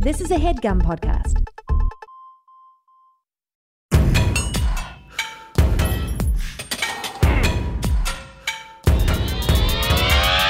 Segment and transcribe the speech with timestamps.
[0.00, 1.36] This is a headgum podcast.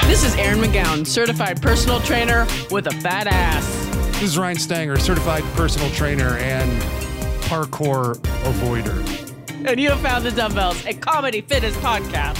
[0.07, 3.65] This is Erin McGowan, certified personal trainer with a fat ass.
[4.19, 6.69] This is Ryan Stanger, certified personal trainer and
[7.43, 8.99] parkour avoider.
[9.65, 12.37] And you have found the Dumbbells, a comedy fitness podcast.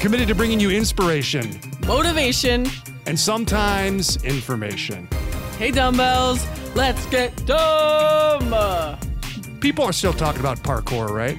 [0.00, 2.66] Committed to bringing you inspiration Motivation.
[3.06, 5.06] and sometimes information.
[5.62, 8.98] Hey, Dumbbells, let's get dumb.
[9.60, 11.38] People are still talking about parkour, right?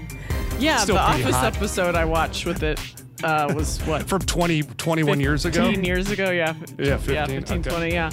[0.57, 1.57] Yeah, Still the pretty Office hot.
[1.57, 2.79] episode I watched with it
[3.21, 4.03] uh, was what?
[4.07, 5.65] From 20, 21 years ago?
[5.65, 6.53] 15 years ago, yeah.
[6.79, 7.69] Yeah, 15, Yeah, 15, okay.
[7.69, 8.11] 20, yeah.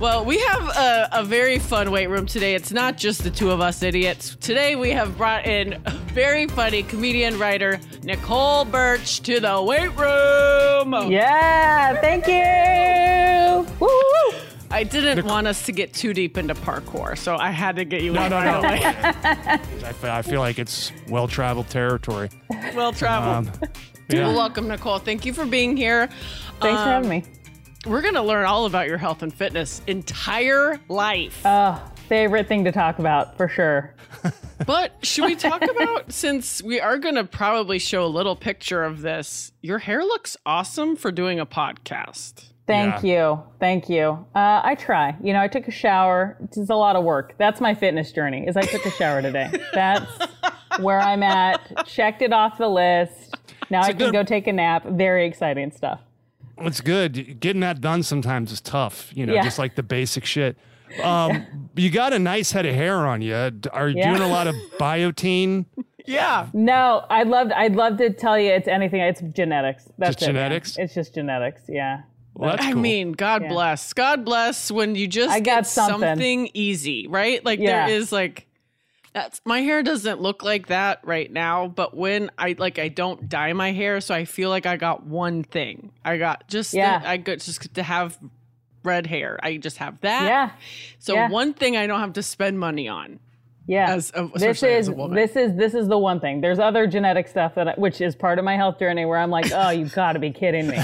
[0.00, 2.56] Well, we have a, a very fun weight room today.
[2.56, 4.34] It's not just the two of us idiots.
[4.40, 9.96] Today we have brought in a very funny comedian writer Nicole Burch to the weight
[9.96, 11.08] room.
[11.08, 13.72] Yeah, thank you.
[13.78, 14.41] Woo, woo, woo.
[14.72, 18.02] I didn't want us to get too deep into parkour, so I had to get
[18.02, 19.88] you No, in no, right no.
[20.08, 22.30] I, I feel like it's well traveled territory.
[22.74, 23.48] well traveled.
[23.62, 23.68] Um,
[24.12, 24.98] Well, welcome, Nicole.
[24.98, 26.06] Thank you for being here.
[26.60, 27.24] Thanks for Um, having me.
[27.86, 31.40] We're going to learn all about your health and fitness entire life.
[31.46, 33.94] Oh, favorite thing to talk about for sure.
[34.66, 38.84] But should we talk about since we are going to probably show a little picture
[38.84, 39.50] of this?
[39.62, 42.44] Your hair looks awesome for doing a podcast.
[42.72, 43.42] Thank you.
[43.60, 44.24] Thank you.
[44.34, 45.14] Uh, I try.
[45.22, 46.36] You know, I took a shower.
[46.42, 47.34] It's a lot of work.
[47.38, 48.46] That's my fitness journey.
[48.46, 49.50] Is I took a shower today.
[49.74, 50.10] That's
[50.80, 51.86] where I'm at.
[51.86, 53.36] Checked it off the list.
[53.70, 54.84] Now I can good- go take a nap.
[54.86, 56.00] Very exciting stuff.
[56.58, 57.40] It's good.
[57.40, 59.42] Getting that done sometimes is tough, you know, Yeah.
[59.42, 60.56] just like the basic shit.
[61.02, 63.34] Um, you got a nice head of hair on you.
[63.72, 64.10] Are you Yeah.
[64.10, 65.66] doing a lot of biotin?
[66.04, 66.48] Yeah.
[66.52, 67.52] No, I'd love.
[67.54, 69.00] I'd love to tell you it's anything.
[69.00, 69.84] It's genetics.
[69.98, 70.46] That's Just it, man.
[70.50, 70.76] genetics?
[70.76, 71.62] It's just genetics.
[71.68, 72.00] Yeah.
[72.34, 72.80] Well, that's I cool.
[72.80, 73.48] mean, God Yeah.
[73.48, 73.92] bless.
[73.92, 76.48] God bless when you just I got get something.
[76.54, 77.44] easy, right?
[77.44, 77.86] Like Yeah.
[77.86, 78.46] there is like
[79.12, 83.28] that's my hair doesn't look like that right now, but when I like I don't
[83.28, 85.92] dye my hair, so I feel like I got one thing.
[86.04, 87.00] I got just Yeah.
[87.00, 88.18] the, I got just to have
[88.82, 89.38] red hair.
[89.42, 90.24] I just have that.
[90.24, 90.50] Yeah.
[90.98, 91.28] So yeah.
[91.28, 93.20] one thing I don't have to spend money on.
[93.66, 93.92] Yeah.
[93.94, 95.16] As a- this especially as is a woman.
[95.16, 96.40] this is this is the one thing.
[96.40, 99.30] There's other genetic stuff that I, which is part of my health journey where I'm
[99.30, 100.78] like, oh, you've got to be kidding me.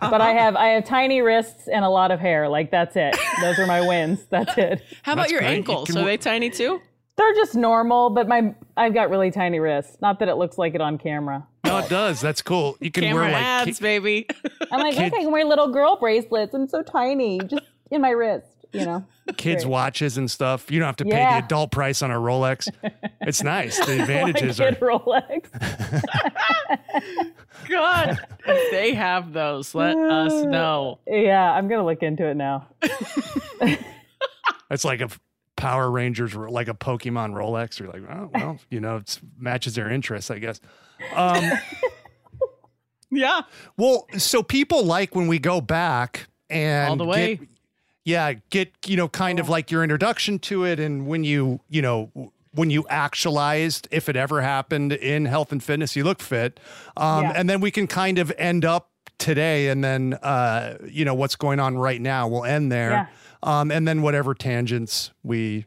[0.00, 2.48] but I have I have tiny wrists and a lot of hair.
[2.48, 3.16] Like that's it.
[3.40, 4.24] Those are my wins.
[4.30, 4.82] That's it.
[5.02, 5.54] How about That's your great.
[5.56, 5.86] Ankles?
[5.88, 6.80] can Are they tiny too?
[7.16, 9.96] They're just normal, but my I've got really tiny wrists.
[10.02, 11.46] Not that it looks like it on camera.
[11.64, 12.20] No, it does.
[12.20, 12.76] That's cool.
[12.80, 14.26] You can Camera wear like ads, ki- baby.
[14.72, 16.52] I'm like, Kid- okay, I can wear little girl bracelets.
[16.54, 17.62] I'm so tiny, just
[17.92, 18.48] in my wrist.
[18.74, 19.04] You know.
[19.38, 19.70] kids Great.
[19.72, 20.70] watches and stuff.
[20.70, 21.40] You don't have to pay Yeah.
[21.40, 22.68] the adult price on a Rolex.
[23.22, 23.78] It's nice.
[23.84, 25.46] The advantages Kid are Rolex.
[27.68, 30.98] God, if they have those, let us know.
[31.06, 32.66] Yeah, I'm gonna look into it now.
[34.70, 35.08] it's like a
[35.56, 37.78] Power Rangers or like a Pokemon Rolex.
[37.78, 40.60] You're like, oh well, you know, it matches their interests, I guess.
[41.14, 41.50] Um,
[43.10, 43.42] Yeah.
[43.76, 47.36] well, so people like when we go back and All the way.
[47.36, 47.48] get-
[48.04, 51.82] yeah, get you know, kind of like your introduction to it, and when you you
[51.82, 52.10] know
[52.52, 56.60] when you actualized, if it ever happened in health and fitness, you look fit,
[56.96, 57.32] um, Yeah.
[57.34, 61.36] and then we can kind of end up today, and then uh, you know what's
[61.36, 62.28] going on right now.
[62.28, 63.08] We'll end there,
[63.42, 65.64] um, and then whatever tangents we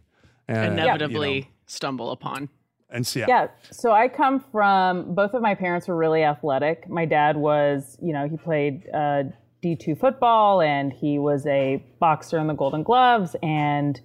[0.49, 2.47] uh, Inevitably you know, stumble upon.
[2.89, 3.19] and see.
[3.27, 3.47] Yeah.
[3.71, 6.87] So I come from both of my parents were really athletic.
[6.87, 9.23] My dad was, you know, he played uh,
[9.63, 13.99] D2 football and he was a boxer in the Golden Gloves and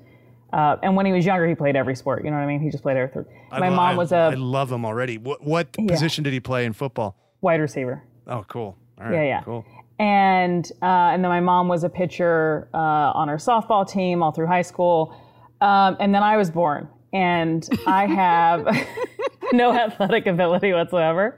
[0.53, 2.25] uh, and when he was younger, he played every sport.
[2.25, 2.61] You know what I mean?
[2.61, 3.25] He just played everything.
[3.51, 4.17] I My lo- mom I- was a.
[4.17, 5.17] I love him already.
[5.17, 7.17] What what position did he play in football?
[7.41, 8.03] wide receiver.
[8.27, 8.77] Oh, cool.
[9.01, 9.43] All right, Yeah, yeah.
[9.43, 9.65] Cool.
[9.99, 14.31] and uh, and then my mom was a pitcher uh, on our softball team all
[14.31, 15.15] through high school,
[15.63, 18.67] um, and then I was born, and I have
[19.57, 21.37] no athletic ability whatsoever,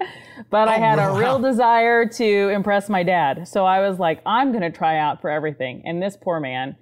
[0.51, 3.47] but I had a real desire to impress my dad.
[3.49, 6.77] So I was like, I'm going to try out for everything, and this poor man.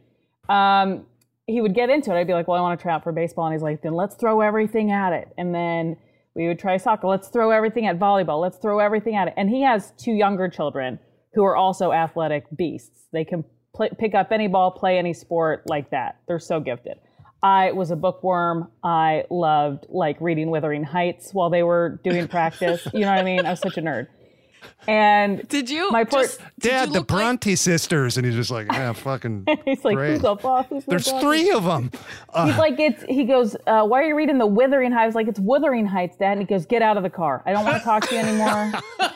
[0.49, 1.07] Um,
[1.47, 2.19] he would get into it.
[2.19, 3.95] I'd be like, "Well, I want to try out for baseball," and he's like, "Then
[3.95, 5.97] let's throw everything at it." And then
[6.35, 7.09] we would try soccer.
[7.09, 8.41] Let's throw everything at volleyball.
[8.41, 9.35] Let's throw everything at it.
[9.37, 10.99] And he has two younger children
[11.35, 13.07] who are also athletic beasts.
[13.13, 13.45] They can
[13.99, 16.21] pick up any ball, play any sport like that.
[16.27, 16.99] They're so gifted.
[17.43, 18.71] I was a bookworm.
[18.85, 22.87] I loved like reading Wuthering Heights while they were doing practice.
[22.93, 23.45] you know what I mean?
[23.45, 24.07] I was such a nerd.
[24.87, 25.91] And Did you?
[25.91, 28.71] My poor- just, did Dad, you the look like- Bronte sisters, and he's just like,
[28.73, 29.47] yeah, fucking.
[29.65, 30.13] he's like, Great.
[30.13, 30.67] who's the boss?
[30.69, 31.91] Who's the There's boss?" three of them.
[32.45, 33.03] He's like, it's.
[33.09, 35.03] He goes, uh, why are you reading the Withering Heights?
[35.03, 36.33] I was like, it's Wuthering Heights, Dad.
[36.33, 37.43] And he goes, get out of the car.
[37.47, 38.73] I don't want to talk to you anymore.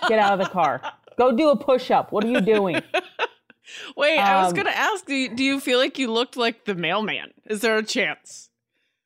[0.09, 0.81] Get out of the car.
[1.17, 2.13] Go do a push up.
[2.13, 2.83] What are you doing?
[3.97, 5.07] Wait, I was Um, gonna ask.
[5.07, 7.33] Do you, do you feel like you looked like the mailman?
[7.47, 8.51] Is there a chance?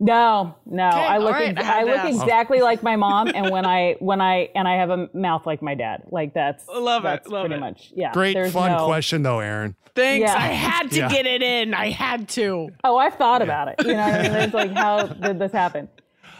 [0.03, 0.85] No, no.
[0.85, 2.09] I look all right, ex- I I look ask.
[2.23, 5.61] exactly like my mom and when I when I and I have a mouth like
[5.61, 6.05] my dad.
[6.11, 7.61] Like that's Love it, love pretty it.
[7.61, 7.93] much.
[7.95, 8.13] Yeah.
[8.13, 9.77] Great fun no- question though, Erin.
[9.95, 10.31] Thanks.
[10.31, 10.35] Yeah.
[10.39, 11.09] I had to Yeah.
[11.11, 11.75] get it in.
[11.75, 12.71] I had to.
[12.83, 13.75] Oh, I've thought about it.
[13.85, 14.33] You know what I mean?
[14.33, 15.89] It's like how did this happen?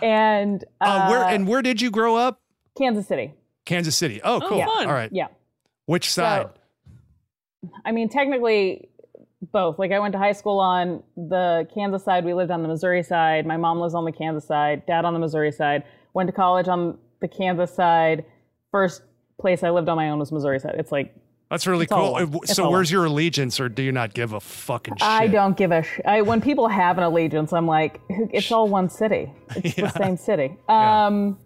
[0.01, 2.41] And uh, Uh, where and where did you grow up?
[2.79, 3.35] Kansas City.
[3.67, 4.21] Kansas City.
[4.25, 4.65] Oh, cool.
[4.65, 4.87] fun.
[4.87, 5.11] All right.
[5.13, 5.27] Yeah.
[5.85, 6.49] Which side?
[7.85, 8.89] I mean, technically,
[9.53, 9.79] both.
[9.79, 12.25] Like, I went to high school on the Kansas side.
[12.25, 13.47] We lived on the Missouri side.
[13.47, 14.85] My mom lives on the Kansas side.
[14.87, 15.85] Dad on the Missouri side.
[16.15, 18.25] Went to college on the Kansas side.
[18.71, 19.03] First
[19.41, 20.75] place I lived on my own was Missouri side.
[20.79, 21.15] It's like
[21.51, 22.15] That's really It's cool.
[22.17, 25.03] Uh, So where's your allegiance, or do you not give a fucking shit?
[25.03, 28.69] I don't give a sh- I, when people have an allegiance, I'm like, it's all
[28.69, 29.33] one city.
[29.57, 30.57] It's the same city.
[30.69, 31.39] Um,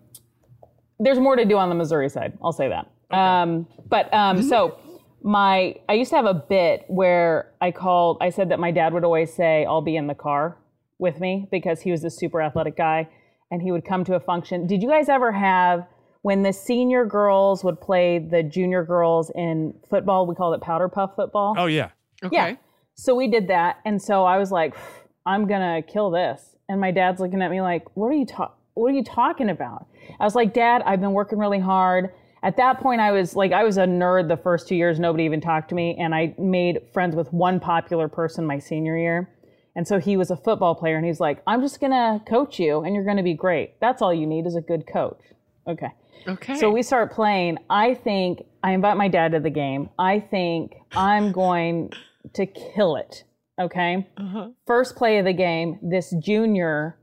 [0.98, 2.36] There's more to do on the Missouri side.
[2.42, 2.90] I'll say that.
[3.16, 4.78] Um, but um, so
[5.24, 8.18] my, I used to have a bit where I called.
[8.20, 10.58] I said that my dad would always say, "I'll be in the car
[10.98, 13.08] with me" because he was this super athletic guy,
[13.50, 14.66] and he would come to a function.
[14.66, 15.86] Did you guys ever have?
[16.20, 20.88] When the senior girls would play the junior girls in football, we called it powder
[20.88, 21.54] puff football.
[21.56, 21.90] Oh yeah.
[22.22, 22.36] Okay.
[22.36, 22.56] Yeah.
[22.94, 24.74] So we did that, and so I was like,
[25.24, 28.52] "I'm gonna kill this." And my dad's looking at me like, "What are you ta-
[28.74, 29.86] What are you talking about?"
[30.20, 32.12] I was like, "Dad, I've been working really hard."
[32.44, 35.00] At that point, I was like, I was a nerd the first two years.
[35.00, 38.98] Nobody even talked to me, and I made friends with one popular person my senior
[38.98, 39.30] year.
[39.74, 42.82] And so he was a football player, and he's like, "I'm just gonna coach you,
[42.82, 43.80] and you're gonna be great.
[43.80, 45.20] That's all you need is a good coach."
[45.66, 45.88] Okay.
[46.28, 46.54] Okay.
[46.56, 47.58] So we start playing.
[47.70, 49.88] I think I invite my dad to the game.
[49.98, 51.92] I think I'm going
[52.34, 53.24] to kill it.
[53.60, 54.06] Okay.
[54.16, 54.50] Uh-huh.
[54.66, 56.98] First play of the game, this junior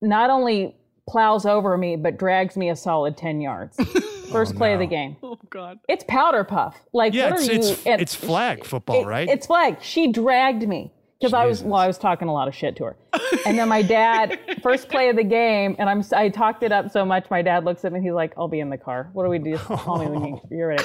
[0.00, 0.76] not only
[1.08, 3.78] plows over me, but drags me a solid 10 yards.
[4.30, 5.16] First play of the game.
[5.22, 5.78] oh God.
[5.88, 6.76] It's powder puff.
[6.92, 7.58] Like, Yeah, what it's are you?
[7.58, 9.28] it's, it's flag football, it- right?
[9.28, 9.78] It's flag.
[9.82, 12.84] She dragged me because I was well, I was talking a lot of shit to
[12.84, 12.96] her,
[13.46, 16.90] and then my dad first play of the game, and I'm I talked it up
[16.90, 17.26] so much.
[17.30, 19.10] My dad looks at me, and he's like, "I'll be in the car.
[19.14, 19.52] What do we do?
[19.52, 20.84] Just call me when you, you're ready."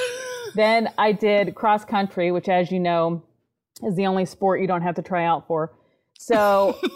[0.56, 3.24] then I did cross country, which, as you know,
[3.84, 5.74] is the only sport you don't have to try out for.
[6.18, 6.80] So.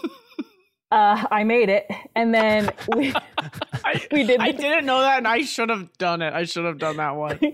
[0.90, 1.86] Uh, I made it,
[2.16, 3.12] and then we
[4.12, 6.32] we did I didn't know that, and I should have done it.
[6.32, 7.38] I should have done that one.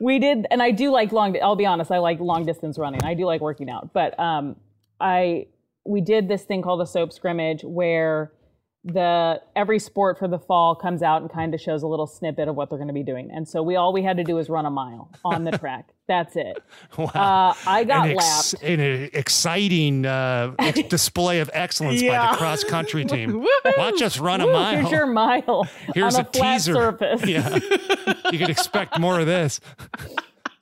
[0.00, 3.02] we did and i do like long i'll be honest i like long distance running
[3.04, 4.56] i do like working out but um
[5.00, 5.46] i
[5.84, 8.32] we did this thing called a soap scrimmage where
[8.86, 12.48] the every sport for the fall comes out and kind of shows a little snippet
[12.48, 14.34] of what they're going to be doing and so we all we had to do
[14.34, 16.62] was run a mile on the track that's it
[16.98, 17.06] wow.
[17.14, 18.80] uh, i got an, ex- lapped an
[19.14, 23.42] exciting uh, ex- display of excellence by the cross country team.
[23.78, 24.76] Watch us run a Woo, mile.
[24.76, 26.74] here's your mile Here's on a a, flat teaser.
[26.74, 27.58] surface Yeah,
[28.30, 29.60] you could expect more of this.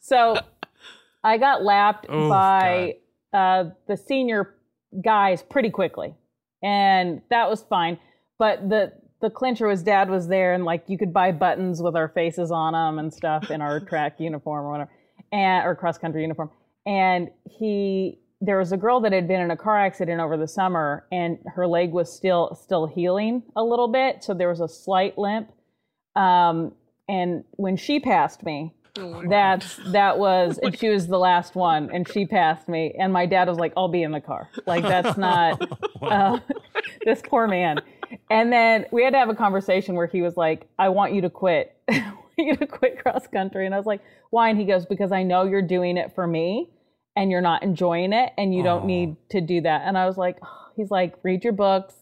[0.00, 0.36] So
[1.24, 2.94] I got lapped Oh, by
[3.32, 4.54] uh, the senior
[5.04, 6.14] guys pretty quickly,
[6.62, 7.98] and that was fine.
[8.38, 11.94] But the the clincher was dad was there, and like you could buy buttons with
[11.94, 14.90] our faces on them and stuff in our track uniform or whatever,
[15.30, 16.50] and or cross country uniform.
[16.84, 20.48] And he there was a girl that had been in a car accident over the
[20.48, 24.68] summer, and her leg was still still healing a little bit, so there was a
[24.68, 25.50] slight limp.
[26.16, 26.74] Um,
[27.08, 28.74] and when she passed me,
[29.28, 33.24] that's that was and she was the last one and she passed me and my
[33.24, 35.60] dad was like i'll be in the car like that's not
[36.02, 36.38] uh,
[37.04, 37.78] this poor man
[38.30, 41.22] and then we had to have a conversation where he was like i want you
[41.22, 44.58] to quit i want you to quit cross country and i was like why and
[44.58, 46.70] he goes because i know you're doing it for me
[47.16, 50.18] and you're not enjoying it and you don't need to do that and i was
[50.18, 50.38] like
[50.76, 51.94] he's like read your books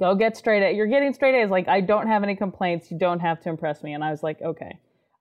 [0.00, 0.74] go get straight A.
[0.74, 1.50] You're getting straight A's.
[1.50, 2.90] Like, I don't have any complaints.
[2.90, 3.94] You don't have to impress me.
[3.94, 4.78] And I was like, okay.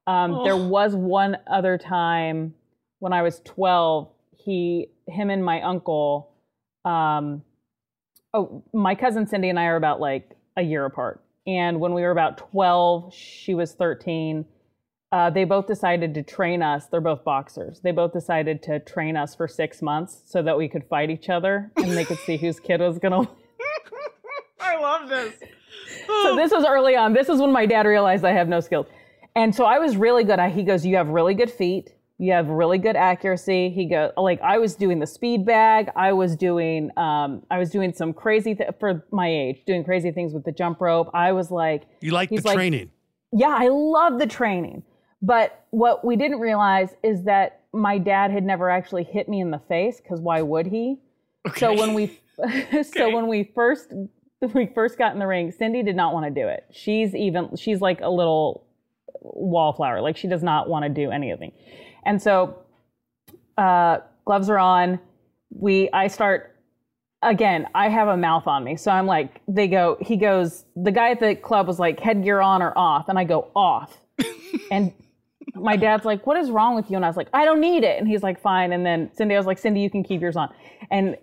[0.08, 2.56] Um, There was one other time
[3.00, 6.32] when I was 12, he, him and my uncle,
[6.86, 7.44] um,
[8.34, 11.22] oh, my cousin Cindy and I are about like a year apart.
[11.46, 14.46] And when we were about 12, she was 13.
[15.12, 16.88] Uh, they both decided to train us.
[16.88, 17.80] They're both boxers.
[17.82, 21.30] They both decided to train us for six months so that we could fight each
[21.30, 23.32] other and they could see whose kid was going to
[24.60, 25.36] I love this.
[26.08, 27.14] so this was early on.
[27.14, 28.88] This is when my dad realized I have no skills.
[29.38, 30.40] And so I was really good.
[30.40, 31.94] I, he goes, you have really good feet.
[32.18, 33.70] You have really good accuracy.
[33.70, 35.92] He goes, like I was doing the speed bag.
[35.96, 40.10] I was doing, um, I was doing some crazy th- for my age, doing crazy
[40.12, 41.12] things with the jump rope.
[41.14, 42.90] I was like, You like the like- training.
[43.32, 44.82] yeah, I love the training.
[45.22, 49.52] But what we didn't realize is that my dad had never actually hit me in
[49.52, 50.98] the face because why would he?
[51.58, 52.20] So when we
[52.84, 53.94] so when we first
[54.54, 56.66] we first got in the ring, Cindy did not want to do it.
[56.72, 58.67] She's even she's like a little
[59.34, 60.02] wallflower.
[60.02, 61.52] Like she does not want to do anything.
[62.06, 62.60] And so
[63.58, 65.00] uh gloves are on.
[65.50, 66.56] We, I start
[67.24, 67.68] again.
[67.74, 69.98] I have a mouth on me, so I'm like, they go.
[70.02, 70.66] He goes.
[70.76, 73.98] The guy at the club was like, headgear on or off, and I go off,
[74.72, 74.94] and
[75.56, 77.84] my dad's like, "What is wrong with you?" And I was like, "I don't need
[77.84, 80.22] it." And he's like, "Fine." And then Cindy, I was like, "Cindy, you can keep
[80.22, 80.54] yours on."
[80.92, 81.18] And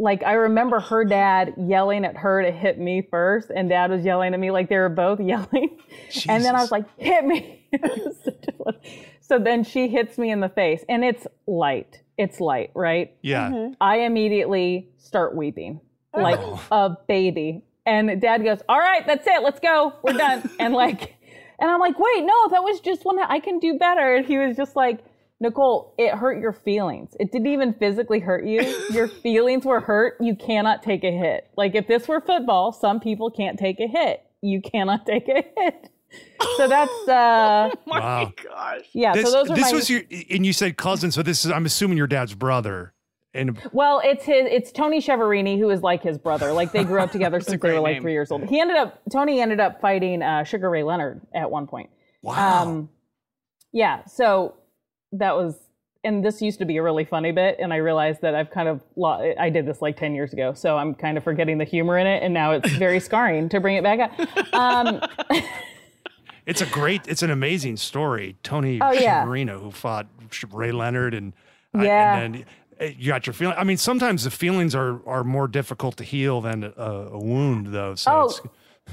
[0.00, 4.04] like I remember her dad yelling at her to hit me first, and dad was
[4.04, 5.78] yelling at me like they were both yelling.
[6.28, 7.68] And then I was like, "Hit me!"
[9.20, 12.00] so then she hits me in the face, and it's light.
[12.18, 13.14] It's light, right?
[13.22, 13.50] Yeah.
[13.50, 13.74] Mm-hmm.
[13.80, 15.80] I immediately start weeping
[16.14, 16.20] oh.
[16.20, 16.40] like
[16.70, 17.62] a baby.
[17.86, 19.42] And dad goes, All right, that's it.
[19.42, 19.94] Let's go.
[20.02, 20.48] We're done.
[20.58, 21.16] and like,
[21.58, 23.16] and I'm like, Wait, no, that was just one.
[23.16, 24.16] that I can do better.
[24.16, 25.00] And he was just like,
[25.40, 27.16] Nicole, it hurt your feelings.
[27.18, 28.60] It didn't even physically hurt you.
[28.92, 30.16] Your feelings were hurt.
[30.20, 31.48] You cannot take a hit.
[31.56, 34.22] Like, if this were football, some people can't take a hit.
[34.42, 35.88] You cannot take a hit.
[36.58, 38.32] So that's, uh, my Wow.
[38.44, 38.84] gosh.
[38.92, 39.14] yeah.
[39.14, 41.50] This, so those are this my, was your, and you said cousin, so this is,
[41.50, 42.92] I'm assuming your dad's brother.
[43.32, 44.44] And Well, it's his.
[44.50, 46.52] It's Tony Chiaverini, who is like his brother.
[46.52, 48.02] Like they grew up together since they were like name.
[48.02, 48.44] three years old.
[48.48, 49.00] He ended up.
[49.12, 51.90] Tony ended up fighting uh, Sugar Ray Leonard at one point.
[52.22, 52.64] wow.
[52.64, 52.88] Um,
[53.72, 54.04] yeah.
[54.06, 54.56] So
[55.12, 55.56] that was,
[56.04, 58.68] and this used to be a really funny bit, and I realized that I've kind
[58.68, 58.80] of.
[59.38, 62.06] I did this like ten years ago, so I'm kind of forgetting the humor in
[62.06, 64.54] it, and now it's very scarring to bring it back up.
[64.54, 65.00] Um,
[66.46, 68.34] It's a great, it's an amazing story.
[68.42, 69.24] Tony Oh, yeah.
[69.24, 70.06] Chiaverini, who fought
[70.52, 71.32] Ray Leonard, and
[71.74, 72.18] I- Yeah.
[72.18, 72.44] and then
[72.80, 73.54] uh, you got your feeling.
[73.58, 76.70] I mean, sometimes the feelings are are more difficult to heal than a,
[77.12, 77.94] a wound, though.
[77.94, 78.24] So Oh.
[78.24, 78.40] it's,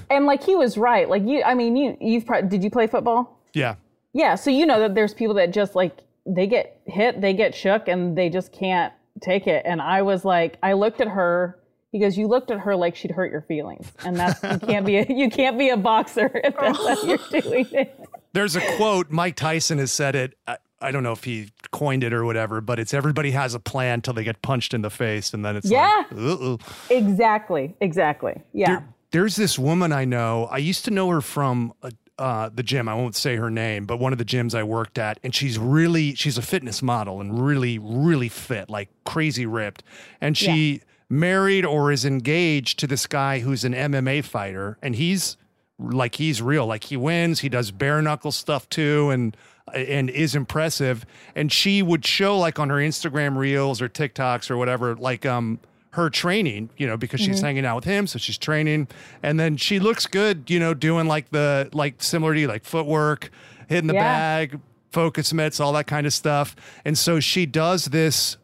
[0.09, 1.09] and like he was right.
[1.09, 3.39] Like you, I mean, you you've pro- did you play football?
[3.53, 3.75] yeah,
[4.13, 5.97] Yeah, so you know that there's people that just like
[6.27, 9.63] they get hit, they get shook, and they just can't take it.
[9.65, 11.57] And I was like, I looked at her.
[11.93, 14.85] He goes, "You looked at her like she'd hurt your feelings, and that's you can't
[14.85, 17.99] be a, you can't be a boxer if that's how you're doing it."
[18.33, 19.09] There's a quote.
[19.09, 20.37] Mike Tyson has said it.
[20.45, 23.59] I, I don't know if he coined it or whatever, but it's everybody has a
[23.59, 26.03] plan till they get punched in the face, and then it's Yeah.
[26.11, 26.59] like, uh-oh.
[26.89, 28.41] Exactly, exactly.
[28.53, 30.47] Yeah, There- there's this woman I know.
[30.51, 32.87] I used to know her from uh, uh, the gym.
[32.87, 35.57] I won't say her name, but one of the gyms I worked at, and she's
[35.57, 39.83] really she's a fitness model and really really fit, like crazy ripped.
[40.19, 45.37] And she married or is engaged to this guy who's an MMA fighter, and he's
[45.79, 46.65] like he's real.
[46.65, 47.41] Like he wins.
[47.41, 49.37] He does bare knuckle stuff too, and
[49.73, 51.05] and is impressive.
[51.35, 55.59] And she would show like on her Instagram reels or TikToks or whatever, like um
[55.97, 57.45] her training, you know, because she's mm-hmm.
[57.45, 58.87] hanging out with him, so she's training,
[59.23, 62.63] and then she looks good, you know, doing like the like similar to you, like
[62.63, 63.31] footwork,
[63.67, 64.03] hitting the Yeah.
[64.03, 64.59] bag,
[64.91, 66.55] focus mitts, all that kind of stuff.
[66.85, 68.37] And so she does this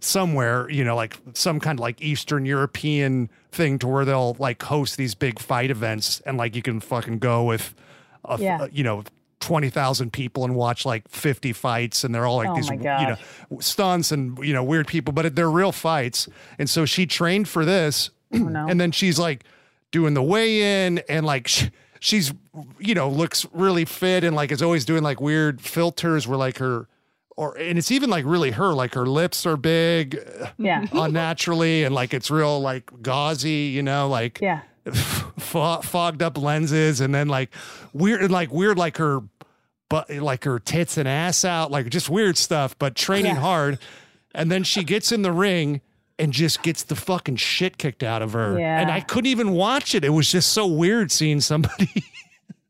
[0.00, 4.62] somewhere, you know, like some kind of like Eastern European thing to where they'll like
[4.62, 7.74] host these big fight events and like you can fucking go with,
[8.24, 8.66] a, Yeah.
[8.72, 9.04] you know,
[9.42, 13.16] 20,000 people and watch like 50 fights and they're all like Oh these, you know,
[13.60, 16.28] stunts and, you know, weird people, but they're real fights.
[16.58, 18.66] And so she trained for this Oh, no.
[18.66, 19.44] and then she's like
[19.90, 21.66] doing the weigh in and like sh-
[22.00, 22.32] she's
[22.78, 26.56] you know looks really fit and like is always doing like weird filters where like
[26.56, 26.88] her
[27.36, 30.18] or and it's even like really her like her lips are big
[30.58, 34.62] yeah, uh, unnaturally and like it's real like gauzy you know like yeah.
[35.38, 37.50] fo- fogged up lenses and then like
[37.92, 39.20] weird like weird like her
[39.92, 43.40] but like her tits and ass out like just weird stuff but training Yeah.
[43.40, 43.78] hard
[44.34, 45.82] and then she gets in the ring
[46.18, 48.80] and just gets the fucking shit kicked out of her Yeah.
[48.80, 51.90] and i couldn't even watch it it was just so weird seeing somebody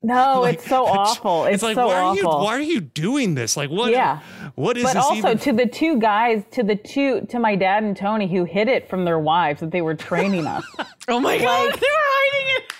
[0.05, 1.45] No, it's so awful.
[1.45, 2.17] It's, like so why are awful.
[2.23, 4.19] you why are you doing this like what Yeah.
[4.57, 7.55] what is but this also even to the two guys, to the two, to my
[7.55, 10.65] dad and Tony, who hid it from their wives that they were training us.
[11.09, 12.73] Oh my god, Like- they were hiding it.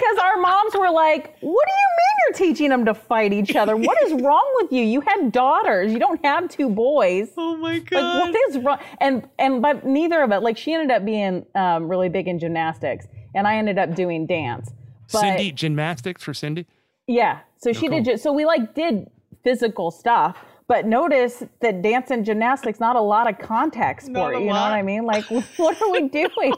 [0.00, 3.54] Because our moms were like, "What do you mean you're teaching them to fight each
[3.54, 3.76] other?
[3.76, 4.82] What is wrong with you?
[4.82, 5.92] You had daughters.
[5.92, 7.30] You don't have two boys.
[7.36, 8.02] Oh my god.
[8.02, 10.40] Like, what is wrong?" And and but neither of it.
[10.40, 14.26] Like, she ended up being um, really big in gymnastics, and I ended up doing
[14.26, 14.70] dance.
[15.12, 16.66] But cindy gymnastics for cindy
[17.10, 18.20] yeah, so she did.
[18.20, 19.10] So we like did
[19.42, 20.38] physical stuff.
[20.68, 24.38] But notice that dance and gymnastics not a lot of contact sport.
[24.38, 25.04] You know what I mean?
[25.04, 25.24] Like,
[25.56, 26.54] what are we doing?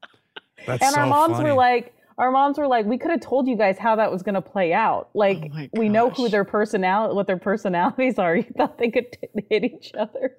[0.66, 1.50] that's and so our moms funny.
[1.50, 4.22] were like our moms were like we could have told you guys how that was
[4.22, 5.08] going to play out.
[5.14, 8.36] Like Oh we know who their personality what their personalities are.
[8.40, 10.36] You thought they could t- hit each other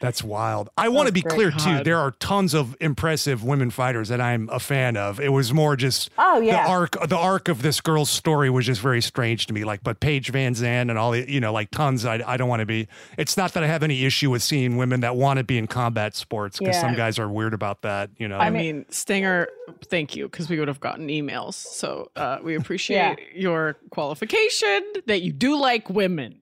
[0.00, 0.70] That's wild.
[0.78, 1.34] I want to be great.
[1.34, 1.84] clear too.
[1.84, 5.20] There are tons of impressive women fighters that I'm a fan of.
[5.20, 6.64] It was more just Oh, yeah.
[6.64, 9.62] the arc the arc of this girl's story was just very strange to me.
[9.64, 12.06] Like, but Paige VanZant and all the you know like tons.
[12.06, 12.88] I I don't want to be.
[13.18, 15.66] It's not that I have any issue with seeing women that want to be in
[15.66, 16.80] combat sports because Yeah.
[16.80, 18.08] some guys are weird about that.
[18.16, 18.38] You know.
[18.38, 19.48] I mean, Stanger,
[19.84, 21.52] thank you, because we would have gotten emails.
[21.54, 26.40] So uh, we appreciate your qualification that you do like women.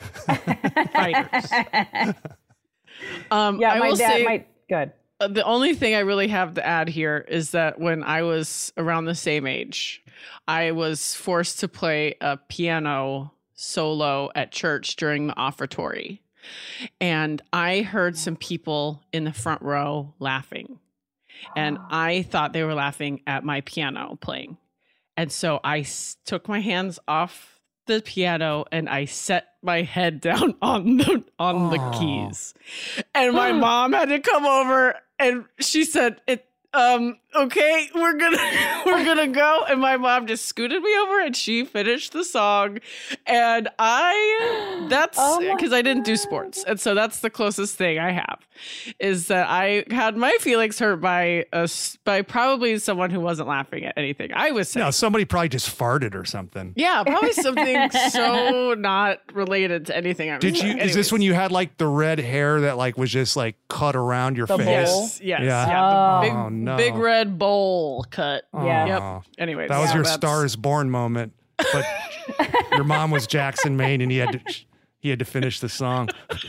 [0.92, 1.50] Fighters.
[3.30, 4.08] Um, Yeah, I my will dad.
[4.12, 4.92] say my good.
[5.20, 8.72] uh, the only thing I really have to add here is that when I was
[8.76, 10.02] around the same age,
[10.48, 16.22] I was forced to play a piano solo at church during the offertory.
[17.00, 20.78] And I heard some people in the front row laughing.
[21.54, 24.56] And I thought they were laughing at my piano playing.
[25.16, 27.59] And so I s- took my hands off
[27.90, 32.54] the piano and I set my head down on the on the keys.
[33.14, 38.32] And my mom had to come over and she said, "It um okay, we're going
[38.36, 42.12] to we're going to go." And my mom just scooted me over and she finished
[42.12, 42.78] the song.
[43.26, 46.64] And I that's Oh cuz I didn't do sports.
[46.66, 48.38] And so that's the closest thing I have
[48.98, 53.48] is that I had my feelings hurt by a, s- by probably someone who wasn't
[53.48, 54.84] laughing at anything I was saying.
[54.84, 56.74] No, somebody probably just farted or something.
[56.76, 60.60] Yeah, probably something so not related to anything I was Did you?
[60.62, 60.78] saying.
[60.78, 61.12] Is this Anyways.
[61.12, 64.46] when you had like the red hair that like was just like cut around your
[64.46, 64.66] The face?
[64.66, 65.02] bowl?
[65.02, 65.66] Yes, yes, Yeah.
[65.66, 65.66] yeah.
[65.66, 66.76] the Oh, big, oh, no.
[66.76, 68.44] big red bowl cut.
[68.54, 68.86] Yeah.
[68.86, 69.00] Yep.
[69.00, 69.20] Aw.
[69.38, 71.32] Anyways, That was yeah, your that's- Star is Born moment.
[71.72, 71.84] But
[72.72, 74.40] your mom was Jackson Maine, and he had to
[74.98, 76.08] he had to finish the song.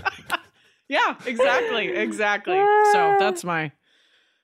[0.88, 2.58] Yeah, exactly, exactly.
[2.58, 3.16] so ah.
[3.18, 3.72] that's my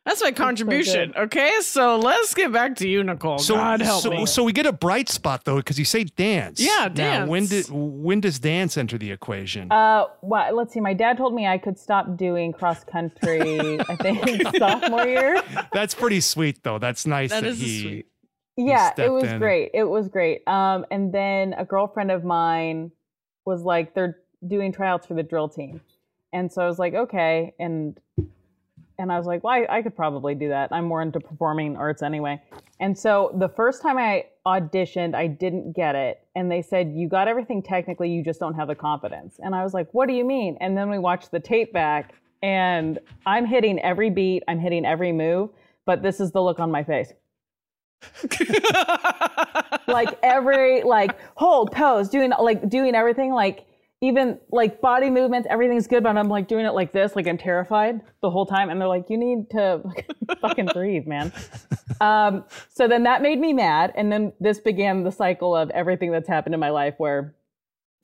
[0.08, 1.14] that's my contribution.
[1.18, 3.38] okay, so let's get back to you, Nicole.
[3.38, 4.26] So, God help so, me.
[4.26, 6.60] so we get a bright spot though, because you say dance.
[6.60, 9.72] Yeah, Now, when did when does dance enter the equation?
[9.72, 10.80] Uh, well, let's see.
[10.80, 13.80] My dad told me I could stop doing cross country.
[13.82, 15.42] I think sophomore year.
[15.74, 16.80] That's pretty sweet though.
[16.80, 17.82] That's nice that, That is he.
[17.82, 18.06] sweet.
[18.60, 19.38] Yeah, it was in.
[19.40, 19.72] great.
[19.76, 20.48] It was great.
[20.48, 22.92] Um, and then a girlfriend of mine
[23.46, 25.82] was like, they're doing tryouts for the drill team,
[26.34, 28.00] and so I was like, okay, and
[29.00, 30.70] and I was like, well, I, I could probably do that.
[30.72, 32.42] I'm more into performing arts anyway.
[32.80, 37.08] And so the first time I auditioned, I didn't get it, and they said you
[37.08, 39.39] got everything technically, you just don't have the confidence.
[39.44, 40.58] And I was like, what do you mean?
[40.62, 45.12] And then we watched the tape back, and I'm hitting every beat, I'm hitting every
[45.12, 45.50] move,
[45.86, 47.13] but this is the look on my face
[49.88, 53.65] like every like hold pose doing like doing everything like
[54.01, 57.38] even like body movements everything's good but i'm like doing it like this like i'm
[57.38, 59.81] terrified the whole time and they're like you need to
[60.41, 61.31] fucking breathe man.
[61.99, 66.12] Um so then that made me mad and then this began the cycle of everything
[66.12, 67.33] that's happened in my life where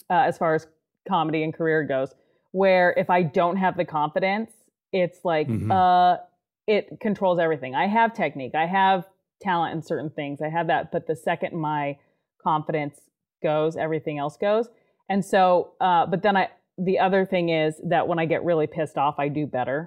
[0.10, 0.66] uh, as far as
[1.08, 2.16] comedy and career goes
[2.52, 4.50] where if i don't have the confidence
[4.94, 5.72] it's like Mhm.
[5.72, 6.18] uh
[6.66, 7.76] it controls everything.
[7.76, 8.56] I have technique.
[8.56, 9.06] I have
[9.42, 10.42] talent in certain things.
[10.42, 10.94] I have that.
[10.94, 11.98] But the second my
[12.42, 13.02] confidence
[13.44, 14.70] goes everything else goes
[15.14, 16.46] and so uh but then i
[16.90, 19.80] the other thing is that when i get really pissed off i do better.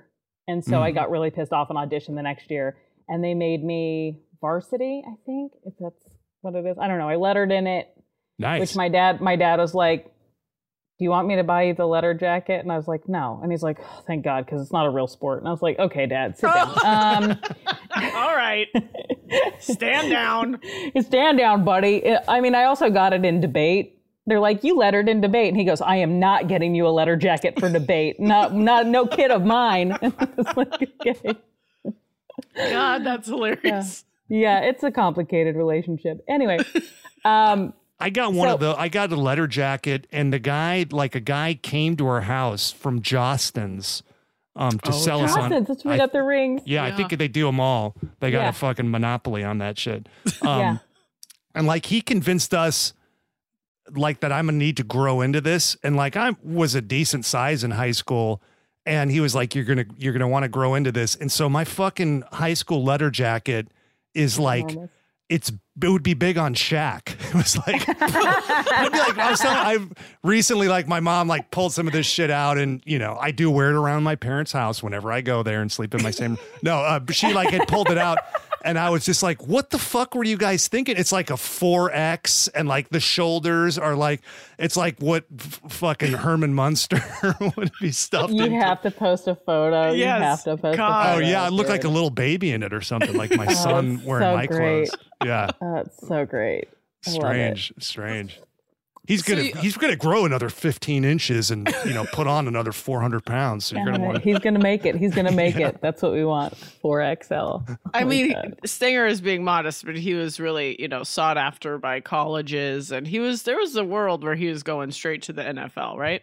[0.49, 0.95] And so i Mhm.
[0.95, 2.67] got really pissed off and auditioned the next year
[3.09, 6.03] and they made me varsity i think if that's
[6.43, 6.77] what it is.
[6.79, 7.09] I don't know.
[7.09, 7.87] I lettered in it
[8.39, 8.61] Nice.
[8.61, 10.03] which my dad my dad was like
[10.99, 12.61] do you want me to buy you the letter jacket?
[12.63, 13.41] And i was like no.
[13.43, 15.41] And he's like oh, thank god because it's not a real sport.
[15.41, 16.69] And i was like okay dad sit down.
[16.85, 17.25] Um
[18.15, 18.69] All right,
[19.59, 20.61] stand down.
[21.01, 21.95] stand down buddy.
[22.29, 23.96] I mean i also got it in debate
[24.27, 26.91] they're like you lettered in debate and he goes i am not getting you a
[26.91, 29.91] letter jacket for debate not not no kid of mine
[30.57, 31.35] like, okay.
[32.57, 34.05] God, that's hilarious.
[34.29, 36.59] yeah it's a complicated relationship anyway
[37.25, 38.75] um I got one So- of the.
[38.79, 42.71] I got a letter jacket, and the guy, like a guy, came to our house
[42.71, 44.03] from Jostens,
[44.55, 45.49] um, to Oh, sell us on.
[45.49, 47.97] Johnson's, that's where we I- got the rings yeah, I think they do them all.
[48.21, 48.49] They got Yeah.
[48.51, 50.11] a fucking monopoly on that shit.
[50.43, 50.77] Um, yeah
[51.55, 52.93] And like he convinced us,
[53.95, 57.25] like that I'm gonna need to grow into this, and like I was a decent
[57.25, 58.43] size in high school,
[58.85, 61.49] and he was like, "You're gonna you're gonna want to grow into this," and so
[61.49, 63.69] my fucking high school letter jacket
[64.15, 64.91] is like Enormous.
[65.29, 67.15] it's it would be big on Shaq.
[67.29, 71.51] It was like I'd be like I was telling, I've recently like my mom like
[71.51, 74.15] pulled some of this shit out and you know I do wear it around my
[74.15, 77.51] parents' house whenever I go there and sleep in my same no uh, she like
[77.51, 78.19] had pulled it out
[78.67, 80.97] and I was just like what the fuck were you guys thinking?
[80.99, 84.21] It's like a four X and like the shoulders are like
[84.59, 87.01] it's like what f- fucking Herman Munster
[87.57, 88.59] would be stuffed you into.
[88.59, 90.45] have to post a photo you Yes.
[90.45, 91.07] have to post God.
[91.07, 93.47] a Oh yeah, I look like a little baby in it or something, like my
[93.49, 94.89] oh, son wearing so my great.
[94.91, 95.03] clothes.
[95.25, 95.51] Yeah.
[95.61, 96.69] That's so great.
[97.07, 98.41] I strange strange
[99.07, 102.73] he's gonna you- he's gonna grow another 15 inches and you know put on another
[102.73, 104.97] 400 pounds so you're gonna want to He's gonna make it.
[104.97, 105.81] He's gonna make it.
[105.81, 106.55] That's what we want.
[106.83, 107.79] 4XL.
[107.95, 108.59] I mean, God.
[108.65, 113.07] Stanger is being modest, but he was really, you know, sought after by colleges, and
[113.07, 116.23] he was there was a world where he was going straight to the NFL, right?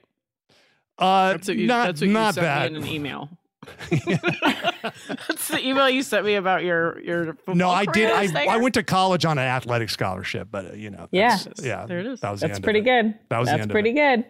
[1.00, 3.30] uh That's what you, not that's what you not sent that me in an email.
[3.90, 7.38] That's the email you sent me about your your.
[7.48, 8.52] No i did I, Stanger?
[8.52, 11.38] I went to college on an athletic scholarship but uh, you know Yeah.
[11.62, 12.20] yeah There it is.
[12.22, 12.90] that was the That's end pretty of it.
[13.04, 13.16] good.
[13.30, 13.94] That was the That's end of pretty it.
[13.94, 14.26] good.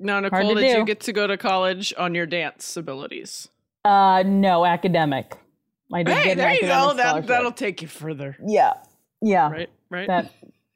[0.00, 0.78] Now, Hard Nicole, did do.
[0.78, 3.48] you get to go to college on your dance abilities?
[3.84, 5.36] Uh, no, academic.
[5.92, 6.92] I did Hey, get there you go.
[6.94, 8.74] That, that'll take you further, Yeah,
[9.20, 9.50] yeah.
[9.50, 9.70] right?
[9.90, 10.06] Right.
[10.06, 10.30] That.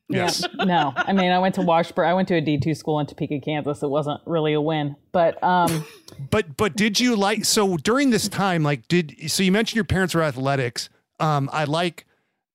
[0.09, 0.47] Yes.
[0.59, 0.93] Yeah, no.
[0.97, 2.09] I mean, I went to Washburn.
[2.09, 3.83] I went to a D two school in Topeka, Kansas.
[3.83, 5.85] It wasn't really a win, but um,
[6.31, 9.85] But but did you like so during this time like did so you mentioned your
[9.85, 10.89] parents were athletics.
[11.19, 12.07] Um I like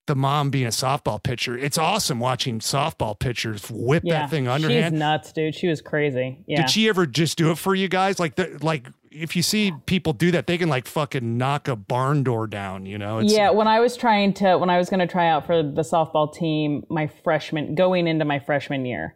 [0.06, 1.58] the mom being a softball pitcher.
[1.58, 4.94] It's awesome watching softball pitchers whip yeah, that thing underhand.
[4.94, 5.54] she's nuts, dude.
[5.54, 6.44] She was crazy.
[6.48, 8.20] Yeah, Did she ever just do it for you guys?
[8.20, 11.76] Like the like if you see people do that, they can like fucking knock a
[11.76, 13.20] barn door down, you know?
[13.20, 15.64] It's, yeah, when I was trying to, when I was going to try out for
[15.64, 19.16] the softball team, my freshman, going into my freshman year,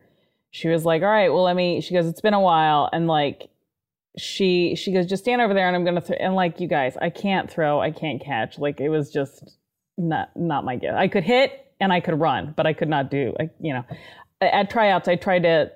[0.51, 3.07] she was like, "All right, well, let me." She goes, "It's been a while," and
[3.07, 3.49] like,
[4.17, 6.19] she she goes, "Just stand over there, and I'm gonna." Th-.
[6.21, 8.59] And like, you guys, I can't throw, I can't catch.
[8.59, 9.57] Like, it was just
[9.97, 10.93] not not my gift.
[10.93, 13.33] I could hit and I could run, but I could not do.
[13.39, 13.85] I, you know,
[14.41, 15.71] at tryouts, I tried to.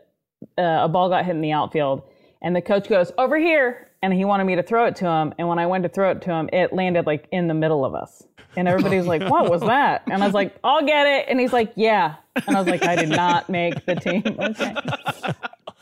[0.57, 2.03] Uh, a ball got hit in the outfield,
[2.41, 5.33] and the coach goes over here, and he wanted me to throw it to him.
[5.39, 7.83] And when I went to throw it to him, it landed like in the middle
[7.83, 8.23] of us,
[8.55, 11.39] and everybody was like, "What was that?" And I was like, "I'll get it." And
[11.39, 12.15] he's like, "Yeah,"
[12.47, 14.23] and I was like, "I did not make the team."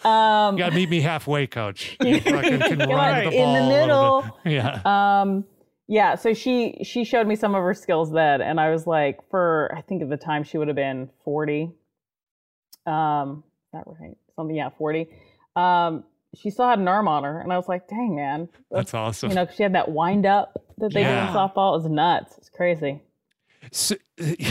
[0.05, 0.51] Okay.
[0.51, 1.95] You gotta meet me halfway, coach.
[2.03, 4.25] You fucking can Right, the in the middle.
[4.43, 4.81] Yeah.
[4.83, 5.45] Um,
[5.87, 9.19] yeah, so she she showed me some of her skills then, and I was like,
[9.29, 11.71] for I think at the time she would have been forty.
[12.85, 14.17] Um, is that right?
[14.35, 15.07] Something, yeah, forty.
[15.55, 16.03] Um,
[16.35, 19.29] she still had an arm on her, and I was like, dang man, That's awesome.
[19.29, 21.25] you know, she had that wind up that they Yeah.
[21.25, 21.75] do in softball.
[21.77, 22.35] It was nuts.
[22.37, 23.01] It's crazy.
[23.71, 23.95] So,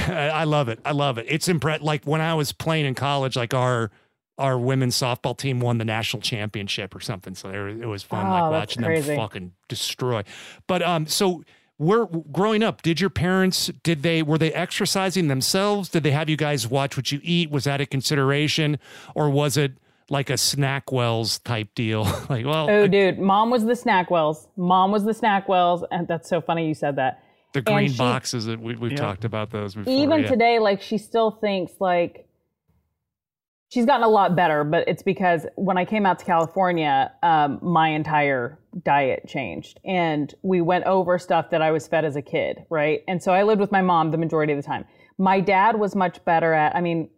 [0.08, 0.78] I love it.
[0.84, 1.26] I love it.
[1.28, 1.82] It's impressive.
[1.82, 3.90] Like when I was playing in college, like our
[4.38, 7.34] our women's softball team won the national championship or something.
[7.34, 9.08] So there, it was fun, Oh, like watching crazy.
[9.08, 10.22] them fucking destroy.
[10.66, 11.44] But um, so
[11.78, 12.80] we're growing up.
[12.80, 13.66] Did your parents?
[13.82, 15.90] Did they were they exercising themselves?
[15.90, 17.50] Did they have you guys watch what you eat?
[17.50, 18.78] Was that a consideration,
[19.14, 19.72] or was it
[20.10, 22.04] like a SnackWells type deal?
[22.28, 24.46] like, well, Oh, dude, mom was the SnackWells.
[24.56, 27.22] Mom was the SnackWells, and that's so funny you said that.
[27.54, 28.98] the green she- boxes that we, we've Yeah.
[28.98, 29.92] talked about those before.
[29.92, 30.28] even yeah.
[30.28, 32.26] today like she still thinks like
[33.68, 37.58] she's gotten a lot better but it's because when i came out to california um,
[37.62, 42.22] my entire diet changed and we went over stuff that i was fed as a
[42.22, 44.84] kid right and so i lived with my mom the majority of the time
[45.18, 47.08] my dad was much better at i mean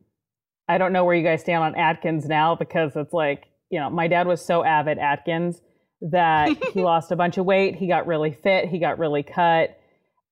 [0.69, 3.91] i don't know where you guys stand on atkins now because it's like you know
[3.91, 5.61] my dad was so avid atkins
[6.01, 9.79] that he lost a bunch of weight he got really fit he got really cut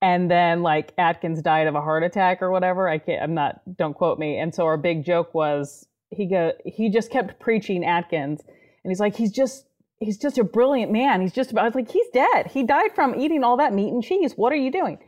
[0.03, 2.89] and then like Atkins died of a heart attack or whatever.
[2.89, 3.23] I can't.
[3.23, 3.63] I'm not.
[3.79, 4.37] Don't quote me.
[4.37, 6.53] And so our big joke was he go.
[6.67, 8.43] He just kept preaching Atkins,
[8.85, 9.65] and he's like, he's just.
[10.01, 11.21] He's just a brilliant man.
[11.21, 11.53] He's just.
[11.53, 12.49] About, I was like, he's dead.
[12.49, 14.33] He died from eating all that meat and cheese.
[14.35, 14.99] What are you doing?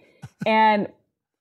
[0.47, 0.87] And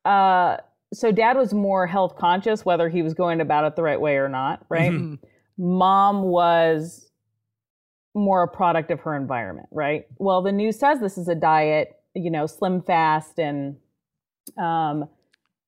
[0.04, 0.58] uh,
[0.94, 4.16] so dad was more health conscious, whether he was going about it the right way
[4.18, 4.66] or not.
[4.70, 4.92] Right.
[5.58, 7.10] Mom was
[8.16, 10.06] more a product of her environment, right?
[10.18, 13.78] Well, the news says this is a diet, you know, SlimFast, and
[14.64, 15.10] um,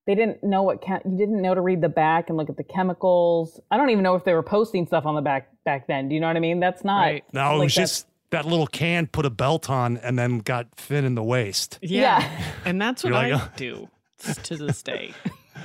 [0.05, 2.57] they didn't know what chem- you didn't know to read the back and look at
[2.57, 3.59] the chemicals.
[3.71, 6.07] I don't even know if they were posting stuff on the back back then.
[6.07, 6.59] Do you know what I mean?
[6.59, 7.01] That's not.
[7.01, 7.23] Right.
[7.33, 11.05] No, it was just that little can put a belt on and then got thin
[11.05, 11.79] in the waist.
[11.81, 12.19] Yeah.
[12.19, 12.43] Yeah.
[12.65, 13.89] And that's what You're like, I "Oh."
[14.25, 15.13] Do to this day.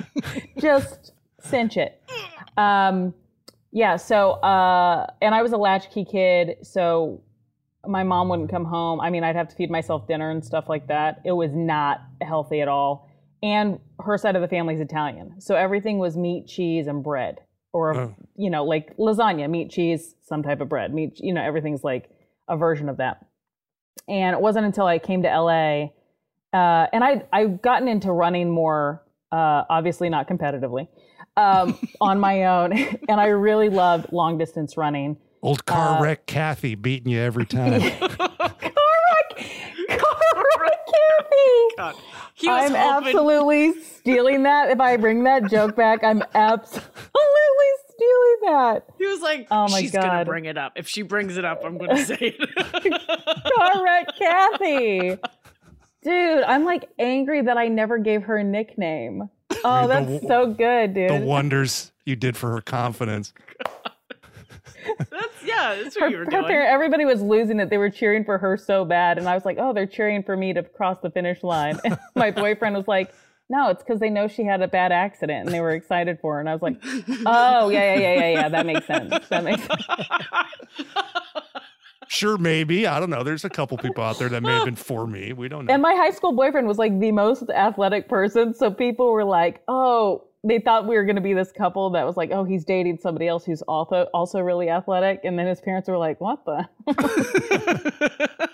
[0.59, 2.01] just cinch it.
[2.57, 3.13] Um,
[3.71, 3.95] yeah.
[3.95, 7.21] So, uh, and I was a latchkey kid, so
[7.87, 8.99] my mom wouldn't come home.
[8.99, 11.21] I mean, I'd have to feed myself dinner and stuff like that.
[11.25, 13.09] It was not healthy at all.
[13.43, 17.39] And her side of the family's Italian, so everything was meat, cheese, and bread,
[17.73, 18.15] or Oh.
[18.35, 21.19] you know, like lasagna, meat, cheese, some type of bread, meat.
[21.19, 22.09] You know, everything's like
[22.47, 23.25] a version of that.
[24.07, 25.87] And it wasn't until I came to LA,
[26.53, 30.87] uh, and I I've gotten into running more, uh, obviously not competitively,
[31.37, 32.73] um, on my own,
[33.09, 35.17] and I really loved long distance running.
[35.43, 37.81] Old car Uh, wreck Kathy beating you every time.
[37.99, 39.35] Correct,
[39.89, 41.75] correct, Kathy.
[41.77, 41.95] God.
[42.35, 44.69] He was I'm hoping- absolutely stealing that.
[44.71, 46.91] If I bring that joke back, I'm absolutely
[47.89, 48.85] stealing that.
[48.97, 50.25] He was like, Oh my she's gonna God.
[50.27, 50.73] bring it up.
[50.75, 52.39] If she brings it up, I'm gonna say it.
[53.55, 55.17] Correct, Kathy.
[56.03, 59.29] Dude, I'm like angry that I never gave her a nickname.
[59.63, 61.11] Oh, The that's w- so good, dude.
[61.11, 63.31] the wonders you did for her confidence.
[64.97, 66.45] that's yeah, that's Her, what you were her doing.
[66.45, 67.69] parent, everybody was losing it.
[67.69, 70.35] They were cheering for her so bad, and I was like, "Oh, they're cheering for
[70.35, 73.13] me to cross the finish line." And my boyfriend was like,
[73.49, 76.35] "No, it's because they know she had a bad accident, and they were excited for
[76.35, 76.77] her." And I was like,
[77.27, 78.49] "Oh, yeah, yeah, yeah, yeah, yeah.
[78.49, 79.27] That makes sense.
[79.29, 79.85] That makes sense."
[82.11, 82.85] Sure, maybe.
[82.85, 83.23] I don't know.
[83.23, 85.31] There's a couple people out there that may have been for me.
[85.31, 85.73] We don't know.
[85.73, 89.61] And my high school boyfriend was like the most athletic person, so people were like,
[89.69, 92.65] "Oh, they thought we were going to be this couple that was like, oh, he's
[92.65, 96.43] dating somebody else who's also also really athletic, and then his parents were like, what
[96.43, 96.67] the?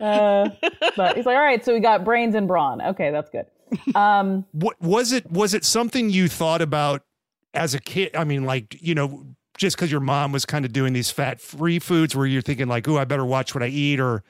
[0.00, 0.48] uh,
[0.96, 2.80] but he's like, all right, so we got brains and brawn.
[2.80, 3.44] Okay, that's good.
[3.94, 5.30] Um, What was it?
[5.30, 7.02] Was it something you thought about
[7.52, 8.16] as a kid?
[8.16, 9.26] I mean, like you know,
[9.60, 12.88] just because your mom was kind of doing these fat-free foods, where you're thinking like,
[12.88, 14.24] "Ooh, I better watch what I eat," or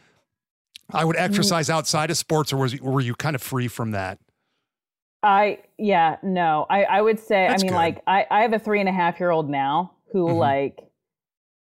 [0.92, 4.18] I would exercise outside of sports, or was were you kind of free from that?
[5.22, 7.76] I yeah no I I would say That's I mean good.
[7.76, 10.38] like I I have a three and a half year old now who Mhm.
[10.38, 10.78] like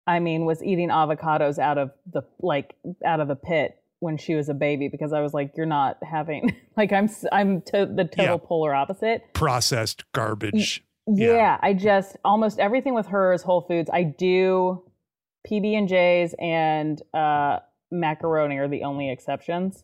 [0.07, 4.35] I mean was eating avocados out of the like out of the pit when she
[4.35, 8.05] was a baby because I was like you're not having like I'm I'm to the
[8.05, 8.47] total Yeah.
[8.47, 10.83] polar opposite Processed garbage.
[11.15, 11.35] Yeah.
[11.35, 11.57] Yeah.
[11.61, 14.83] I just almost everything with her is whole foods I do
[15.49, 17.59] PB and J's and uh
[17.91, 19.83] macaroni are the only exceptions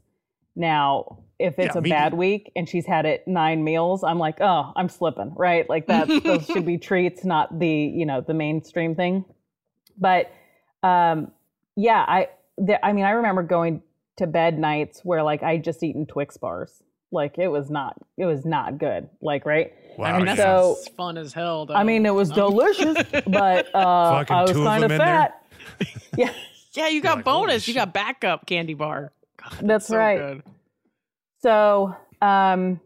[0.55, 4.19] now if it's Yeah, a me bad week and she's had it nine meals, I'm
[4.19, 5.69] like, oh, I'm slipping, right?
[5.69, 9.25] Like that those should be treats, not the you know the mainstream thing.
[9.97, 10.31] But
[10.83, 11.31] um,
[11.75, 12.29] yeah, I
[12.83, 13.83] I mean, I remember going
[14.17, 18.25] to bed nights where like I just eaten Twix bars, like it was not it
[18.25, 19.73] was not good, like right.
[19.97, 20.05] Wow.
[20.13, 20.35] I mean, yeah.
[20.35, 21.65] that's So- fun as hell.
[21.65, 21.73] Though.
[21.75, 24.97] I mean, it was delicious, but uh, I was kind of them in there?
[24.99, 25.43] fat.
[26.17, 26.33] yeah,
[26.73, 27.67] yeah, you got like, bonus.
[27.67, 29.11] You got backup candy bar.
[29.37, 30.17] God, That's so right.
[30.17, 30.43] good.
[31.41, 32.79] So, um,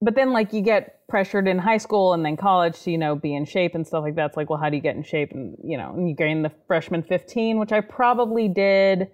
[0.00, 3.14] but then like you get pressured in high school and then college to, you know,
[3.14, 4.26] be in shape and stuff like that.
[4.26, 5.32] It's like, well, how do you get in shape?
[5.32, 9.08] And, you know, and you gain the freshman 15, which I probably did.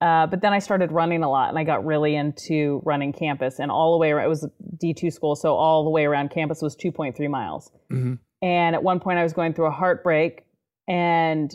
[0.00, 3.58] Uh, but then I started running a lot and I got really into running campus
[3.58, 5.34] and all the way around, it was a D2 school.
[5.34, 7.70] So all the way around campus was 2.3 miles.
[7.90, 8.18] Mhm.
[8.42, 10.44] And at one point I was going through a heartbreak
[10.86, 11.54] and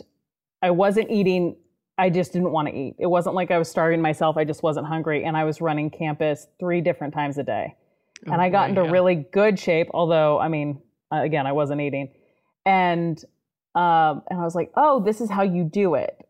[0.60, 1.56] I wasn't eating.
[1.98, 2.96] I just didn't want to eat.
[2.98, 4.36] It wasn't like I was starving myself.
[4.36, 5.24] I just wasn't hungry.
[5.24, 7.76] And I was running campus three different times a day.
[8.26, 8.90] And I got boy, into yeah.
[8.90, 10.80] really good shape, although, I mean,
[11.12, 12.12] uh, again, I wasn't eating.
[12.64, 13.18] And,
[13.74, 16.26] um, and I was like, oh, this is how you do it.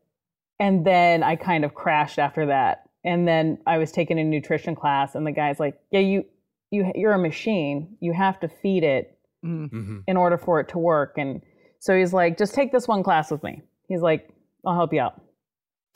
[0.63, 2.85] And then I kind of crashed after that.
[3.05, 6.25] And then I was taking a nutrition class, and the guy's like, yeah, you,
[6.71, 7.97] you, you're a machine.
[8.01, 10.05] You have to feed it Mhm.
[10.07, 11.15] in order for it to work.
[11.19, 11.43] And
[11.81, 13.63] so he's like, just take this one class with me.
[13.89, 14.31] He's like,
[14.65, 15.21] I'll help you out.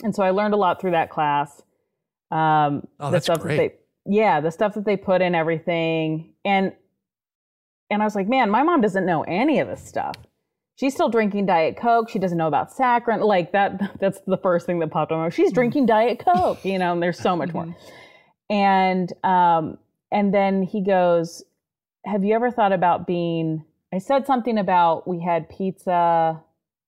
[0.02, 1.62] And so I learned a lot through that class.
[2.32, 3.56] Um, Oh, the that's stuff great.
[3.56, 6.32] That they, yeah, the stuff that they put in everything.
[6.44, 6.72] And
[7.88, 10.16] and I was like, man, my mom doesn't know any of this stuff.
[10.76, 12.10] She's still drinking Diet Coke.
[12.10, 13.24] She doesn't know about saccharin.
[13.24, 16.78] Like that, that's the first thing that popped on her She's drinking Diet Coke, you
[16.78, 17.74] know, and there's so much more.
[18.48, 19.78] And um,
[20.12, 21.42] and then he goes,
[22.04, 26.42] Have you ever thought about being I said something about we had pizza,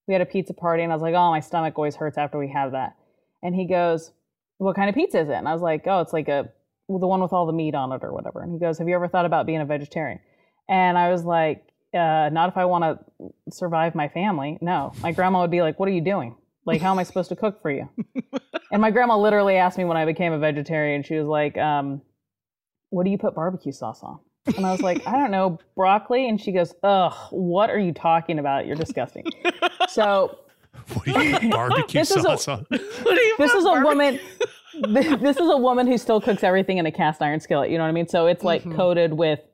[0.07, 2.37] we had a pizza party, and I was like, Oh, my stomach always hurts after
[2.37, 2.95] we have that.
[3.41, 4.11] And he goes,
[4.57, 5.33] What kind of pizza is it?
[5.33, 6.49] And I was like, Oh, it's like a
[6.87, 8.41] the one with all the meat on it or whatever.
[8.41, 10.19] And he goes, Have you ever thought about being a vegetarian?
[10.67, 14.57] And I was like, uh, not if I want to survive my family.
[14.61, 14.93] No.
[15.01, 16.35] My grandma would be like, What are you doing?
[16.65, 17.89] Like, how am I supposed to cook for you?
[18.71, 22.01] and my grandma literally asked me when I became a vegetarian, she was like, um,
[22.89, 24.19] What do you put barbecue sauce on?
[24.57, 26.27] And I was like, I don't know, broccoli.
[26.29, 28.65] And she goes, Ugh, what are you talking about?
[28.67, 29.25] You're disgusting.
[29.89, 30.37] So
[30.93, 32.65] What do you put barbecue This is a- sauce on?
[32.69, 32.79] What
[33.15, 34.19] do you this is a woman
[34.89, 37.83] this is a woman who still cooks everything in a cast iron skillet you know
[37.83, 39.48] what i mean so it's like coated with m-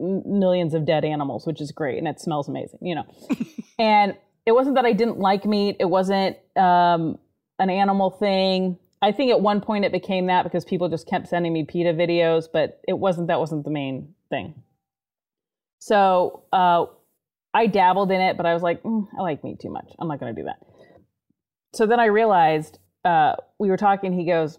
[0.00, 3.04] millions of dead animals which is great and it smells amazing you know.
[3.78, 7.18] And it wasn't that i didn't like meat it wasn't um,
[7.58, 8.78] an animal thing.
[9.02, 11.92] I think at one point it became that because people just kept sending me PETA
[11.94, 14.62] videos but it wasn't that wasn't the main thing.
[15.78, 16.86] So uh,
[17.52, 19.92] i dabbled in it but i was like mm, i like meat too much.
[19.98, 20.58] I'm not going to do that.
[21.74, 24.12] So then I realized uh, we were talking.
[24.12, 24.58] He goes,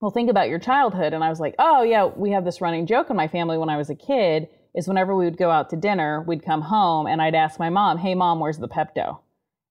[0.00, 2.86] "Well, think about your childhood." And I was like, "Oh yeah, we have this running
[2.86, 4.48] joke in my family when I was a kid.
[4.74, 7.70] Is whenever we would go out to dinner, we'd come home and I'd ask my
[7.70, 9.18] mom, "Hey mom, where's the Pepto?"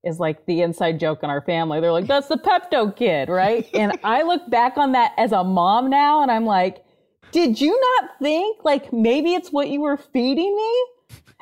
[0.03, 1.79] Is like the inside joke in our family.
[1.79, 5.43] They're like, "That's the Pepto kid, right?" and I look back on that as a
[5.43, 6.83] mom now, and I'm like,
[7.31, 10.85] "Did you not think like maybe it's what you were feeding me?"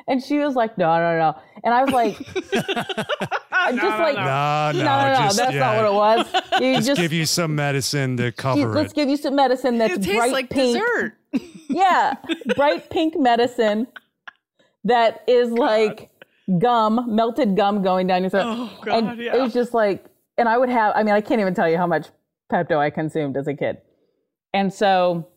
[0.06, 2.16] And she was like, "No, no, no." And I was like,
[3.76, 6.42] just like No, no, no, no, no, just, that's yeah, not what it was.
[6.60, 8.74] You Just, just, give you some medicine to cover it.
[8.74, 10.76] let's give you some medicine that's It tastes bright like pink.
[10.76, 11.14] dessert.
[11.70, 12.14] Yeah,
[12.56, 13.86] bright pink medicine
[14.84, 16.10] that is like
[16.58, 18.44] gum, melted gum going down your throat.
[18.46, 19.36] Oh, God, and yeah.
[19.36, 20.06] it was just like,
[20.38, 20.94] and I would have.
[20.96, 22.08] I mean, I can't even tell you how much
[22.50, 23.78] Pepto I consumed as a kid.
[24.54, 25.28] And so,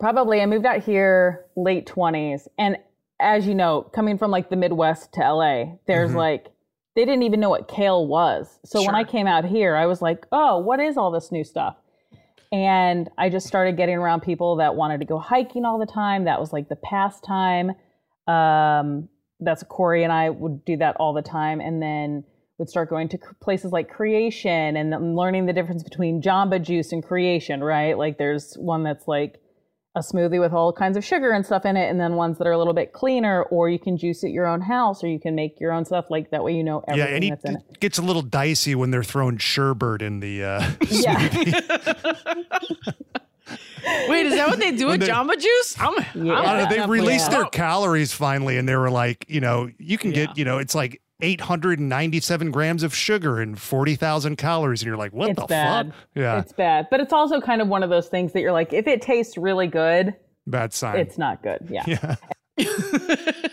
[0.00, 2.78] probably I moved out here late twenties, and
[3.20, 6.18] as you know, coming from like the Midwest to LA, there's mm-hmm.
[6.18, 6.46] like
[6.96, 8.58] they didn't even know what kale was.
[8.64, 11.44] So when I came out here, I was like, oh, what is all this new
[11.44, 11.76] stuff?
[12.50, 16.24] And I just started getting around people that wanted to go hiking all the time.
[16.24, 17.72] That was like the pastime.
[18.26, 21.60] Um, that's Corey and I would do that all the time.
[21.60, 22.24] And then
[22.56, 27.04] would start going to places like Kreation and learning the difference between Jamba Juice and
[27.04, 27.98] Kreation, right?
[27.98, 29.38] Like there's one that's like
[29.96, 32.46] a smoothie with all kinds of sugar and stuff in it, and then ones that
[32.46, 35.18] are a little bit cleaner, or you can juice at your own house, or you
[35.18, 36.06] can make your own stuff.
[36.10, 37.80] Like that way, you know everything yeah, and he, that's in it it.
[37.80, 40.44] gets a little dicey when they're throwing sherbet in the.
[40.44, 41.18] Uh, Yeah,
[44.08, 45.76] Wait, is that what they do with they- Jamba Juice?
[45.78, 45.94] I'm,
[46.26, 46.34] Yeah.
[46.40, 49.40] I don't know, they up released with their calories finally, and they were like, you
[49.40, 50.26] know, you can Yeah.
[50.26, 55.14] get, you know, it's like 897 grams of sugar and 40,000 calories, and you're like,
[55.14, 55.86] what it's the bad.
[55.86, 55.96] fuck?
[56.14, 58.72] Yeah, it's bad, but it's also kind of one of those things that you're like,
[58.74, 60.14] if it tastes really good,
[60.46, 60.98] bad sign.
[60.98, 61.66] it's not good.
[61.70, 62.16] Yeah.
[62.58, 63.36] yeah.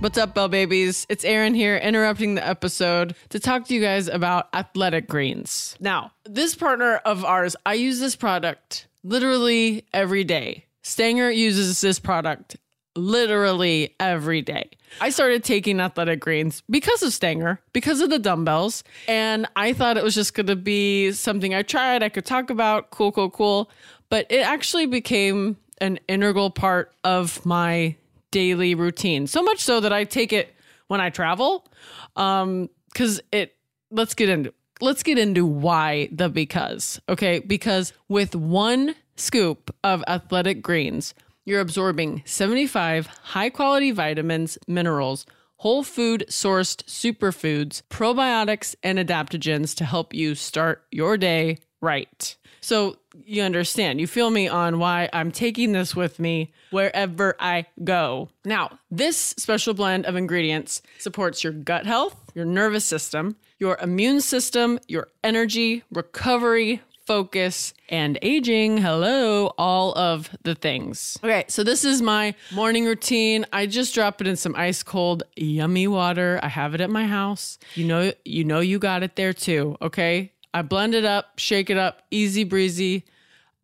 [0.00, 1.06] What's up, Bell Babies?
[1.08, 5.76] It's Erin here, interrupting the episode to talk to you guys about Athletic Greens.
[5.80, 10.66] Now, this partner of ours, I use this product literally every day.
[10.84, 12.56] Stanger uses this product
[12.94, 14.70] literally every day.
[15.00, 19.96] I started taking Athletic Greens because of Stanger, because of the dumbbells, and I thought
[19.96, 23.30] it was just going to be something I tried, I could talk about, cool, cool,
[23.30, 23.70] cool.
[24.10, 27.96] But it actually became an integral part of my
[28.30, 29.26] daily routine.
[29.26, 30.54] So much so that I take it
[30.88, 31.66] when I travel.
[32.14, 33.56] Um, cause it
[33.90, 34.52] let's get into
[34.84, 37.00] let's get into why the because.
[37.08, 45.26] Okay, because with one scoop of athletic greens, you're absorbing 75 high quality vitamins, minerals,
[45.56, 52.36] whole food sourced superfoods, probiotics, and adaptogens to help you start your day right.
[52.64, 52.96] So
[53.26, 58.30] you understand, you feel me on why I'm taking this with me wherever I go.
[58.42, 64.22] Now, this special blend of ingredients supports your gut health, your nervous system, your immune
[64.22, 68.78] system, your energy, recovery, focus, and aging.
[68.78, 71.18] Hello, all of the things.
[71.22, 73.44] Okay, so this is my morning routine.
[73.52, 76.40] I just drop it in some ice cold, yummy water.
[76.42, 77.58] I have it at my house.
[77.74, 79.76] You know, you know, you got it there too.
[79.82, 83.04] Okay, I blend it up, shake it up, easy breezy,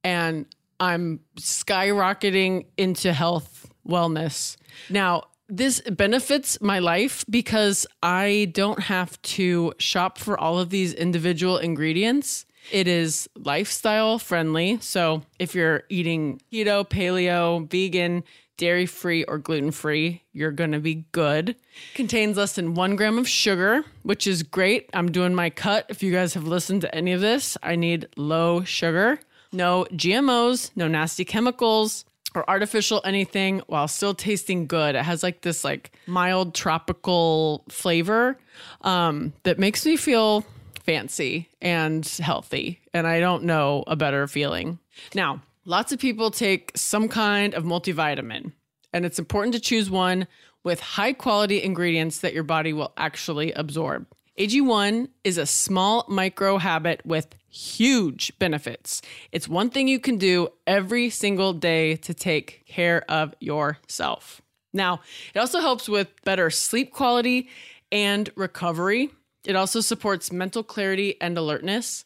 [0.03, 0.45] and
[0.81, 4.57] I'm skyrocketing into health, wellness.
[4.91, 10.93] Now, this benefits my life because I don't have to shop for all of these
[10.93, 12.45] individual ingredients.
[12.73, 14.79] It is lifestyle friendly.
[14.81, 18.25] So if you're eating keto, paleo, vegan,
[18.61, 21.57] dairy free, or gluten free, you're going to be good.
[21.95, 24.91] Contains less than one gram of sugar, which is great.
[24.93, 25.87] I'm doing my cut.
[25.89, 29.19] If you guys have listened to any of this, I need low sugar,
[29.51, 34.95] no GMOs, no nasty chemicals or artificial anything while still tasting good.
[34.95, 38.39] It has like this like mild tropical flavor
[38.83, 40.45] um, that makes me feel
[40.85, 42.79] fancy and healthy.
[42.93, 44.79] And I don't know a better feeling.
[45.15, 48.53] Now, lots of people take some kind of multivitamin,
[48.93, 50.27] and it's important to choose one
[50.65, 54.07] with high quality ingredients that your body will actually absorb.
[54.39, 59.03] AG1 is a small micro habit with huge benefits.
[59.33, 64.41] It's one thing you can do every single day to take care of yourself.
[64.73, 65.01] Now,
[65.35, 67.49] it also helps with better sleep quality
[67.91, 69.11] and recovery.
[69.45, 72.05] It also supports mental clarity and alertness.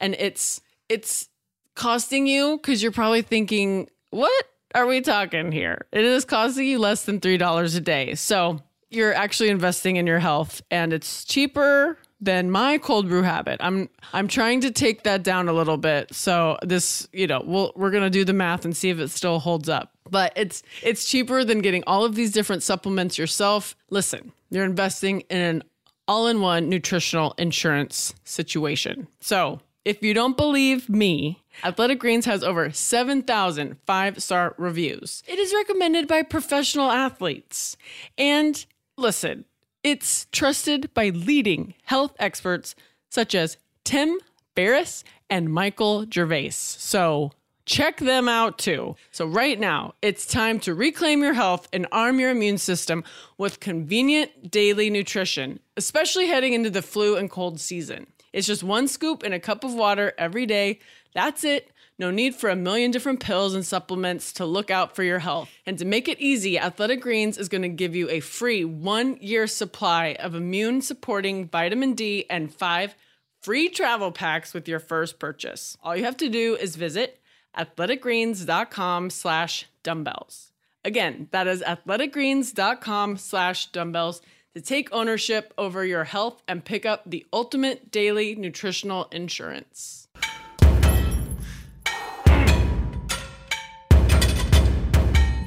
[0.00, 1.28] And it's it's
[1.76, 6.78] costing you cuz you're probably thinking, "What are we talking here?" It is costing you
[6.78, 8.14] less than $3 a day.
[8.14, 8.60] So,
[8.90, 13.58] you're actually investing in your health and it's cheaper than my cold brew habit.
[13.60, 16.14] I'm I'm trying to take that down a little bit.
[16.14, 19.10] So this, you know, we'll we're going to do the math and see if it
[19.10, 19.92] still holds up.
[20.10, 23.76] But it's it's cheaper than getting all of these different supplements yourself.
[23.90, 25.62] Listen, you're investing in an
[26.08, 29.08] all-in-one nutritional insurance situation.
[29.20, 35.22] So, if you don't believe me, Athletic Greens has over 7,000 five star reviews.
[35.26, 37.76] It is recommended by professional athletes.
[38.18, 38.64] And
[38.96, 39.44] listen,
[39.82, 42.74] it's trusted by leading health experts
[43.10, 44.18] such as Tim
[44.54, 46.50] Ferriss and Michael Gervais.
[46.50, 47.32] So
[47.66, 48.96] check them out too.
[49.10, 53.04] So, right now, it's time to reclaim your health and arm your immune system
[53.36, 58.06] with convenient daily nutrition, especially heading into the flu and cold season.
[58.32, 60.78] It's just one scoop in a cup of water every day.
[61.14, 61.70] That's it.
[61.98, 65.48] No need for a million different pills and supplements to look out for your health.
[65.64, 69.16] And to make it easy, Athletic Greens is going to give you a free one
[69.20, 72.94] year supply of immune supporting vitamin D and five
[73.40, 75.78] free travel packs with your first purchase.
[75.82, 77.18] All you have to do is visit
[77.56, 80.52] athleticgreens.com slash dumbbells.
[80.84, 84.20] Again, that is athleticgreens.com slash dumbbells
[84.54, 90.05] to take ownership over your health and pick up the ultimate daily nutritional insurance.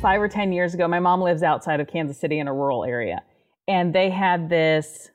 [0.02, 2.86] Five or 10 years ago, my mom lives outside of Kansas City in a rural
[2.86, 3.22] area.
[3.68, 5.10] And they had this,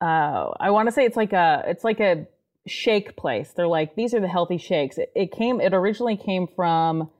[0.00, 2.26] uh, I want to say it's like a, it's like a
[2.66, 3.52] shake place.
[3.56, 4.98] They're like, these are the healthy shakes.
[4.98, 7.10] It, it came, it originally came from,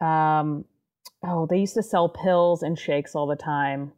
[0.00, 0.64] um,
[1.24, 3.92] oh, they used to sell pills and shakes all the time.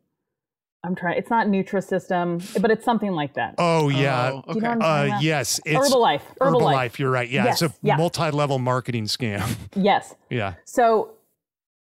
[0.85, 3.57] I'm trying, it's not Nutrisystem, but it's something like that.
[3.59, 4.41] Oh yeah.
[4.47, 6.21] Oh, Do you know Uh, yes, it's Herbalife.
[6.41, 6.61] Herbalife.
[6.61, 6.99] Herbalife.
[6.99, 7.29] You're right.
[7.29, 7.97] Yeah, Yes, it's a yeah.
[7.97, 9.57] multi-level marketing scam.
[9.75, 10.15] Yes.
[10.31, 10.55] yeah.
[10.65, 11.16] So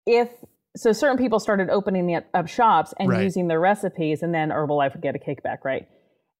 [0.07, 0.29] if
[0.77, 3.23] so certain people started opening up shops and Right.
[3.25, 5.89] using their recipes and then Herbalife would get a kickback, right?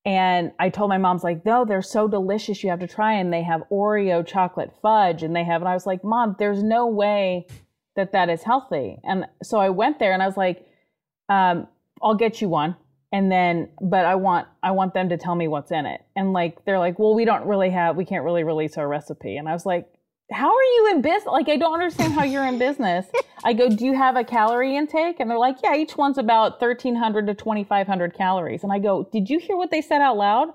[0.05, 2.63] And I told my mom's like, no, they're so delicious.
[2.63, 5.75] You have to try and they have Oreo chocolate fudge and they have, and I
[5.75, 7.47] was like, mom, there's no way
[7.97, 8.99] that that is healthy.
[9.05, 10.65] And so I went there and I was like,
[11.29, 11.67] um,
[12.01, 12.77] I'll get you one.
[13.13, 16.01] And then, but I want, I want them to tell me what's in it.
[16.15, 19.37] And like, they're like, well, we don't really have, we can't really release our recipe.
[19.37, 19.87] And I was like,
[20.33, 21.27] how are you in business?
[21.27, 23.07] Like, I don't understand how you're in business.
[23.45, 25.19] I go, do you have a calorie intake?
[25.21, 28.63] And they're like, yeah, each one's about 1300 to 2500 calories.
[28.63, 30.49] And I go, did you hear what they said out loud?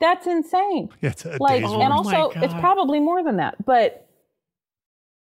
[0.00, 0.88] That's insane.
[1.00, 2.04] Yeah, it's a Like, day's Oh and work.
[2.04, 3.64] my also, it's probably more than that.
[3.64, 4.08] But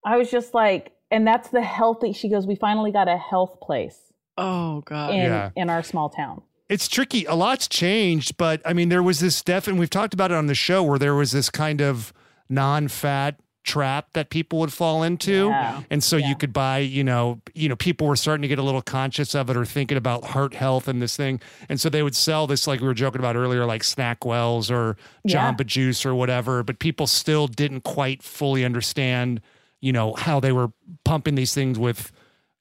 [0.06, 2.14] I was just like, and that's the healthy.
[2.14, 3.98] She goes, we finally got a health place
[4.38, 5.12] Oh God.
[5.14, 5.50] in Yeah.
[5.56, 6.42] in our small town.
[6.70, 7.26] it's tricky.
[7.26, 10.38] A lot's changed, but I mean, there was this def, and we've talked about it
[10.38, 12.12] on the show where there was this kind of
[12.50, 15.82] non-fat trap that people would fall into, Yeah.
[15.92, 16.30] and so Yeah.
[16.30, 19.36] you could buy, you know, you know, people were starting to get a little conscious
[19.36, 21.40] of it or thinking about heart health and this thing,
[21.70, 24.98] and so they would sell this, like we were joking about earlier, like SnackWells or
[25.24, 25.52] Yeah.
[25.54, 29.42] Jamba Juice or whatever, but people still didn't quite fully understand,
[29.80, 30.72] you know, how they were
[31.06, 32.12] pumping these things with.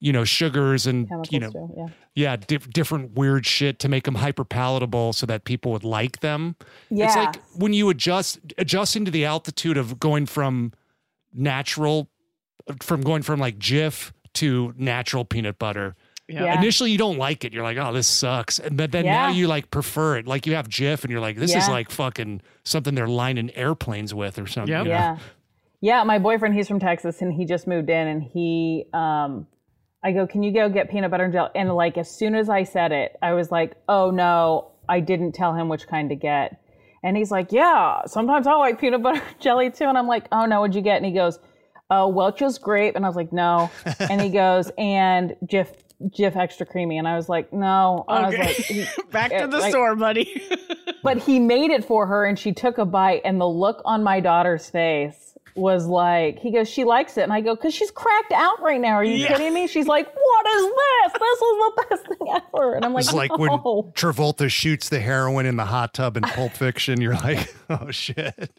[0.02, 1.86] You know, sugars and Chemicals you know, too, yeah.
[2.14, 6.20] yeah, diff- different weird shit to make them hyper palatable so that people would like
[6.20, 6.56] them.
[6.88, 7.04] Yeah.
[7.04, 10.72] It's like when you adjust adjusting to the altitude of going from
[11.32, 12.08] natural
[12.82, 15.96] from going from like Jif to natural peanut butter.
[16.28, 16.44] Yeah.
[16.44, 16.58] Yeah.
[16.58, 17.52] Initially you don't like it.
[17.52, 20.26] You're like, "Oh, this sucks." And but then now you like prefer it.
[20.28, 24.14] Like you have Jif and you're like, "This is like fucking something they're lining airplanes
[24.14, 24.84] with or something." Yep.
[24.84, 24.94] you know?
[24.94, 25.18] Yeah.
[25.82, 29.46] Yeah, my boyfriend, he's from Texas and he just moved in and he um
[30.04, 32.48] I go, "Can you go get peanut butter and jelly?" And like as soon as
[32.48, 36.16] I said it, I was like, "Oh no, I didn't tell him which kind to
[36.16, 36.62] get."
[37.02, 40.44] And he's like, "Yeah, sometimes I like peanut butter jelly too." And I'm like, "Oh
[40.46, 41.38] no, what'd you get?" And he goes,
[41.90, 43.70] "Oh, Welch's grape." And I was like, "No."
[44.00, 45.68] and he goes, "And Jif
[46.08, 48.42] Jif extra creamy." And I was like, "No." I was Okay.
[48.46, 50.42] like, he- Back to the like- store, buddy.
[51.02, 54.02] but he made it for her and she took a bite and the look on
[54.02, 57.90] my daughter's face was like he goes she likes it and i go because she's
[57.90, 59.28] cracked out right now are you Yeah.
[59.28, 62.92] kidding me she's like what is this this is the best thing ever and i'm
[62.92, 63.50] like It's like when.
[63.50, 67.00] Travolta shoots the heroin in the hot tub in Pulp Fiction.
[67.00, 68.50] You're like, "Oh shit."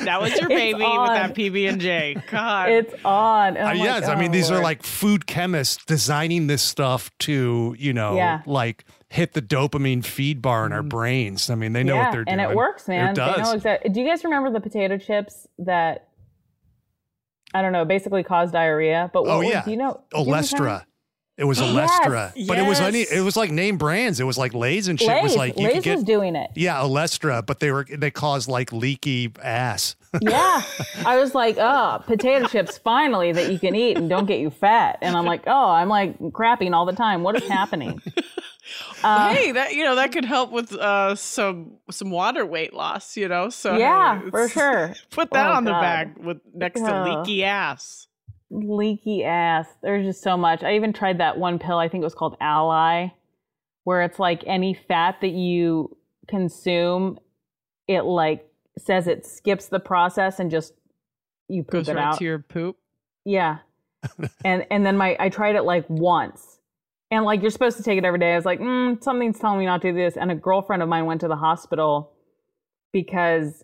[0.00, 2.16] that was your baby with that PB and J.
[2.30, 2.68] God.
[2.70, 6.46] it's on Uh, I'm like, yes, I mean oh, these are like food chemists designing
[6.48, 8.42] this stuff to you know Yeah.
[8.46, 11.48] like hit the dopamine feed bar in our brains.
[11.50, 13.38] I mean they know yeah, what they're doing, and it works man It they does.
[13.48, 16.08] know exactly do you guys remember the potato chips that
[17.54, 20.00] i don't know basically caused diarrhea but oh, what oh was- yeah, do you know
[20.12, 20.84] do you know what I'm talking Olestra.
[21.38, 22.46] It was Olestra, Yes.
[22.46, 23.00] but it was any.
[23.00, 24.20] It was like name brands.
[24.20, 25.08] It was like Lay's and shit.
[25.08, 26.50] It was like you Lay's could get was doing it.
[26.54, 29.96] yeah Olestra, but they were they caused like leaky ass.
[30.20, 30.60] Yeah.
[31.06, 34.50] I was like, oh, potato chips finally that you can eat and don't get you
[34.50, 34.98] fat.
[35.00, 37.22] And I'm like, oh, I'm like crapping all the time.
[37.22, 37.98] What is happening?
[39.02, 43.16] Uh, hey, that you know that could help with uh, some some water weight loss.
[43.16, 44.94] You know, so yeah, for sure.
[45.10, 45.80] Put that Oh, on the God.
[45.80, 48.06] bag with next to leaky ass.
[48.50, 49.66] Leaky ass.
[49.82, 50.62] There's just so much.
[50.62, 53.12] I even tried that one pill, I think it was called Alli,
[53.84, 55.96] where it's like any fat that you
[56.28, 57.18] consume,
[57.88, 58.46] it like
[58.78, 60.74] says it skips the process and just
[61.48, 62.18] you poop Goes it right out.
[62.18, 62.76] to your poop.
[63.24, 63.58] Yeah.
[64.44, 66.58] and and then my I tried it like once.
[67.12, 68.32] And like you're supposed to take it every day.
[68.32, 70.16] I was like, mm, something's telling me not to do this.
[70.16, 72.10] And a girlfriend of mine went to the hospital
[72.92, 73.62] because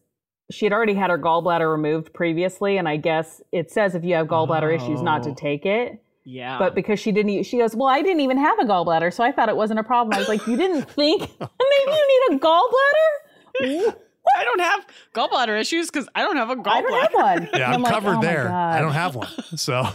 [0.50, 2.76] she had already had her gallbladder removed previously.
[2.78, 5.34] And I guess it says if you have gallbladder issues not to Oh.
[5.34, 6.02] take it.
[6.24, 9.10] Yeah, But because she didn't, e- she goes, well, I didn't even have a gallbladder,
[9.14, 10.14] so I thought it wasn't a problem.
[10.14, 13.94] I was like, you didn't think maybe you need a gallbladder?
[14.36, 16.66] I don't have gallbladder issues because I don't have a gallbladder.
[16.66, 17.48] I don't have one.
[17.54, 18.52] Yeah, And I'm like, covered oh there.
[18.52, 19.88] I don't have one, so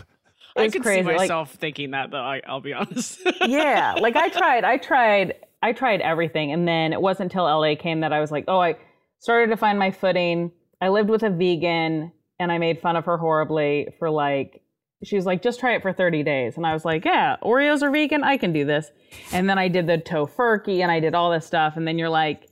[0.56, 2.18] I could crazy, see like- myself thinking that though.
[2.18, 3.20] I, I'll be honest.
[3.48, 7.76] yeah like i tried i tried i tried everything and then it wasn't until la
[7.76, 8.76] came that i was like oh i
[9.20, 10.52] started to find my footing
[10.82, 14.64] i lived with a vegan and i made fun of her horribly for like
[15.04, 16.58] she was like, just try it for 30 days.
[16.58, 18.24] And I was like, yeah, Oreos are vegan.
[18.24, 18.90] I can do this.
[19.32, 21.76] And then I did the tofurky and I did all this stuff.
[21.76, 22.48] And then you're like,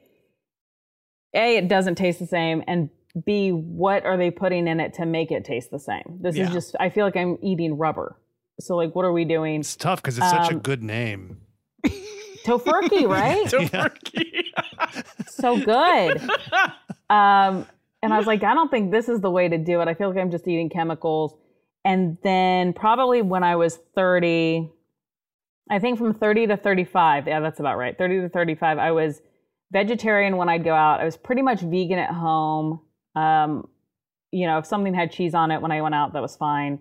[1.34, 2.64] A, it doesn't taste the same.
[2.68, 2.90] And
[3.26, 6.20] B, what are they putting in it to make it taste the same?
[6.22, 6.48] This Yeah.
[6.48, 8.18] is just, I feel like I'm eating rubber.
[8.60, 9.62] So, like, what are we doing?
[9.62, 11.42] It's tough because it's such a Um, good name.
[12.46, 13.46] Tofurky, right?
[13.48, 14.44] Tofurky.
[15.28, 16.22] so good.
[17.10, 17.66] Um,
[18.04, 19.88] and I was like, I don't think this is the way to do it.
[19.88, 21.36] I feel like I'm just eating chemicals.
[21.84, 24.70] And then probably when I was 30,
[25.70, 27.98] I think from 30 to 35, yeah, that's about right.
[27.98, 29.22] 30 to 35, I was
[29.72, 31.00] vegetarian when I'd go out.
[31.00, 32.82] I was pretty much vegan at home.
[33.16, 33.68] Um,
[34.32, 36.80] you know, if something had cheese on it when I went out, that was fine.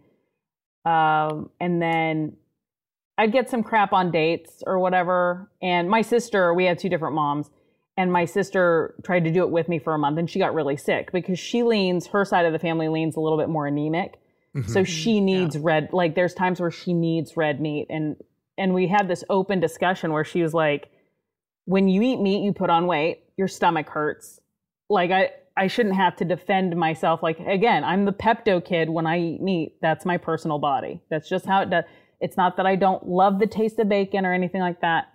[0.85, 2.37] Um, and then
[3.19, 5.51] I'd get some crap on dates or whatever.
[5.61, 7.51] And my sister, we had two different moms,
[7.97, 10.55] and my sister tried to do it with me for a month, and she got
[10.55, 13.67] really sick because she leans, her side of the family leans a little bit more
[13.67, 14.19] anemic.
[14.67, 17.87] So she needs red, like there's times where she needs red meat.
[17.89, 18.17] And,
[18.59, 20.91] and we had this open discussion where she was like,
[21.67, 24.41] when you eat meat, you put on weight, your stomach hurts.
[24.89, 27.23] Like I, I shouldn't have to defend myself.
[27.23, 29.77] Like again, I'm the Pepto kid when I eat meat.
[29.83, 31.01] That's my personal body.
[31.11, 31.85] That's just how it does.
[32.21, 35.13] It's not that I don't love the taste of bacon or anything like that.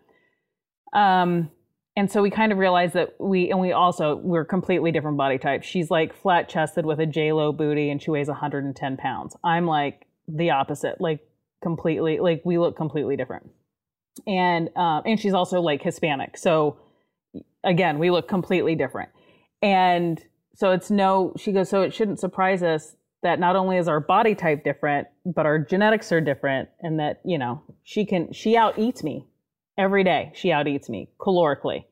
[0.94, 1.52] Um,
[1.98, 5.38] and so we kind of realized that we, and we also, we're completely different body
[5.38, 5.66] types.
[5.66, 9.36] She's like flat chested with a J-Lo booty and she weighs 110 pounds.
[9.44, 11.20] I'm like the opposite, like
[11.64, 13.50] completely, like we look completely different.
[14.28, 16.38] And, um, and she's also like Hispanic.
[16.38, 16.78] So
[17.64, 19.10] again, we look completely different.
[19.66, 23.88] And so it's no, she goes, so it shouldn't surprise us that not only is
[23.88, 26.70] our body type different, but our genetics are different.
[26.82, 29.26] And that, you know, she can, she out eats me
[29.76, 30.32] every day.
[30.36, 31.86] She out eats me calorically.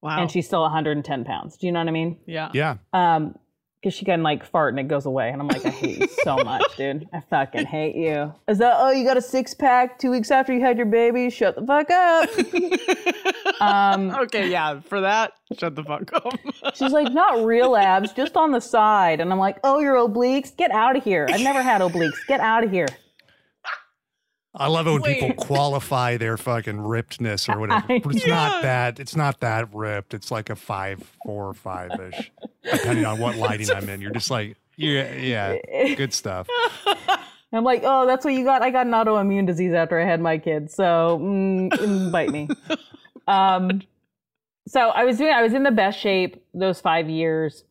[0.00, 0.20] Wow.
[0.20, 1.56] And she's still 110 pounds.
[1.56, 2.18] Do you know what I mean?
[2.26, 2.50] yeah.
[2.52, 2.78] Yeah.
[2.92, 3.36] Um,
[3.82, 6.08] because she can like fart and it goes away, and I'm like, I hate you
[6.22, 7.08] so much, dude.
[7.12, 8.32] I fucking hate you.
[8.46, 11.30] Is that oh you got a six pack two weeks after you had your baby?
[11.30, 13.60] Shut the fuck up.
[13.60, 14.80] um, Okay, yeah.
[14.80, 16.32] For that, shut the fuck up.
[16.74, 20.56] she's like, not real abs, just on the side, and I'm like, oh, your obliques,
[20.56, 21.26] get out of here.
[21.30, 22.24] I've never had obliques.
[22.28, 22.88] Get out of here.
[24.54, 25.20] I love it when Wait.
[25.20, 27.86] people qualify their fucking rippedness or whatever.
[28.02, 28.34] But it's Yeah.
[28.34, 29.00] not that.
[29.00, 30.12] It's not that ripped.
[30.14, 32.30] It's like a five, four five ish,
[32.70, 34.00] depending on what lighting I'm in.
[34.02, 36.48] You're just like, yeah, yeah, good stuff.
[37.54, 38.62] I'm like, oh, that's what you got.
[38.62, 42.48] I got an autoimmune disease after I had my kids, so mm, bite me.
[43.28, 43.82] Um,
[44.66, 45.32] so I was doing.
[45.32, 47.62] I was in the best shape those five years.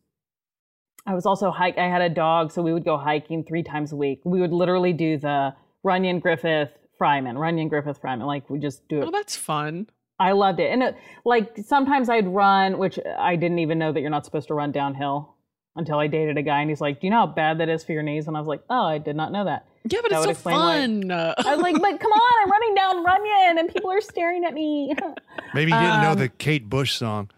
[1.06, 1.76] I was also hike.
[1.76, 4.22] I had a dog, so we would go hiking three times a week.
[4.24, 6.70] We would literally do the Runyon Griffith
[7.00, 8.26] Fryman, Runyon Griffith Fryman.
[8.26, 9.88] Like we just do it Oh, that's fun.
[10.20, 10.70] I loved it.
[10.70, 14.48] And it, like sometimes I'd run, which I didn't even know that you're not supposed
[14.48, 15.34] to run downhill
[15.74, 17.82] until I dated a guy and he's like, "Do you know how bad that is
[17.82, 20.10] for your knees?" And I was like, "Oh, I did not know that." Yeah, but
[20.10, 21.10] That it's so explain why- fun.
[21.10, 24.44] Uh, I was like, "But come on, I'm running down Runyon and people are staring
[24.44, 24.94] at me."
[25.54, 27.30] Maybe you didn't know Um, the Kate Bush song.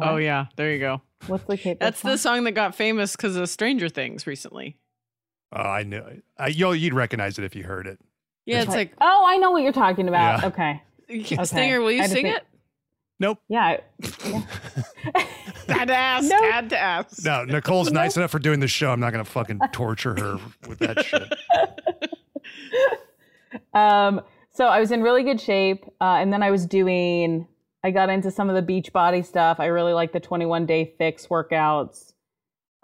[0.00, 1.02] oh yeah, there you go.
[1.26, 1.78] What's the Kate?
[1.80, 4.76] That's Bush the song that got famous because of Stranger Things recently.
[5.52, 6.02] Oh, I knew.
[6.38, 7.98] I, yo, you'd recognize it if you heard it.
[8.44, 8.74] Yeah, it's song?
[8.76, 10.42] like Oh, I know what you're talking about.
[10.42, 10.46] Yeah.
[10.48, 10.82] Okay.
[11.44, 11.80] Stanger.
[11.80, 12.44] Will you sing think- it?
[13.20, 13.38] Nope.
[13.48, 13.78] Yeah.
[14.04, 14.46] I-
[15.68, 16.28] Had to ask.
[16.30, 16.44] Nope.
[16.50, 17.24] Had to ask.
[17.24, 18.90] No, Nicole's nice enough for doing the show.
[18.90, 20.38] I'm not going to fucking torture her
[20.68, 21.32] with that shit.
[23.72, 24.20] Um,
[24.50, 27.46] so I was in really good shape, uh, and then I was doing.
[27.84, 29.60] I got into some of the beach body stuff.
[29.60, 32.07] I really like the 21 day fix workouts.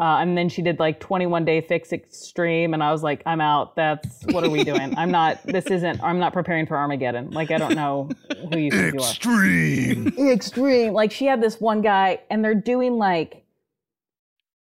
[0.01, 3.41] Uh, and then she did like 21 day fix extreme, and I was like, I'm
[3.41, 3.77] out.
[3.77, 4.97] That's what are we doing?
[4.99, 5.41] I'm not.
[5.45, 6.03] This isn't.
[6.03, 7.31] I'm not preparing for Armageddon.
[7.31, 8.09] Like I don't know
[8.53, 10.15] who you think you are Extreme.
[10.31, 10.93] extreme.
[10.95, 13.45] Like she had this one guy, and they're doing like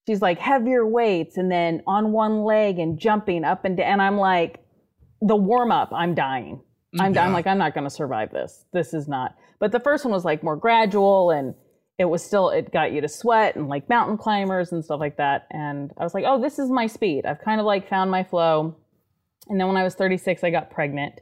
[0.08, 3.88] she's like heavier weights, and then on one leg and jumping up and down.
[3.94, 4.64] And I'm like,
[5.22, 6.62] the warm up, I'm dying.
[7.00, 8.66] I'm, I'm like, I'm not going to survive this.
[8.72, 9.36] This is not.
[9.60, 11.56] But the first one was like more gradual, and
[11.98, 15.18] it was still it got you to sweat and like mountain climbers and stuff like
[15.18, 15.48] that.
[15.52, 17.26] And I was like, oh, this is my speed.
[17.26, 18.76] I've kind of like found my flow.
[19.50, 21.20] And then when I was 36, I got pregnant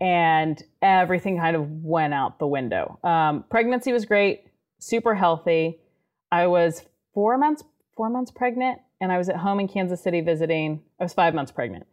[0.00, 2.98] and everything kind of went out the window.
[3.04, 4.44] Um, pregnancy was great,
[4.78, 5.78] super healthy.
[6.32, 6.82] I was
[7.12, 7.62] four months
[7.96, 10.82] four months pregnant, and I was at home in Kansas City visiting.
[11.00, 11.86] I was five months pregnant,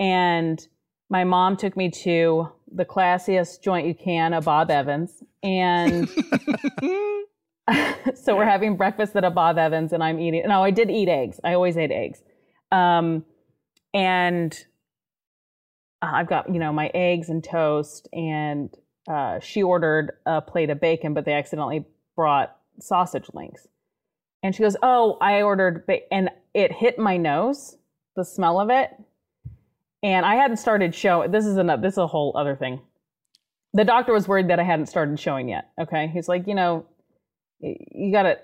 [0.00, 0.66] and
[1.08, 6.08] my mom took me to the classiest joint you can, a Bob Evans, and
[8.14, 10.42] so we're having breakfast at a Bob Evans, and I'm eating.
[10.46, 11.40] No, I did eat eggs.
[11.42, 12.22] I always ate eggs,
[12.70, 13.24] um,
[13.94, 14.52] and
[16.02, 18.70] uh, I've got you know my eggs and toast, and
[19.08, 21.86] uh, she ordered a plate of bacon, but they accidentally
[22.16, 23.66] brought sausage links,
[24.42, 27.76] and she goes, "Oh, I ordered," ba-, and it hit my nose,
[28.14, 28.90] the smell of it,
[30.02, 31.30] and I hadn't started showing.
[31.30, 32.82] This is a this is a whole other thing.
[33.72, 35.70] The doctor was worried that I hadn't started showing yet.
[35.80, 36.84] Okay, he's like, you know,
[37.60, 38.38] you got to,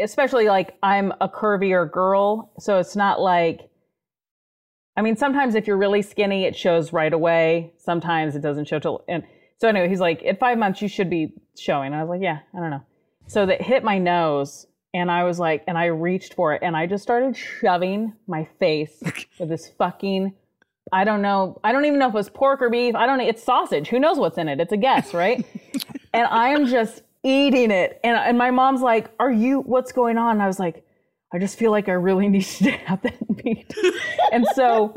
[0.00, 3.70] especially like I'm a curvier girl, so it's not like.
[4.96, 7.72] I mean, sometimes if you're really skinny, it shows right away.
[7.78, 9.04] Sometimes it doesn't show till.
[9.08, 9.24] And
[9.58, 11.88] so anyway, he's like, at five months, you should be showing.
[11.88, 12.82] And I was like, yeah, I don't know.
[13.26, 16.76] So that hit my nose, and I was like, and I reached for it, and
[16.76, 19.02] I just started shoving my face
[19.40, 20.34] with this fucking.
[20.92, 21.58] I don't know.
[21.64, 22.94] I don't even know if it was pork or beef.
[22.94, 23.26] I don't know.
[23.26, 23.88] It's sausage.
[23.88, 24.60] Who knows what's in it?
[24.60, 25.44] It's a guess, right?
[26.12, 28.00] and I am just eating it.
[28.04, 30.32] And, and my mom's like, Are you, what's going on?
[30.32, 30.84] And I was like,
[31.32, 33.74] I just feel like I really need to have that meat.
[34.32, 34.94] and so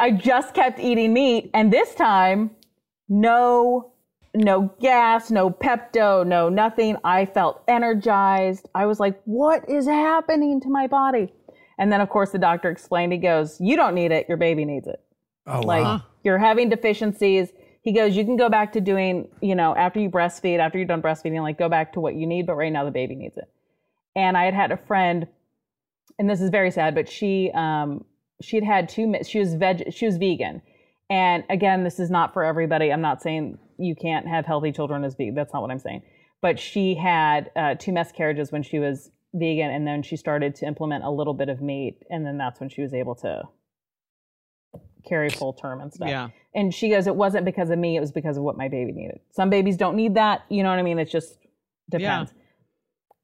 [0.00, 1.50] I just kept eating meat.
[1.54, 2.50] And this time,
[3.08, 3.92] no,
[4.34, 6.96] no gas, no Pepto, no nothing.
[7.04, 8.68] I felt energized.
[8.74, 11.32] I was like, What is happening to my body?
[11.78, 14.26] And then, of course, the doctor explained, he goes, You don't need it.
[14.28, 15.00] Your baby needs it
[15.46, 16.02] Oh like wow.
[16.24, 17.50] you're having deficiencies
[17.82, 20.86] he goes you can go back to doing you know after you breastfeed after you're
[20.86, 23.36] done breastfeeding like go back to what you need but right now the baby needs
[23.36, 23.48] it.
[24.16, 25.26] And i had had a friend
[26.18, 28.04] and this is very sad but she um
[28.40, 30.62] she had had two she was veg she was vegan.
[31.10, 32.92] And again this is not for everybody.
[32.92, 35.34] I'm not saying you can't have healthy children as vegan.
[35.34, 36.02] That's not what i'm saying.
[36.40, 40.66] But she had uh, two miscarriages when she was vegan and then she started to
[40.66, 43.42] implement a little bit of meat and then that's when she was able to
[45.06, 46.08] carry full term and stuff.
[46.08, 46.28] Yeah.
[46.58, 48.90] And she goes, it wasn't because of me, it was because of what my baby
[48.90, 49.20] needed.
[49.30, 50.44] Some babies don't need that.
[50.48, 50.98] You know what I mean?
[50.98, 51.38] It just
[51.88, 52.32] depends.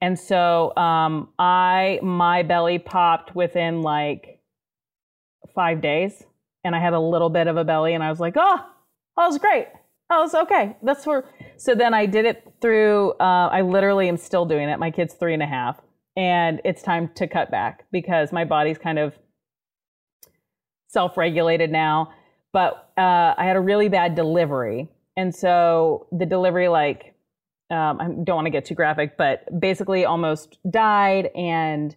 [0.01, 4.39] And so um, I, my belly popped within like
[5.53, 6.23] five days
[6.63, 8.59] and I had a little bit of a belly and I was like, oh,
[9.17, 9.67] that was great.
[10.11, 10.77] Oh, it's okay.
[10.85, 11.25] That's where.
[11.57, 14.79] So then I did it through, uh, I literally am still doing it.
[14.79, 15.81] My kid's three and a half
[16.17, 19.19] and it's time to cut back because my body's kind of
[20.87, 22.13] self-regulated now
[22.55, 24.89] but uh, i had a really bad delivery.
[25.17, 27.15] And so the delivery like
[27.71, 31.95] um, i don't want to get too graphic but basically almost died and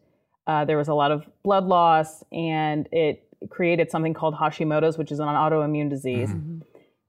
[0.47, 5.11] uh, there was a lot of blood loss and it created something called hashimoto's which
[5.11, 6.31] is an autoimmune disease.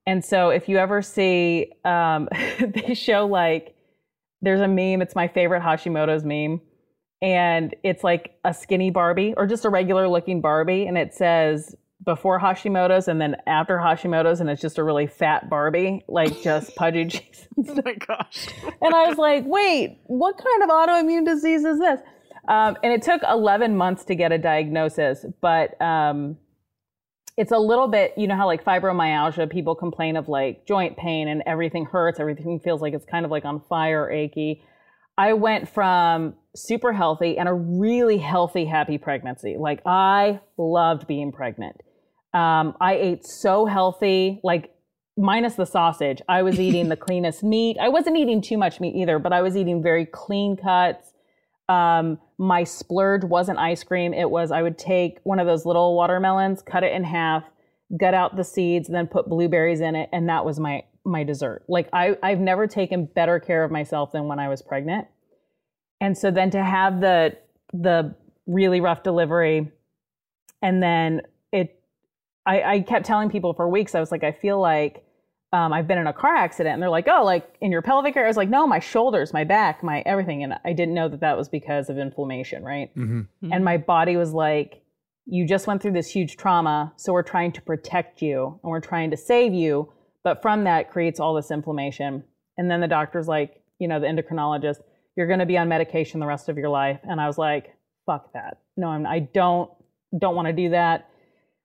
[0.06, 2.28] And so if you ever see um,
[2.60, 3.74] they show like
[4.42, 6.60] there's a meme it's my favorite hashimoto's meme
[7.20, 11.74] and it's like a skinny Barbie or just a regular looking Barbie, and it says
[12.04, 16.74] before Hashimoto's and then after Hashimoto's, and it's just a really fat Barbie, like just
[16.76, 17.46] pudgy cheeks.
[17.58, 18.48] Oh my gosh.
[18.80, 22.00] and I was like, wait, what kind of autoimmune disease is this?
[22.48, 26.38] Um, and it took 11 months to get a diagnosis, but um,
[27.36, 31.28] it's a little bit, you know how like fibromyalgia, people complain of like joint pain
[31.28, 34.62] and everything hurts, everything feels like it's kind of like on fire achy.
[35.18, 39.56] I went from super healthy and a really healthy, happy pregnancy.
[39.58, 41.76] Like I loved being pregnant.
[42.34, 44.74] Um, I ate so healthy, like
[45.16, 46.20] minus the sausage.
[46.28, 47.76] I was eating the cleanest meat.
[47.80, 51.12] I wasn't eating too much meat either, but I was eating very clean cuts.
[51.68, 54.14] Um, my splurge wasn't ice cream.
[54.14, 57.44] It was I would take one of those little watermelons, cut it in half,
[57.98, 61.64] gut out the seeds, then put blueberries in it, and that was my my dessert.
[61.68, 65.08] Like I I've never taken better care of myself than when I was pregnant.
[66.00, 67.36] And so then to have the
[67.72, 68.14] the
[68.46, 69.70] really rough delivery
[70.62, 71.22] and then
[72.48, 75.04] I, I kept telling people for weeks, I was like, I feel like
[75.52, 76.74] um, I've been in a car accident.
[76.74, 78.26] And they're like, oh, like in your pelvic area?
[78.26, 80.42] I was like, no, my shoulders, my back, my everything.
[80.42, 82.90] And I didn't know that that was because of inflammation, right?
[83.52, 84.82] And my body was like,
[85.26, 86.92] you just went through this huge trauma.
[86.96, 89.92] So we're trying to protect you and we're trying to save you.
[90.24, 92.24] But from that creates all this inflammation.
[92.56, 94.78] And then the doctor's like, you know, the endocrinologist,
[95.16, 97.00] you're going to be on medication the rest of your life.
[97.04, 97.74] And I was like,
[98.06, 98.58] fuck that.
[98.76, 99.70] No, I'm, I don't,
[100.18, 101.10] don't want to do that.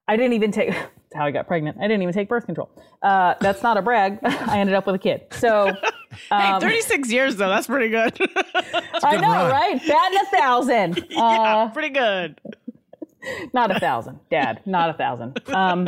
[0.08, 1.78] I didn't even take, that's how I got pregnant.
[1.80, 2.70] I didn't even take birth control.
[3.02, 4.20] Uh, that's not a brag.
[4.24, 5.26] I ended up with a kid.
[5.32, 5.72] So
[6.30, 7.50] Hey, 36 years though.
[7.50, 8.18] That's pretty good.
[9.04, 9.52] I know, run.
[9.52, 9.82] right?
[9.88, 11.06] Batting a thousand.
[11.16, 12.40] Uh, pretty good.
[13.54, 14.62] not a thousand, Dad.
[14.66, 15.40] Not a thousand.
[15.50, 15.88] Um,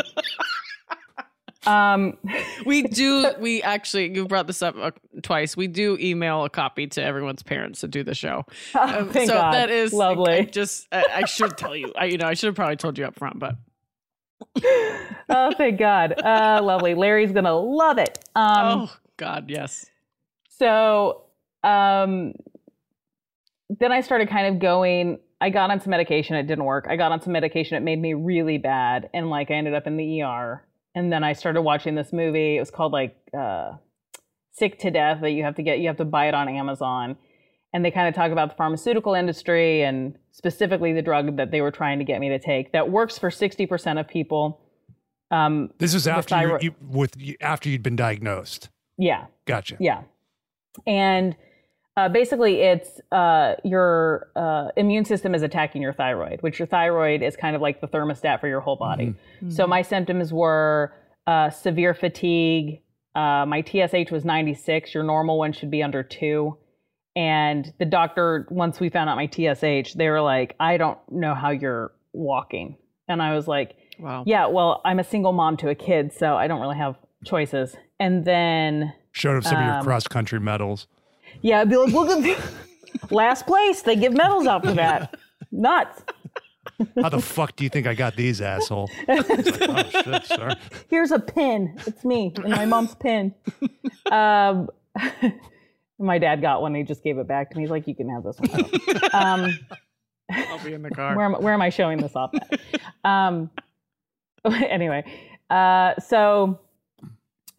[1.65, 2.17] um,
[2.65, 3.31] We do.
[3.39, 4.91] We actually, you brought this up uh,
[5.23, 5.57] twice.
[5.57, 8.45] We do email a copy to everyone's parents to do the show.
[8.79, 9.53] Um, thank so God.
[9.53, 10.33] that is Lovely.
[10.33, 11.91] I just, I, I should tell you.
[11.97, 13.55] I, you know, I should have probably told you up front, but
[15.29, 16.13] oh, thank God.
[16.21, 16.95] Uh, lovely.
[16.95, 18.19] Larry's gonna love it.
[18.35, 19.85] Um, oh God, yes.
[20.49, 21.23] So
[21.63, 22.33] um,
[23.69, 25.19] then I started kind of going.
[25.41, 26.35] I got on some medication.
[26.35, 26.87] It didn't work.
[26.89, 27.75] I got on some medication.
[27.75, 30.63] It made me really bad, and like I ended up in the ER.
[30.97, 32.55] And then I started watching this movie.
[32.55, 33.73] It was called like uh,
[34.53, 35.79] "Sick to Death" that you have to get.
[35.79, 37.17] You have to buy it on Amazon.
[37.75, 41.59] And they kind of talk about the pharmaceutical industry and specifically the drug that they
[41.59, 44.61] were trying to get me to take that works for 60% of people
[45.29, 48.69] Um, This is after you, thyroid- you with after you'd been diagnosed.
[48.97, 49.75] yeah, Gotcha.
[49.81, 50.03] yeah,
[50.87, 51.35] and
[51.97, 57.21] uh, basically, it's uh, your uh, immune system is attacking your thyroid, which your thyroid
[57.23, 59.15] is kind of like the thermostat for your whole body.
[59.49, 60.93] So my symptoms were
[61.27, 62.81] uh, severe fatigue.
[63.15, 64.93] Uh, my TSH was 96.
[64.93, 66.57] Your normal one should be under two.
[67.15, 71.33] And the doctor, once we found out my TSH, they were like, I don't know
[71.33, 72.77] how you're walking.
[73.07, 74.23] And I was like, Wow.
[74.27, 76.95] yeah, well, I'm a single mom to a kid, so I don't really have
[77.25, 77.75] choices.
[77.99, 80.87] And then, Showed up some of your Um, cross country medals.
[81.41, 83.81] yeah, I'd be like, look at the last place.
[83.83, 85.15] They give medals out for that.
[85.51, 86.01] Nuts.
[87.01, 88.89] How the fuck do you think I got these, asshole?
[89.07, 90.55] Like, oh shit, sorry.
[90.89, 91.79] Here's a pin.
[91.87, 93.33] It's me and my mom's pin.
[94.11, 94.67] Um,
[95.99, 96.75] my dad got one.
[96.75, 97.63] He just gave it back to me.
[97.63, 98.69] He's like, you can have this one.
[99.13, 99.59] Um,
[100.31, 101.15] I'll be in the car.
[101.17, 102.59] where am, where am I showing this off at?
[103.03, 103.49] Um,
[104.45, 105.03] anyway,
[105.49, 106.59] uh, so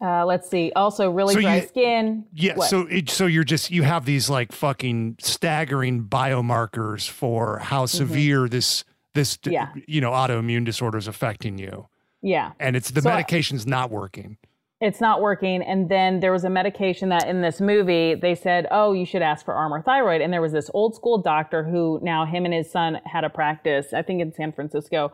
[0.01, 0.71] uh, let's see.
[0.75, 2.25] Also, really So dry you- skin.
[2.33, 2.69] Yeah, What?
[2.69, 8.47] so it, so you're just you have these like fucking staggering biomarkers for how severe
[8.47, 8.83] this
[9.13, 9.51] this Mm-hmm.
[9.53, 9.69] Yeah.
[9.87, 11.87] you know autoimmune disorder is affecting you,
[12.21, 14.37] yeah, and it's the So I- medication's not working.
[14.79, 15.61] It's not working.
[15.63, 19.21] And then there was a medication that in this movie they said, oh, you should
[19.21, 20.21] ask for Armor Thyroid.
[20.21, 23.29] And there was this old school doctor who now him and his son had a
[23.29, 25.11] practice, I think in San Francisco,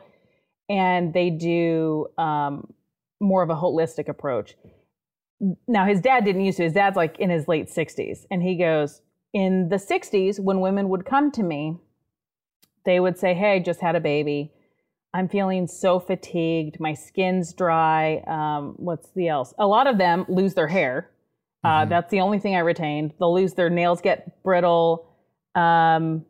[0.69, 2.73] and they do um,
[3.21, 4.55] more of a holistic approach.
[5.67, 6.63] Now his dad didn't use to.
[6.63, 9.01] His dad's like in his late 60s, and he goes,
[9.33, 11.77] in the 60s when women would come to me,
[12.85, 14.51] they would say, "Hey, I just had a baby."
[15.13, 16.79] I'm feeling so fatigued.
[16.79, 18.23] My skin's dry.
[18.27, 19.53] Um, what's the else?
[19.59, 21.11] A lot of them lose their hair.
[21.63, 23.13] Uh, That's the only thing I retained.
[23.19, 25.07] They'll lose their nails, get brittle.
[25.55, 26.25] Um,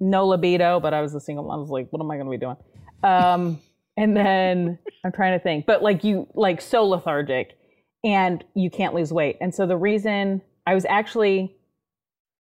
[0.00, 1.58] no libido, but I was a single mom.
[1.58, 2.56] I was like, what am I going to be doing?
[3.02, 3.60] Um,
[3.96, 7.56] and then I'm trying to think, but like you, like so lethargic,
[8.02, 9.36] and you can't lose weight.
[9.40, 11.56] And so the reason I was actually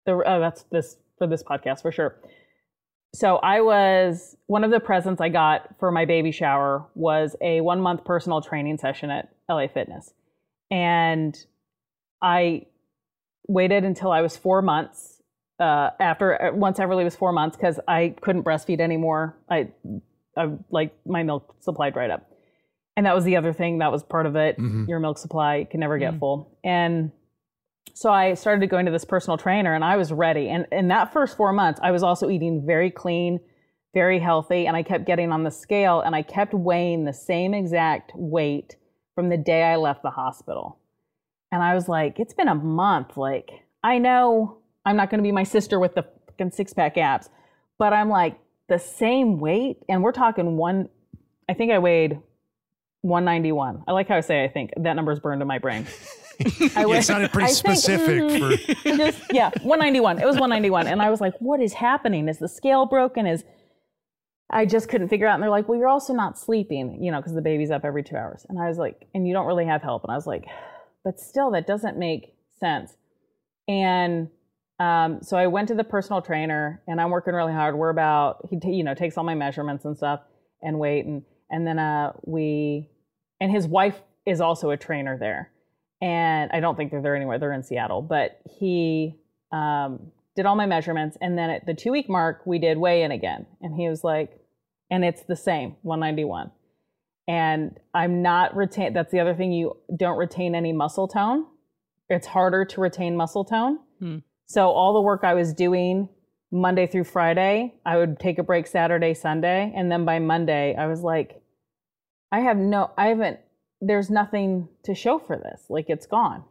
[0.06, 2.16] the oh, that's this for this podcast for sure
[3.14, 7.60] so I was one of the presents I got for my baby shower was a
[7.60, 10.12] one month personal training session at LA Fitness.
[10.70, 11.36] And
[12.20, 12.66] I
[13.46, 15.22] waited until I was four months
[15.60, 19.36] uh, after once Everly was four months because I couldn't breastfeed anymore.
[19.48, 19.68] I,
[20.36, 22.28] I like my milk supply dried up.
[22.96, 24.58] And that was the other thing that was part of it.
[24.58, 24.88] Mhm.
[24.88, 26.58] Your milk supply can never get full.
[26.64, 27.12] And
[27.92, 30.48] so I started going to this personal trainer and I was ready.
[30.48, 33.40] And in that first four months, I was also eating very clean,
[33.92, 34.66] very healthy.
[34.66, 38.76] And I kept getting on the scale and I kept weighing the same exact weight
[39.14, 40.78] from the day I left the hospital.
[41.52, 43.16] And I was like, it's been a month.
[43.16, 43.50] Like,
[43.82, 47.28] I know I'm not going to be my sister with the fucking six pack abs,
[47.78, 49.78] but I'm like the same weight.
[49.88, 50.88] And we're talking one,
[51.48, 52.18] I think I weighed
[53.02, 53.84] 191.
[53.86, 55.86] I like how I say I think that number's burned in my brain.
[56.76, 58.82] I it sounded pretty I think, specific mhm.
[58.84, 62.28] for just yeah 191 it was 191 and i was like what is happening?
[62.28, 63.26] Is the scale broken?
[63.26, 63.44] Is
[64.50, 65.34] i just couldn't figure out.
[65.34, 68.02] And they're like well you're also not sleeping you know because the baby's up every
[68.02, 68.46] two hours.
[68.48, 70.04] And i was like and you don't really have help.
[70.04, 70.44] And i was like
[71.04, 72.96] but still that doesn't make sense.
[73.68, 74.28] And
[74.80, 77.76] um, so i went to the personal trainer and i'm working really hard.
[77.76, 80.20] We're about he ta- you know takes all my measurements and stuff
[80.62, 81.04] and weight.
[81.04, 82.88] And and then uh we
[83.40, 85.50] and his wife is also a trainer there
[86.04, 87.38] and I don't think they're there anywhere.
[87.38, 89.16] They're in Seattle, but he
[89.52, 93.04] um, did all my measurements, and then at the two week mark, we did weigh
[93.04, 94.38] in again, and he was like,
[94.90, 96.50] and it's the same, 191.
[97.26, 98.92] And I'm not retain.
[98.92, 99.52] That's the other thing.
[99.52, 101.46] You don't retain any muscle tone.
[102.10, 103.78] It's harder to retain muscle tone.
[103.98, 104.18] Hmm.
[104.44, 106.10] So all the work I was doing
[106.52, 110.86] Monday through Friday, I would take a break Saturday, Sunday, and then by Monday, I
[110.86, 111.40] was like,
[112.30, 113.40] I have no, I haven't
[113.86, 115.64] there's nothing to show for this.
[115.68, 116.44] Like it's gone.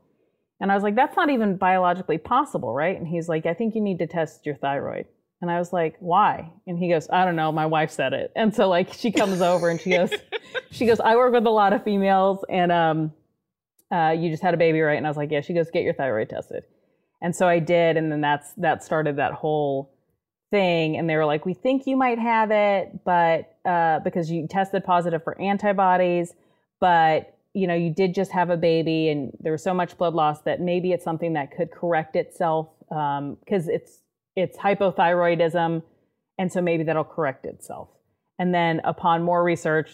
[0.59, 2.97] And I was like, that's not even biologically possible, right?
[2.97, 5.07] And he's like, I think you need to test your thyroid.
[5.41, 6.53] And I was like, why?
[6.67, 7.51] And he goes, I don't know.
[7.51, 8.31] My wife said it.
[8.35, 10.11] And so like she comes over and she goes,
[10.71, 13.13] she goes, I work with a lot of females and um,
[13.91, 14.95] uh, you just had a baby, right?
[14.97, 15.41] And I was like, yeah.
[15.41, 16.63] She goes, get your thyroid tested.
[17.21, 17.97] And so I did.
[17.97, 19.93] And then that's, that started that whole
[20.49, 20.97] thing.
[20.97, 24.85] And they were like, we think you might have it, but uh, because you tested
[24.85, 26.33] positive for antibodies,
[26.83, 30.13] but you know you did just have a baby and there was so much blood
[30.13, 34.01] loss that maybe it's something that could correct itself um, because it's
[34.35, 35.81] it's hypothyroidism
[36.37, 37.87] and so maybe that'll correct itself.
[38.39, 39.91] And then upon more research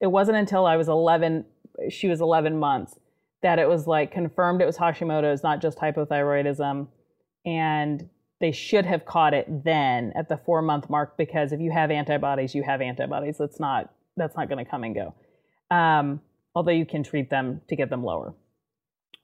[0.00, 1.44] it wasn't until i was 11
[1.90, 2.98] she was 11 months
[3.42, 6.88] that it was like confirmed it was hashimoto's not just hypothyroidism
[7.44, 8.08] and
[8.40, 11.90] they should have caught it then at the four month mark because if you have
[11.90, 13.36] antibodies you have antibodies.
[13.36, 15.14] That's not that's not going to come and go
[15.74, 16.20] um,
[16.54, 18.34] although you can treat them to get them lower.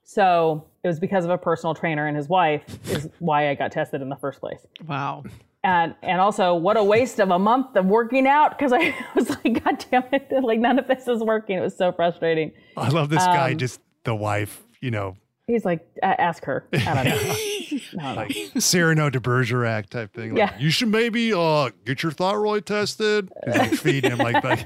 [0.03, 3.71] So it was because of a personal trainer and his wife is why I got
[3.71, 4.59] tested in the first place.
[4.87, 5.23] Wow.
[5.63, 9.29] And and also what a waste of a month of working out because I was
[9.29, 11.57] like, God damn it, like none of this is working.
[11.57, 12.51] It was so frustrating.
[12.75, 15.15] I love this guy, Um, just the wife, you know,
[15.47, 16.65] He's like, ask her.
[16.71, 17.11] I don't know.
[17.35, 18.13] I don't know.
[18.15, 20.29] like Cyrano de Bergerac type thing.
[20.35, 20.57] Like, Yeah.
[20.59, 23.29] You should maybe uh get your thyroid tested.
[23.45, 24.65] He's like feeding him like, like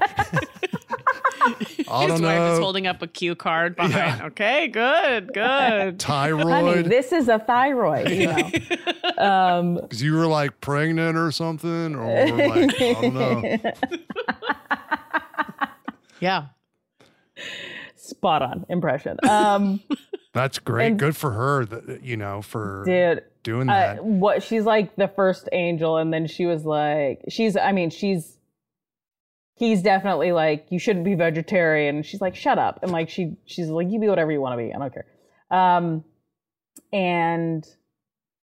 [1.88, 4.22] I His don't wife is holding up a cue card behind.
[4.22, 5.42] Okay, good, good.
[6.02, 6.84] Honey, Thyroid.
[6.86, 8.50] this is a thyroid, you know.
[9.18, 13.58] Um, Because you were like pregnant or something, or like, I don't know.
[16.20, 16.46] Yeah.
[17.94, 19.16] spot on impression.
[19.28, 19.80] Um,
[20.32, 20.86] That's great.
[20.88, 24.04] And- Good for her, that, you know, for dude, doing uh, that.
[24.04, 28.35] what she's like the first angel, and then she was like, she's, I mean, she's,
[29.56, 32.02] he's definitely like, you shouldn't be vegetarian.
[32.02, 32.80] She's like, shut up.
[32.82, 34.72] And like, she, she's like, you be whatever you want to be.
[34.72, 35.06] I don't care.
[35.50, 36.04] Um,
[36.92, 37.66] and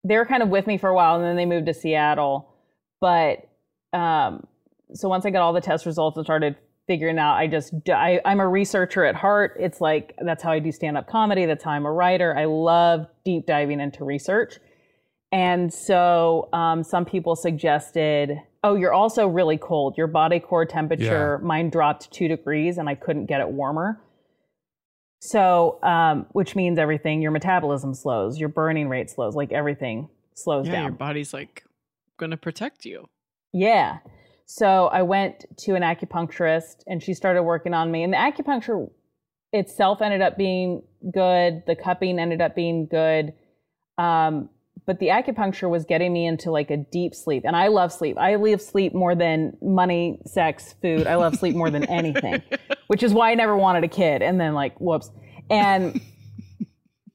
[0.04, 2.52] they were kind of with me for a while, and then they moved to Seattle.
[3.00, 3.48] But
[3.92, 4.46] um,
[4.92, 8.20] so once I got all the test results and started figuring out, I just I,
[8.24, 9.56] I'm a researcher at heart.
[9.58, 11.46] It's like that's how I do stand up comedy.
[11.46, 12.36] That's how I'm a writer.
[12.36, 14.58] I love deep diving into research.
[15.32, 19.96] And so um, some people suggested, oh, you're also really cold.
[19.96, 24.00] Your body core temperature, mine dropped two degrees, and I couldn't get it warmer.
[25.20, 30.66] So, um, which means everything, your metabolism slows, your burning rate slows, like everything slows
[30.66, 30.82] Yeah, down.
[30.84, 31.64] your body's like
[32.18, 33.06] gonna protect you.
[33.52, 33.98] Yeah.
[34.46, 38.02] So I went to an acupuncturist and she started working on me.
[38.04, 38.90] And the acupuncture
[39.52, 41.62] itself ended up being good.
[41.66, 43.32] The cupping ended up being good.
[43.98, 44.50] Um,
[44.86, 47.42] but the acupuncture was getting me into like a deep sleep.
[47.44, 48.16] And I love sleep.
[48.18, 51.06] I leave sleep more than money, sex, food.
[51.06, 52.42] I love sleep more than anything,
[52.86, 54.22] which is why I never wanted a kid.
[54.22, 55.10] And then like, whoops.
[55.50, 56.00] And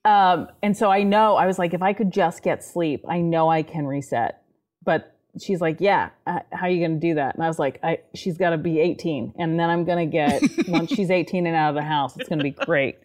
[0.04, 3.22] um, and so I know I was like, if I could just get sleep, I
[3.22, 4.42] know I can reset.
[4.84, 7.36] But she's like, yeah, uh, how are you going to do that?
[7.36, 9.36] And I was like, I, she's got to be 18.
[9.38, 12.28] And then I'm going to get, once she's 18 and out of the house, it's
[12.28, 12.98] going to be great.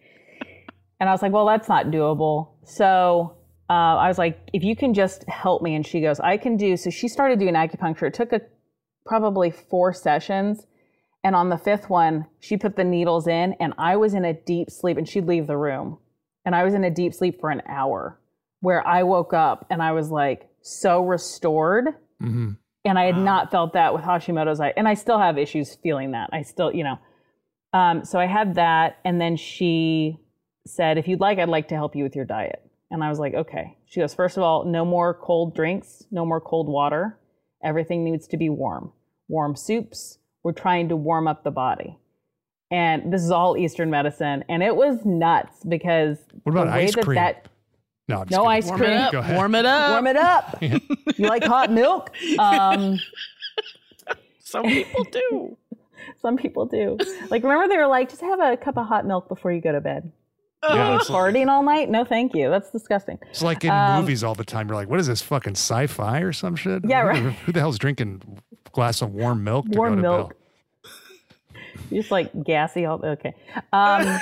[0.99, 2.49] And I was like, well, that's not doable.
[2.65, 3.36] So
[3.69, 5.75] uh, I was like, if you can just help me.
[5.75, 6.77] And she goes, I can do.
[6.77, 8.07] So she started doing acupuncture.
[8.07, 8.41] It took a,
[9.05, 10.65] probably four sessions.
[11.23, 14.33] And on the fifth one, she put the needles in, and I was in a
[14.33, 15.97] deep sleep, and she'd leave the room.
[16.45, 18.17] And I was in a deep sleep for an hour
[18.61, 21.89] where I woke up and I was like so restored.
[22.21, 22.51] hmm
[22.85, 24.61] And I had not felt that with Hashimoto's.
[24.61, 26.29] I, and I still have issues feeling that.
[26.31, 26.99] I still, you know.
[27.73, 28.99] Um, so I had that.
[29.03, 30.17] And then she
[30.65, 32.61] said, if you'd like, I'd like to help you with your diet.
[32.91, 33.77] And I was like, okay.
[33.85, 37.17] She goes, first of all, no more cold drinks, no more cold water.
[37.63, 38.91] Everything needs to be warm.
[39.27, 40.19] Warm soups.
[40.43, 41.97] We're trying to warm up the body.
[42.71, 44.43] And this is all Eastern medicine.
[44.47, 47.15] And it was nuts because What about the way ice that cream?
[47.15, 47.47] that
[48.07, 48.47] No, no kidding.
[48.47, 48.91] ice Warm cream.
[48.91, 49.29] it up.
[49.31, 49.91] Warm it up.
[49.91, 50.61] Warm it up.
[51.17, 52.11] you like hot milk?
[52.39, 52.99] Um,
[54.39, 55.57] Some people do.
[56.21, 56.97] some people do.
[57.29, 59.73] Like, remember they were like, just have a cup of hot milk before you go
[59.73, 60.11] to bed.
[60.63, 61.89] Yeah, it's, Farting all night?
[61.89, 62.49] No, thank you.
[62.49, 63.17] That's disgusting.
[63.29, 64.67] it's like in Um, movies all the time.
[64.67, 66.81] You're like, what is this fucking sci-fi or some shit?
[66.85, 67.33] Yeah, Who- right.
[67.45, 68.21] Who the hell's drinking
[68.65, 70.33] a glass of warm milk to Warm milk.
[71.89, 73.33] You're just like gassy all okay.
[73.71, 74.19] Um,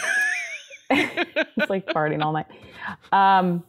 [0.89, 2.47] it's like farting all night.
[3.11, 3.63] Um,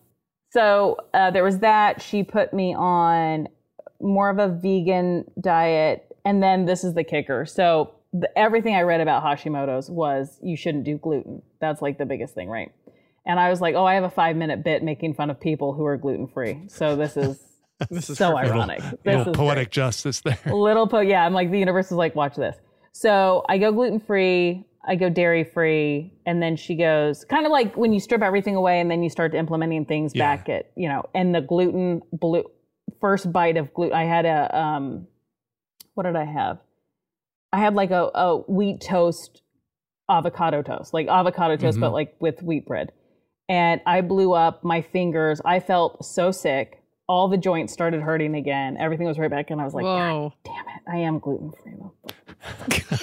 [0.51, 2.03] so uh, there was that.
[2.03, 3.49] She put me on
[4.01, 7.47] more of a vegan diet, and then this is the kicker.
[7.47, 11.43] So the, everything I read about Hashimoto's was you shouldn't do gluten.
[11.61, 12.73] That's like the biggest thing, right?
[13.27, 15.73] And I was like, oh, I have a five minute bit making fun of people
[15.75, 16.63] who are gluten free.
[16.69, 17.41] So this is
[17.91, 18.53] This is so perfect.
[18.55, 18.81] ironic.
[18.81, 20.39] This Little is poetic justice there.
[20.47, 22.57] little po yeah i'm like the universe is like watch this
[22.93, 27.53] so i go gluten free i go dairy free and then she goes kind of
[27.53, 30.37] like when you strip everything away and then you start to implementing things Yeah.
[30.37, 32.45] back at you know and the gluten blue
[32.99, 35.07] first bite of gluten i had a um
[35.93, 36.59] what did i have
[37.53, 39.43] i had like a, a wheat toast
[40.11, 42.93] avocado toast like avocado toast but like with wheat bread
[43.49, 48.35] and i blew up my fingers i felt so sick all the joints started hurting
[48.35, 50.33] again everything was right back and i was like Whoa.
[50.45, 51.75] damn it, I am gluten free.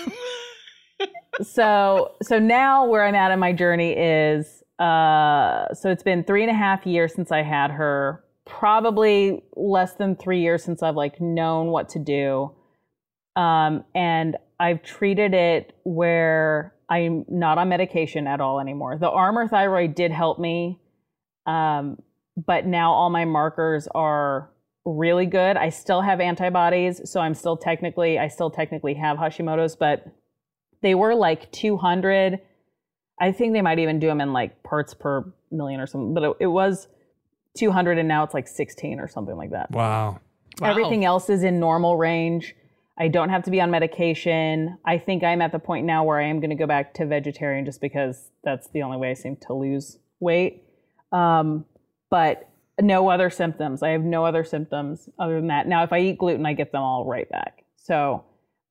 [1.41, 6.44] so so now where I'm at in my journey is uh so it's been three
[6.44, 10.96] and a half years since I had her, probably less than three years since I've
[10.96, 12.52] like known what to do.
[13.36, 18.98] Um and I've treated it where I'm not on medication at all anymore.
[18.98, 20.80] The armor thyroid did help me.
[21.46, 22.02] Um
[22.36, 24.50] but now all my markers are
[24.86, 25.56] really good.
[25.56, 30.06] I still have antibodies, so I'm still technically I still technically have Hashimoto's, but
[30.82, 32.40] they were like 200.
[33.20, 36.24] I think they might even do them in like parts per million or something, but
[36.24, 36.88] it, it was
[37.58, 39.72] 200 and now it's like 16 or something like that.
[39.72, 40.20] Wow.
[40.60, 40.70] Wow.
[40.70, 42.56] Everything else is in normal range.
[43.00, 44.78] I don't have to be on medication.
[44.86, 47.06] I think I'm at the point now where I am going to go back to
[47.06, 50.64] vegetarian just because that's the only way I seem to lose weight.
[51.12, 51.66] Um,
[52.12, 53.82] but no other symptoms.
[53.82, 55.68] I have no other symptoms other than that.
[55.68, 57.64] Now, if I eat gluten, I get them all right back.
[57.78, 58.24] So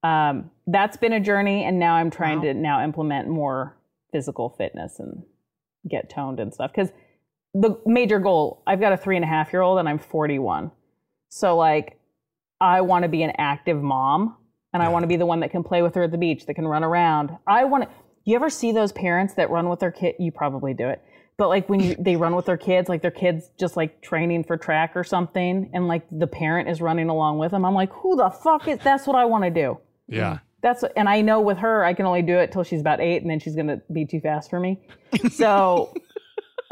[0.04, 2.44] um, that's been a journey, and now I'm trying Wow.
[2.44, 3.76] to now implement more
[4.12, 5.22] physical fitness and
[5.88, 6.70] get toned and stuff.
[6.72, 6.90] Because
[7.54, 10.70] the major goal, I've got a three and a half year old, and I'm 41.
[11.28, 11.98] So like,
[12.62, 14.36] I want to be an active mom,
[14.72, 16.46] and I want to be the one that can play with her at the beach,
[16.46, 17.36] that can run around.
[17.46, 17.90] I want to.
[18.24, 20.14] You ever see those parents that run with their kid?
[20.20, 21.02] You probably do it.
[21.36, 24.44] But like when you, they run with their kids, like their kids just like training
[24.44, 27.64] for track or something, and like the parent is running along with them.
[27.64, 28.78] I'm like, who the fuck is?
[28.78, 29.78] That's what I want to do.
[30.06, 30.38] Yeah.
[30.62, 33.22] That's and I know with her, I can only do it till she's about eight,
[33.22, 34.78] and then she's gonna be too fast for me.
[35.32, 35.92] So,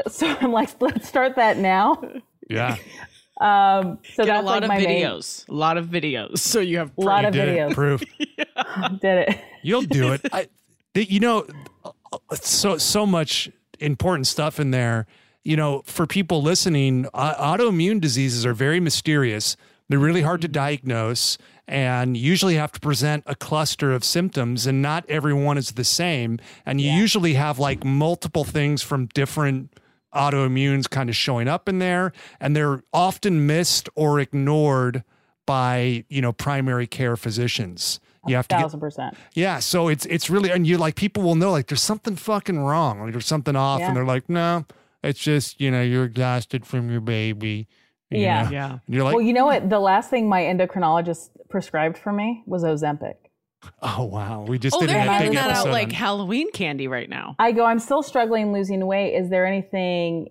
[0.07, 2.01] so I'm like, let's start that now.
[2.49, 2.77] Yeah.
[3.39, 5.47] Um, so Get that's a lot like of my main- videos.
[5.49, 6.37] A lot of videos.
[6.39, 7.05] So you have proof.
[7.05, 7.27] A lot proof.
[7.27, 7.71] of Did videos.
[7.71, 7.75] it.
[7.75, 8.01] Proof.
[9.01, 9.41] Did it?
[9.63, 10.21] You'll do it.
[10.33, 10.47] I,
[10.93, 11.45] the, you know,
[12.33, 15.07] so so much important stuff in there.
[15.43, 19.57] You know, for people listening, uh, autoimmune diseases are very mysterious.
[19.89, 24.81] They're really hard to diagnose and usually have to present a cluster of symptoms, and
[24.81, 26.37] not everyone is the same.
[26.65, 29.73] And you usually have like multiple things from different
[30.13, 35.03] autoimmunes kind of showing up in there, and they're often missed or ignored
[35.45, 37.99] by you know primary care physicians.
[38.27, 39.15] You have to get percent.
[39.33, 42.59] yeah, so it's it's really and you like people will know like there's something fucking
[42.59, 43.87] wrong, like there's something off, Yeah.
[43.87, 44.65] and they're like, no,
[45.03, 47.67] it's just you know you're exhausted from your baby.
[48.11, 48.43] you Yeah.
[48.43, 48.49] know?
[48.51, 48.71] Yeah.
[48.71, 49.69] And you're like, Well, you know what?
[49.71, 53.15] The last thing my endocrinologist prescribed for me was Ozempic.
[53.81, 56.51] oh wow, we just Oh, did they're a handing that episode out like on- Halloween
[56.51, 57.35] candy right now.
[57.39, 59.13] I go, I'm still struggling losing weight.
[59.15, 60.29] Is there anything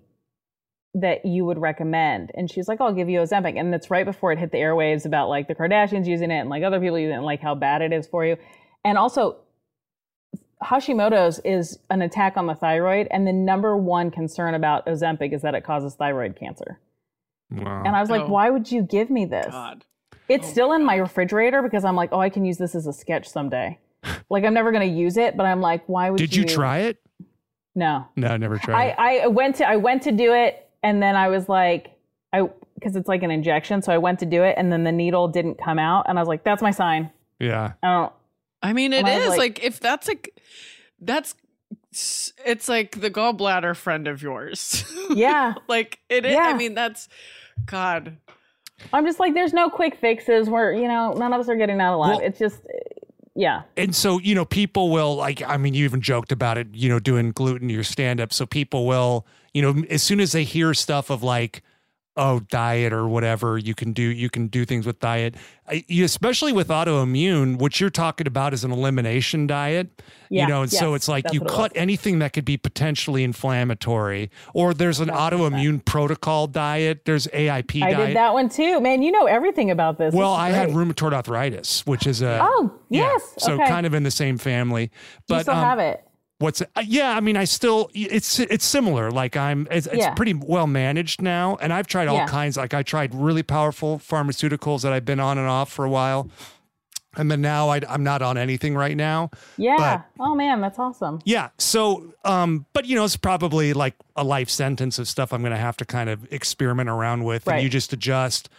[0.95, 2.31] that you would recommend?
[2.35, 3.57] And she's like, I'll give you Ozempic.
[3.57, 6.49] And that's right before it hit the airwaves about like the Kardashians using it and
[6.49, 8.35] like other people using it and like how bad it is for you.
[8.83, 9.37] And also,
[10.63, 13.07] Hashimoto's is an attack on the thyroid.
[13.09, 16.79] And the number one concern about Ozempic is that it causes thyroid cancer.
[17.49, 17.83] Wow.
[17.85, 18.27] And I was like, Oh.
[18.29, 19.47] why would you give me this?
[19.49, 19.85] God.
[20.31, 22.87] It's oh still in my refrigerator because I'm like, oh, I can use this as
[22.87, 23.79] a sketch someday.
[24.29, 26.27] like I'm never going to use it, but I'm like, why would you?
[26.27, 26.97] did you try it?
[27.75, 28.07] No.
[28.15, 28.95] No, I never tried.
[28.97, 29.23] I, it.
[29.23, 31.91] I went to I went to do it and then I was like
[32.33, 34.91] I because it's like an injection, so I went to do it and then the
[34.91, 37.11] needle didn't come out and I was like, that's my sign.
[37.39, 38.13] Yeah, I don't
[38.63, 40.39] I mean, it is I like- like, if that's like,
[40.99, 41.35] that's,
[41.91, 44.83] it's like the gallbladder friend of yours.
[45.13, 45.55] Yeah.
[45.67, 46.33] like it is.
[46.33, 46.43] yeah.
[46.47, 47.09] I mean, that's,
[47.65, 48.17] God.
[48.93, 51.79] I'm just like there's no quick fixes where, you know, none of us are getting
[51.79, 52.17] out alive.
[52.17, 52.61] Well- it's just
[53.35, 53.61] yeah.
[53.77, 55.41] and so you know people will like.
[55.41, 56.67] I mean, you even joked about it.
[56.73, 58.33] You know, doing gluten your stand up.
[58.33, 61.63] So people will you know as soon as they hear stuff of like
[62.21, 65.33] oh diet or whatever you can do you can do things with diet
[65.67, 70.47] I, you, especially with autoimmune what you're talking about is an elimination diet Yeah, you
[70.49, 74.99] know and so it's like you cut anything that could be potentially inflammatory or there's
[74.99, 78.79] an autoimmune protocol diet there's aip I diet did that one too.
[78.79, 80.13] Man, you know everything about this.
[80.13, 83.33] well This i had rheumatoid arthritis which is a Oh, yeah, yes.
[83.39, 83.67] so okay.
[83.67, 84.91] kind of in the same family
[85.27, 86.03] but you still um, have it.
[86.41, 86.61] What's?
[86.61, 89.11] Uh, yeah, I mean, I still it's it's similar.
[89.11, 90.13] Like I'm, it's, it's Yeah.
[90.15, 92.27] pretty well managed now, and I've tried all Yeah.
[92.27, 92.57] kinds.
[92.57, 96.29] Like I tried really powerful pharmaceuticals that I've been on and off for a while,
[97.15, 99.29] and then now I, I'm not on anything right now.
[99.57, 100.01] Yeah.
[100.19, 101.19] oh man, that's awesome.
[101.25, 101.49] Yeah.
[101.57, 105.51] So, um, but you know, it's probably like a life sentence of stuff I'm going
[105.51, 108.49] to have to kind of experiment around with, and you just adjust.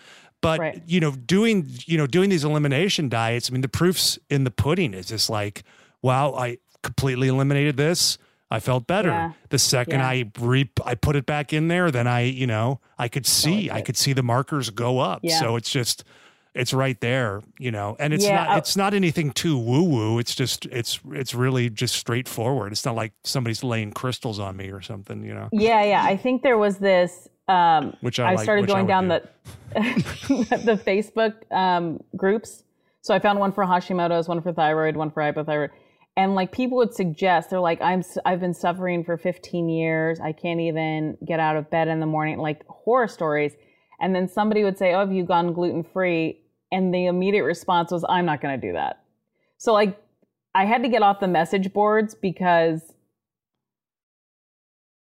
[0.40, 0.82] But Right.
[0.86, 3.48] you know, doing you know doing these elimination diets.
[3.48, 5.62] I mean, the proofs in the pudding is just like,
[6.02, 8.18] wow, I completely eliminated this.
[8.50, 9.08] I felt better.
[9.08, 9.32] Yeah.
[9.48, 10.08] The second Yeah.
[10.08, 13.70] I re I put it back in there, then I you know I could see
[13.70, 13.86] I good.
[13.86, 15.20] could see the markers go up.
[15.22, 15.40] Yeah.
[15.40, 16.04] So it's just
[16.54, 20.18] it's right there, you know, and it's not I- it's not anything too woo woo.
[20.18, 22.72] It's just it's it's really just straightforward.
[22.72, 25.48] It's not like somebody's laying crystals on me or something, you know.
[25.50, 26.04] Yeah, yeah.
[26.04, 27.28] I think there was this.
[27.48, 29.20] Um, Which I like- started which going would down do.
[29.74, 29.76] the
[30.64, 32.64] the Facebook um, groups.
[33.00, 35.70] So I found one for Hashimoto's, one for thyroid, one for hypothyroid,
[36.16, 40.20] and like people would suggest they're like, I'm I've been suffering for 15 years.
[40.20, 42.38] I can't even get out of bed in the morning.
[42.38, 43.52] Like horror stories.
[44.00, 46.40] And then somebody would say, "Oh, have you gone gluten free?"
[46.70, 49.02] And the immediate response was, "I'm not going to do that."
[49.58, 49.98] So like,
[50.54, 52.92] I had to get off the message boards because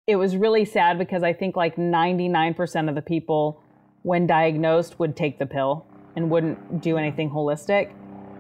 [0.07, 3.63] it was really sad because I think like 99% of the people,
[4.03, 7.93] when diagnosed, would take the pill and wouldn't do anything holistic.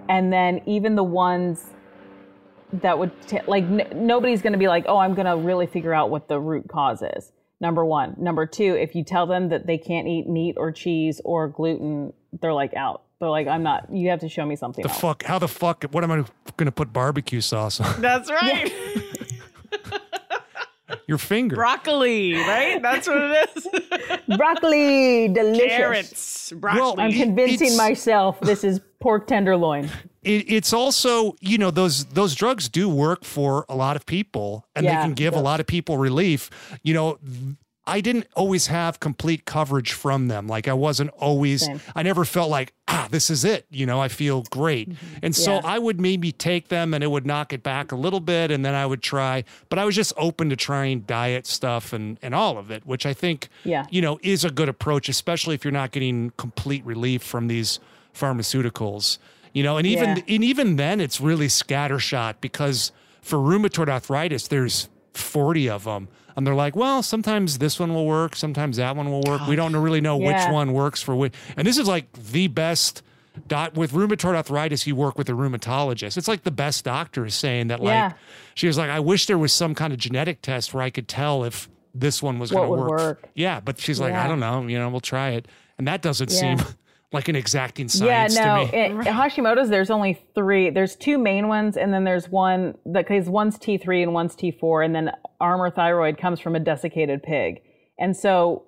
[0.08, 1.70] And then even the ones
[2.74, 5.66] that would t- like n- nobody's going to be like, oh, I'm going to really
[5.66, 7.32] figure out what the root cause is.
[7.60, 8.14] Number one.
[8.18, 12.12] Number two, if you tell them that they can't eat meat or cheese or gluten,
[12.40, 13.02] they're like out.
[13.20, 13.86] They're like, I'm not.
[13.92, 15.00] You have to show me something The else.
[15.00, 15.22] fuck?
[15.22, 15.84] How the fuck?
[15.92, 16.16] What am I
[16.56, 18.00] going to put barbecue sauce on?
[18.00, 18.72] That's right.
[21.06, 21.56] Your finger.
[21.56, 22.80] Broccoli, right?
[22.80, 23.66] That's what it is.
[24.36, 25.66] Broccoli, delicious.
[25.76, 27.02] Carrots, broccoli.
[27.04, 29.88] I'm convincing It's- myself this is pork tenderloin.
[30.22, 34.64] It, it's also you know those those drugs do work for a lot of people
[34.76, 36.50] and Yeah, they can give it a lot of people relief
[36.82, 37.18] you know
[37.84, 41.80] i didn't always have complete coverage from them like i wasn't always Same.
[41.96, 44.88] i never felt like ah this is it you know i feel great
[45.20, 45.66] and so Mm-hmm.
[45.66, 45.72] Yeah.
[45.74, 48.64] i would maybe take them and it would knock it back a little bit and
[48.64, 52.36] then i would try but i was just open to trying diet stuff and and
[52.36, 53.86] all of it which i think Yeah.
[53.90, 57.80] you know is a good approach especially if you're not getting complete relief from these
[58.14, 59.18] pharmaceuticals
[59.52, 60.22] you know and even Yeah.
[60.34, 66.46] and even then it's really scattershot because for rheumatoid arthritis there's 40 of them and
[66.46, 69.76] they're like well sometimes this one will work sometimes that one will work we don't
[69.76, 73.02] really know which one works for which and this is like the best
[73.48, 77.34] dot with rheumatoid arthritis you work with a rheumatologist it's like the best doctor is
[77.34, 78.12] saying that like Yeah.
[78.54, 81.08] she was like i wish there was some kind of genetic test where i could
[81.08, 82.90] tell if this one was going to work.
[82.90, 83.24] work.
[83.34, 85.46] yeah but she's like i don't know you know we'll try it
[85.78, 86.56] and that doesn't Yeah.
[86.56, 86.66] seem
[87.12, 88.66] like an exacting science Yeah, no.
[88.66, 90.70] to me It, Hashimoto's, there's only three.
[90.70, 94.84] There's two main ones, and then there's one that because one's T3 and one's T4,
[94.84, 95.10] and then
[95.40, 97.62] Armour Thyroid comes from a desiccated pig.
[97.98, 98.64] And so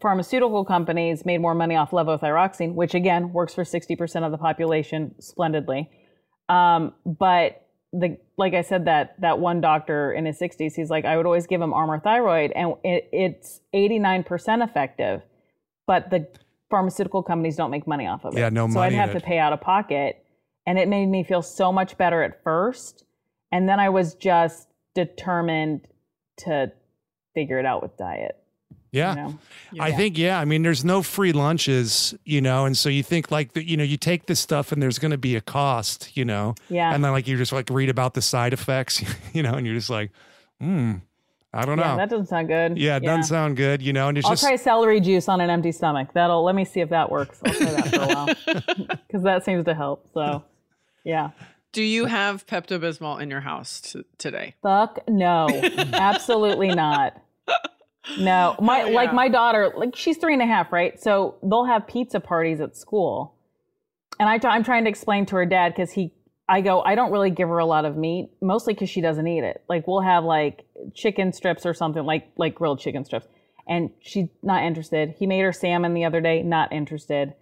[0.00, 5.14] pharmaceutical companies made more money off levothyroxine, which again works for 60% of the population
[5.20, 5.88] splendidly.
[6.48, 7.60] Um, but
[7.92, 11.26] the like I said, that that one doctor in his 60s, he's like, I would
[11.26, 15.22] always give him Armour Thyroid, and it, it's 89% effective,
[15.86, 16.26] but the
[16.70, 18.40] pharmaceutical companies don't make money off of it.
[18.40, 20.24] Yeah, no so I'd have to pay out of pocket,
[20.66, 23.04] and it made me feel so much better at first,
[23.52, 25.86] and then I was just determined
[26.38, 26.72] to
[27.34, 28.36] figure it out with diet.
[28.92, 29.38] yeah You know?
[29.80, 30.38] I think yeah.
[30.40, 33.76] I mean, there's no free lunches, you know, and so you think like the, you
[33.76, 36.94] know you take this stuff and there's going to be a cost, you know, Yeah.
[36.94, 39.02] and then like you just like read about the side effects,
[39.32, 40.10] you know, and you're just like,
[40.60, 40.94] hmm,
[41.54, 41.96] I don't Yeah, know.
[41.98, 42.76] that doesn't sound good.
[42.78, 45.40] yeah, it doesn't sound good, you know, and it's I'll just try celery juice on
[45.40, 46.08] an empty stomach.
[46.14, 47.40] That'll let me see if that works.
[47.46, 48.26] I'll try that for a while
[49.06, 50.08] because that seems to help.
[50.12, 50.42] So,
[51.04, 51.30] yeah.
[51.72, 54.54] Do you have Pepto Bismol in your house t- today?
[54.62, 55.48] Fuck no,
[55.92, 57.20] absolutely not.
[58.18, 58.94] No, my Hell yeah.
[58.94, 61.00] like my daughter, like she's three and a half, right?
[61.02, 63.34] So they'll have pizza parties at school,
[64.20, 66.12] and I, I'm trying to explain to her dad because he,
[66.48, 69.26] I go, I don't really give her a lot of meat, mostly because she doesn't
[69.26, 69.64] eat it.
[69.68, 70.64] Like we'll have like
[70.94, 73.26] chicken strips or something, like like grilled chicken strips,
[73.66, 75.14] and she's not interested.
[75.18, 77.34] He made her salmon the other day, not interested.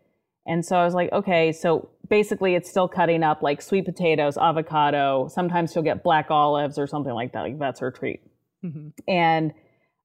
[0.46, 4.36] And so I was like, okay, so basically it's still cutting up like sweet potatoes,
[4.36, 5.28] avocado.
[5.28, 7.42] Sometimes she'll get black olives or something like that.
[7.42, 8.20] Like that's her treat.
[9.08, 9.52] And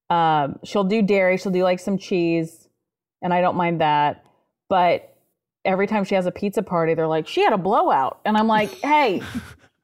[0.10, 1.38] um, she'll do dairy.
[1.38, 2.68] She'll do like some cheese,
[3.22, 4.26] and I don't mind that.
[4.70, 5.17] But
[5.68, 8.48] every time she has a pizza party, they're like, she had a blowout, and I'm
[8.48, 9.22] like, hey.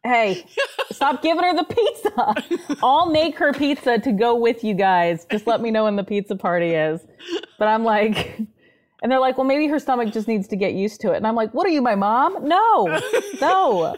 [0.06, 0.46] Hey,
[0.92, 2.78] stop giving her the pizza.
[2.84, 5.26] I'll make her pizza to go with you guys.
[5.32, 7.00] Just let me know when the pizza party is.
[7.58, 8.38] But I'm like,
[9.02, 11.18] and they're like, well, maybe her stomach just needs to get used to it.
[11.18, 12.46] And I'm like, what are you, my mom?
[12.46, 13.00] No,
[13.42, 13.96] no.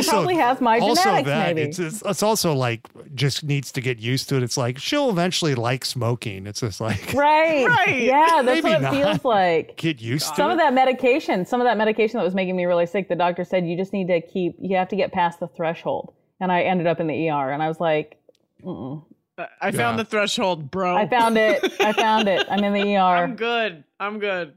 [0.00, 1.68] She probably has my also genetics, that maybe.
[1.68, 2.80] It's, it's it's also like
[3.14, 4.42] just needs to get used to it.
[4.42, 6.46] It's like she'll eventually like smoking.
[6.46, 7.66] It's just like Right.
[7.66, 8.02] Right.
[8.02, 8.92] Yeah, that's Maybe what it not.
[8.94, 9.76] feels like.
[9.76, 10.54] get used to Some it.
[10.54, 13.44] of that medication, some of that medication that was making me really sick, the doctor
[13.44, 16.14] said you just need to keep, you have to get past the threshold.
[16.40, 18.18] And I ended up in the ER and I was like,
[18.64, 19.96] I found Yeah.
[19.96, 20.96] the threshold, bro.
[20.96, 21.62] I found it.
[21.80, 22.46] I found it.
[22.50, 23.00] I'm in the ER.
[23.00, 23.84] I'm good.
[24.00, 24.54] I'm good.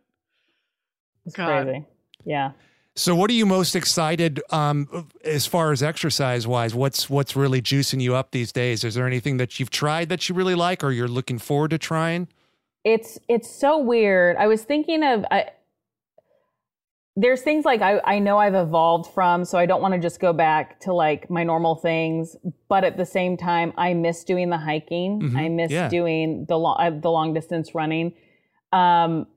[1.26, 1.64] It's God.
[1.65, 1.85] crazy.
[2.23, 2.51] Yeah.
[2.97, 6.73] So, what are you most excited um, as far as exercise wise?
[6.73, 8.84] What's what's really juicing you up these days?
[8.84, 11.77] Is there anything that you've tried that you really like, or you're looking forward to
[11.77, 12.30] trying?
[12.85, 14.38] it's it's so weird.
[14.38, 15.49] I was thinking of I,
[17.17, 20.19] there's things like I, I know I've evolved from, so I don't want to just
[20.19, 22.38] go back to like my normal things.
[22.69, 25.34] But at the same time, I miss doing the hiking.
[25.35, 25.89] I miss yeah.
[25.89, 28.13] doing the long uh, the long distance running.
[28.72, 29.27] Um,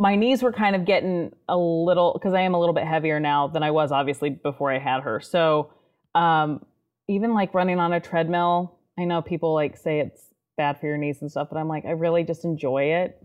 [0.00, 3.20] my knees were kind of getting a little because I am a little bit heavier
[3.20, 5.20] now than I was obviously before I had her.
[5.20, 5.74] So
[6.14, 6.64] um,
[7.06, 10.22] even like running on a treadmill, I know people like say it's
[10.56, 13.22] bad for your knees and stuff, but I'm like, I really just enjoy it.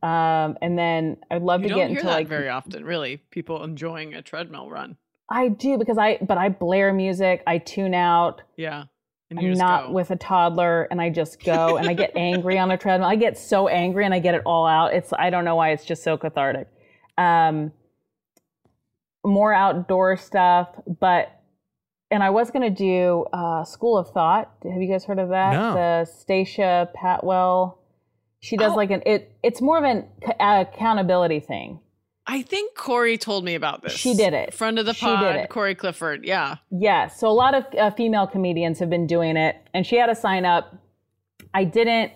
[0.00, 2.84] Um, and then I'd love You to don't get hear into that like very often,
[2.84, 3.16] really.
[3.32, 4.96] People enjoying a treadmill run.
[5.28, 8.42] I do because I but I blare music, I tune out.
[8.56, 8.84] Yeah.
[9.36, 9.92] I'm not go.
[9.92, 13.08] with a toddler and I just go and I get angry on a treadmill.
[13.08, 14.94] I get so angry and I get it all out.
[14.94, 16.68] It's I don't know why it's just so cathartic.
[17.18, 17.72] Um
[19.24, 20.68] more outdoor stuff,
[21.00, 21.32] but
[22.10, 24.52] and I was gonna do uh, School of Thought.
[24.62, 25.52] Have you guys heard of that?
[25.52, 25.74] No.
[25.74, 27.78] The Stacia Patwell.
[28.38, 28.76] She does Oh.
[28.76, 29.36] like an it.
[29.42, 30.06] It's more of an
[30.38, 31.80] accountability thing.
[32.28, 33.92] I think Corey told me about this.
[33.92, 34.52] She did it.
[34.52, 35.48] Friend of the pod, She did it.
[35.48, 36.24] Corey Clifford.
[36.24, 36.56] Yeah.
[36.70, 40.06] Yeah, so a lot of uh, female comedians have been doing it, and she had
[40.06, 40.74] to sign up.
[41.54, 42.12] I didn't.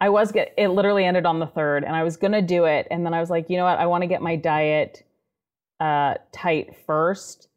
[0.00, 0.54] I was get.
[0.56, 3.20] It literally ended on the third, and I was gonna do it, and then I
[3.20, 3.78] was like, you know what?
[3.78, 5.04] I want to get my diet
[5.80, 7.48] uh, tight first,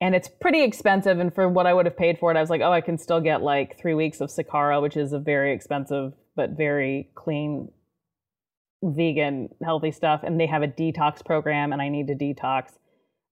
[0.00, 1.18] and it's pretty expensive.
[1.18, 2.96] And for what I would have paid for it, I was like, oh, I can
[2.98, 7.70] still get like three weeks of Sakara, which is a very expensive but very clean
[8.82, 12.74] vegan healthy stuff and they have a detox program and i need to detox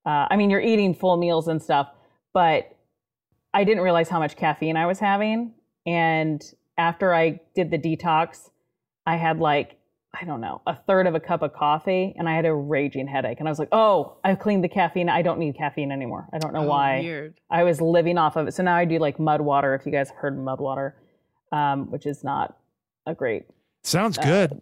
[0.05, 1.89] uh, i mean you're eating full meals and stuff
[2.35, 2.77] but
[3.55, 5.53] i didn't realize how much caffeine i was having
[5.87, 6.43] and
[6.79, 8.51] after i did the detox
[9.07, 9.79] i had like
[10.21, 13.07] i don't know a third of a cup of coffee and i had a raging
[13.07, 16.29] headache and i was like oh i've cleaned the caffeine i don't need caffeine anymore
[16.33, 17.35] i don't know Oh, why Weird.
[17.51, 18.55] I was living off of it.
[18.55, 20.97] So now I do like mud water, if you guys have heard of mud water,
[21.53, 22.57] um, which is not
[23.07, 23.45] a great.
[23.85, 24.61] Sounds good.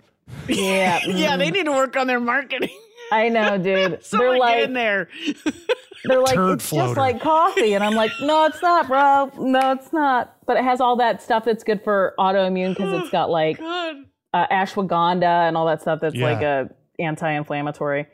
[0.48, 1.00] Yeah.
[1.06, 2.76] Yeah, they need to work on their marketing.
[3.12, 4.04] I know, dude.
[4.04, 5.08] Someone they're like, get in there.
[6.04, 6.86] they're like, Turd it's floater.
[6.88, 7.74] just like coffee.
[7.74, 9.30] And I'm like, no, it's not, bro.
[9.38, 10.36] No, it's not.
[10.46, 13.96] But it has all that stuff that's good for autoimmune because it's got like God.
[14.32, 16.24] uh, ashwagandha and all that stuff that's Yeah.
[16.32, 16.68] like a
[16.98, 18.06] anti-inflammatory.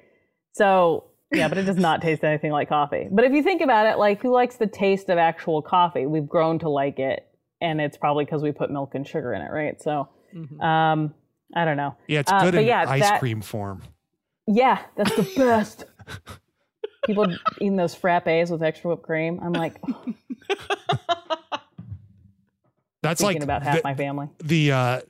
[0.53, 3.07] So yeah, but it does not taste anything like coffee.
[3.11, 6.07] But if you think about it, like who likes the taste of actual coffee?
[6.07, 7.24] We've grown to like it,
[7.61, 9.81] and it's probably because we put milk and sugar in it, right?
[9.81, 10.09] So,
[10.61, 11.15] um,
[11.55, 11.97] I don't know.
[12.06, 13.82] Yeah, it's Uh, good but in yeah, ice that- cream form.
[14.47, 15.85] Yeah, that's the best.
[17.06, 17.27] People
[17.60, 19.40] eating those frappes with extra whipped cream.
[19.43, 19.81] I'm like
[23.02, 24.28] That's thinking like about half the, my family.
[24.43, 25.01] the uh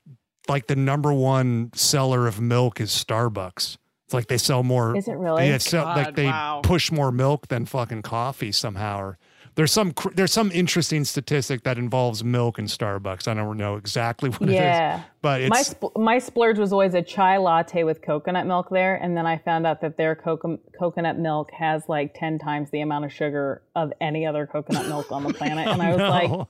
[0.48, 3.76] like the number one seller of milk is Starbucks.
[4.04, 4.96] It's like they sell more.
[4.96, 5.48] Is it really?
[5.48, 6.60] Yeah, sell, like they wow.
[6.62, 9.00] push more milk than fucking coffee somehow.
[9.00, 9.18] Or
[9.60, 13.28] there's some there's some interesting statistic that involves milk and Starbucks.
[13.28, 15.02] I don't know exactly what it is, Yeah.
[15.20, 19.14] but my spl- my splurge was always a chai latte with coconut milk there, and
[19.14, 23.04] then I found out that their coco- coconut milk has like ten times the amount
[23.04, 26.46] of sugar of any other coconut milk on the planet, oh, and I was like,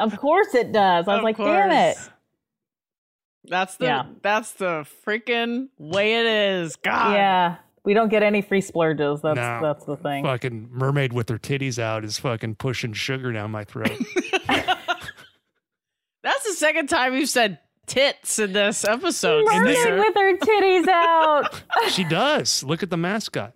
[0.00, 1.06] of course it does.
[1.06, 1.96] I was Of like, damn it.
[3.44, 4.06] That's the Yeah.
[4.22, 6.74] that's the freaking way it is.
[6.74, 7.12] God.
[7.14, 9.20] Yeah, we don't get any free splurges.
[9.22, 9.60] That's No.
[9.62, 10.24] that's the thing.
[10.24, 13.92] fucking mermaid with her titties out is fucking pushing sugar down my throat.
[16.22, 19.46] That's the second time you've said tits in this episode.
[19.46, 21.62] Mermaid with her titties out.
[21.88, 22.62] she does.
[22.62, 23.54] Look at the mascot.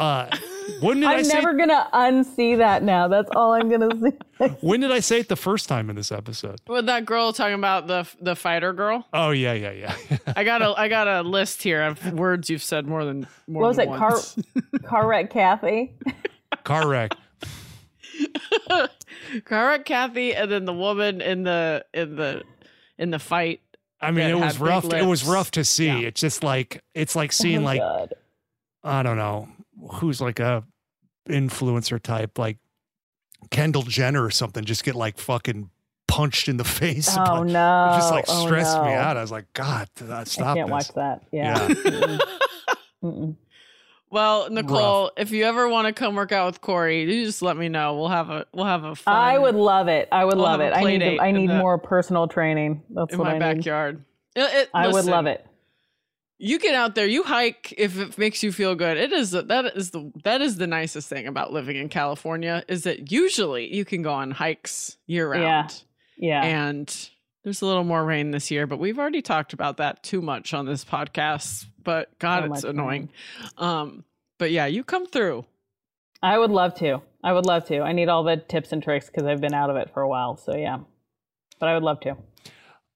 [0.00, 0.34] Uh,
[0.80, 1.34] when did I I'm say?
[1.34, 3.06] never gonna unsee that now.
[3.06, 4.16] That's all I'm gonna see.
[4.62, 6.58] When did I say it the first time in this episode?
[6.66, 9.06] With that girl talking about the the fighter girl.
[9.12, 9.94] Oh yeah, yeah, yeah.
[10.36, 13.62] I got a I got a list here of words you've said more than more
[13.62, 13.96] What was than it?
[13.98, 14.38] Car once.
[14.86, 15.92] car wreck Kathy.
[16.64, 17.12] Car wreck.
[19.44, 22.42] Correct, Kathy, and then the woman in the in the
[22.98, 23.60] in the fight.
[24.00, 24.90] I mean, it was rough.
[24.92, 25.86] It was rough to see.
[25.86, 26.08] Yeah.
[26.08, 28.14] It's just like it's like seeing Oh, like God.
[28.82, 29.48] I don't know
[29.94, 30.64] who's like a
[31.28, 32.58] influencer type like
[33.50, 35.70] Kendall Jenner or something just get like fucking
[36.08, 37.08] punched in the face.
[37.16, 37.90] Oh But no!
[37.92, 39.16] It just like Oh, stressed me out.
[39.16, 40.72] I was like, God, uh, stop I can't this.
[40.72, 41.22] watch that.
[41.32, 41.68] Yeah.
[41.68, 41.68] Yeah.
[41.74, 42.20] Mm-mm.
[43.04, 43.36] Mm-mm.
[44.12, 47.56] Well, Nicole, if you ever want to come work out with Corey, you just let
[47.56, 47.94] me know.
[47.96, 50.08] We'll have a we'll have a fun I would love it.
[50.10, 50.72] I would We'll love it.
[50.72, 51.16] a I play need.
[51.18, 52.82] To, I need the- more personal training.
[52.90, 53.58] That's in what my I need.
[53.58, 54.04] backyard.
[54.34, 55.46] It- it- I would love it.
[56.42, 58.96] You get out there, you hike if it makes you feel good.
[58.96, 62.84] It is that is the that is the nicest thing about living in California is
[62.84, 65.42] that usually you can go on hikes year round.
[65.42, 66.42] Yeah.
[66.42, 66.42] Yeah.
[66.42, 67.10] And
[67.44, 70.54] there's a little more rain this year, but we've already talked about that too much
[70.54, 71.66] on this podcast.
[71.82, 73.10] But God, So it's annoying.
[73.56, 74.04] Um,
[74.38, 75.44] but yeah, you come through.
[76.22, 77.02] I would love to.
[77.22, 77.80] I would love to.
[77.80, 80.08] I need all the tips and tricks because I've been out of it for a
[80.08, 80.36] while.
[80.36, 80.78] So yeah,
[81.58, 82.16] but I would love to.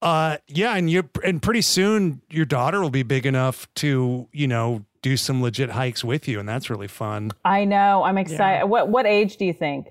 [0.04, 4.46] Uh, yeah, and you and pretty soon your daughter will be big enough to you
[4.46, 7.30] know do some legit hikes with you, and that's really fun.
[7.44, 8.02] I know.
[8.04, 8.66] I'm excited.
[8.66, 9.86] What What age do you think?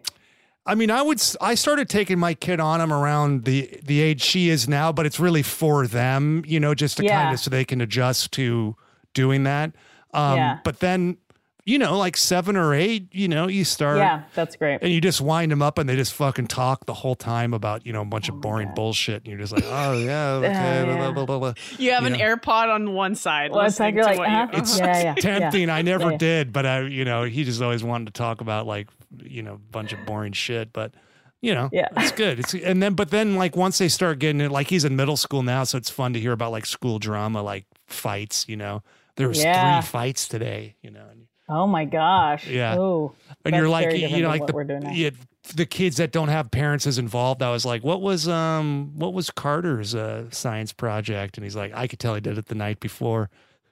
[0.67, 1.19] I mean, I would.
[1.41, 5.07] I started taking my kid on them around the the age she is now, but
[5.07, 7.21] it's really for them, you know, just to Yeah.
[7.23, 8.75] kind of so they can adjust to
[9.15, 9.71] doing that.
[10.13, 10.59] Um, Yeah.
[10.63, 11.17] But then,
[11.65, 13.97] you know, like seven or eight, you know, you start.
[13.97, 14.79] Yeah, that's great.
[14.81, 17.85] And you just wind them up, and they just fucking talk the whole time about
[17.85, 20.47] you know a bunch Oh of boring bullshit, and you're just like, oh yeah, okay,
[20.51, 20.83] yeah.
[20.85, 21.53] blah, blah, blah, blah, blah.
[21.77, 22.19] You have You an know.
[22.35, 23.51] AirPod on one side.
[23.51, 24.47] Well, it's like you're like, uh-huh.
[24.53, 25.69] It's yeah, yeah, tempting.
[25.69, 26.17] I never Yeah, yeah.
[26.17, 28.89] did, but I, you know, he just always wanted to talk about like,
[29.23, 30.73] you know, a bunch of boring shit.
[30.73, 30.93] But
[31.41, 31.89] you know, Yeah.
[31.97, 32.39] it's good.
[32.39, 35.17] It's and then, but then, like once they start getting it, like he's in middle
[35.17, 38.45] school now, so it's fun to hear about like school drama, like fights.
[38.47, 38.81] You know,
[39.17, 39.81] there was Yeah.
[39.81, 40.75] three fights today.
[40.81, 41.12] You know, and
[41.49, 42.47] Oh my gosh.
[42.47, 42.77] Yeah.
[42.77, 43.13] Ooh,
[43.45, 44.91] and you're like you know like the, we're doing now.
[44.91, 45.09] yeah,
[45.55, 49.13] the kids that don't have parents as involved i was like what was um what
[49.13, 52.55] was carter's uh science project and he's like i could tell he did it the
[52.55, 53.29] night before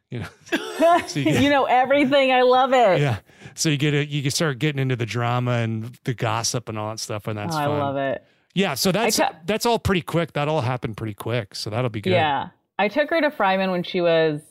[0.09, 0.27] you know
[1.07, 2.33] so you get- you know everything.
[2.33, 2.99] I love it.
[2.99, 3.19] yeah
[3.55, 6.77] so you get it you can start getting into the drama and the gossip and
[6.77, 8.21] all that stuff and that's oh, I love it.
[8.53, 11.89] yeah so that's ca- that's all pretty quick that all happened pretty quick so that'll
[11.89, 12.49] be good Yeah.
[12.79, 14.41] I took her to Fryman when she was,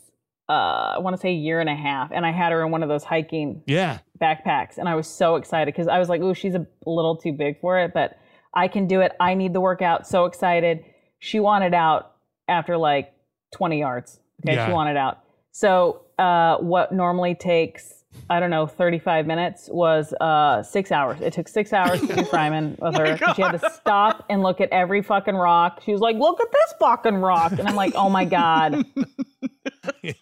[0.51, 2.70] uh, I want to say a year and a half, and I had her in
[2.72, 6.20] one of those hiking yeah backpacks, and I was so excited because I was like,
[6.20, 8.18] "Ooh, she's a little too big for it, but
[8.52, 9.12] I can do it.
[9.20, 10.85] I need the workout." So excited.
[11.20, 12.12] She wanted out
[12.48, 13.12] after like
[13.55, 14.18] 20 yards.
[14.44, 14.66] Okay, Yeah.
[14.66, 15.20] she wanted out.
[15.52, 17.94] So uh, what normally takes
[18.28, 21.20] I don't know 35 minutes was uh, six hours.
[21.20, 23.16] It took six hours to do Fryman with her.
[23.36, 25.81] She had to stop and look at every fucking rock.
[25.85, 28.85] She was like, "Look at this fucking rock," and I'm like, "Oh my god."
[30.02, 30.16] it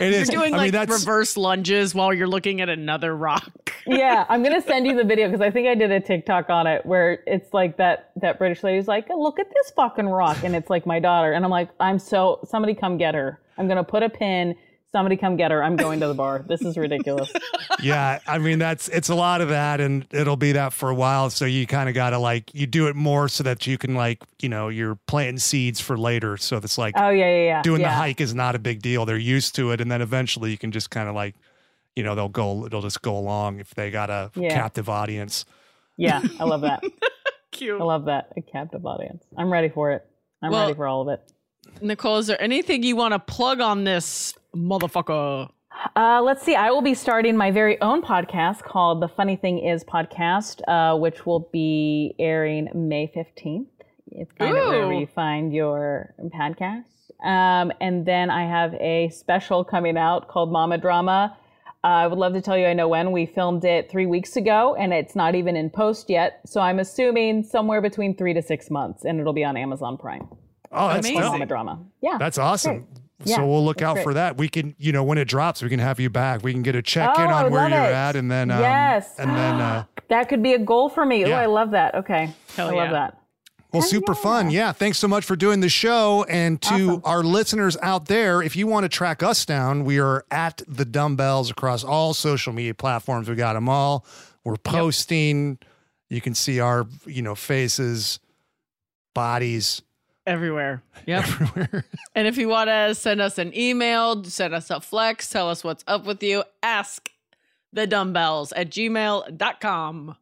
[0.00, 3.72] is You're doing I like mean, that's reverse lunges while you're looking at another rock.
[3.86, 6.66] yeah, I'm gonna send you the video because I think I did a TikTok on
[6.66, 10.54] it where it's like that that British lady's like, look at this fucking rock, and
[10.54, 13.40] it's like my daughter, and I'm like, I'm so somebody come get her.
[13.58, 14.54] I'm gonna put a pin.
[14.92, 15.62] Somebody come get her.
[15.62, 16.44] I'm going to the bar.
[16.48, 17.30] This is ridiculous.
[17.82, 20.94] yeah i mean that's it's a lot of that and it'll be that for a
[20.94, 23.76] while so you kind of got to like you do it more so that you
[23.76, 27.44] can like you know you're planting seeds for later so it's like Oh yeah, yeah,
[27.44, 27.62] yeah.
[27.62, 27.88] doing yeah.
[27.88, 30.56] the hike is not a big deal they're used to it and then eventually you
[30.56, 31.34] can just kind of like
[31.96, 34.54] you know they'll go they'll just go along if they got a Yeah.
[34.54, 35.44] captive audience
[35.98, 36.82] Yeah, I love that.
[37.50, 37.78] Cute.
[37.80, 38.32] I love that.
[38.38, 39.22] A captive audience.
[39.36, 40.06] I'm ready for it.
[40.42, 41.20] I'm Well- ready for all of it.
[41.82, 45.50] Nicole, is there anything you want to plug on this motherfucker?
[45.94, 46.54] Uh, let's see.
[46.54, 50.98] I will be starting my very own podcast called The Funny Thing Is Podcast, uh,
[50.98, 53.66] which will be airing May 15th.
[54.10, 55.00] You find it wherever Ooh.
[55.00, 56.84] you find your podcast.
[57.22, 61.36] Um, and then I have a special coming out called Mama Drama.
[61.84, 63.12] Uh, I would love to tell you I know when.
[63.12, 66.40] We filmed it three weeks ago and it's not even in post yet.
[66.46, 70.28] So I'm assuming somewhere between three to six months and it'll be on Amazon Prime.
[70.72, 71.30] oh that's Amazing.
[71.30, 71.84] Mama Drama.
[72.00, 72.16] Yeah.
[72.18, 72.86] that's awesome
[73.24, 74.02] Yeah, so we'll look out great.
[74.04, 76.52] for that we can you know when it drops we can have you back we
[76.52, 77.92] can get a check in Oh, I on where you're it.
[77.94, 79.18] at and then um, Yes.
[79.18, 81.24] and then uh that could be a goal for me.
[81.24, 81.94] Oh, I love that.
[81.94, 82.30] Okay.
[82.56, 82.82] Hell I yeah.
[82.82, 83.18] love that.
[83.72, 84.22] Well, Hell super yeah.
[84.22, 84.50] fun.
[84.50, 84.72] Yeah.
[84.72, 86.24] Thanks so much for doing the show.
[86.28, 87.00] And to Awesome.
[87.04, 90.84] our listeners out there, if you want to track us down, we are at the
[90.84, 93.28] dumbbells across all social media platforms.
[93.28, 94.04] We got them all.
[94.44, 95.58] We're posting.
[96.08, 98.20] You can see our, you know, faces,
[99.14, 99.82] bodies
[100.26, 100.82] Everywhere.
[101.06, 101.24] Yep.
[101.24, 101.84] everywhere.
[102.14, 105.62] and if you want to send us an email, send us a flex, tell us
[105.62, 107.10] what's up with you, ask
[107.72, 110.16] the dumbbells at gmail.com.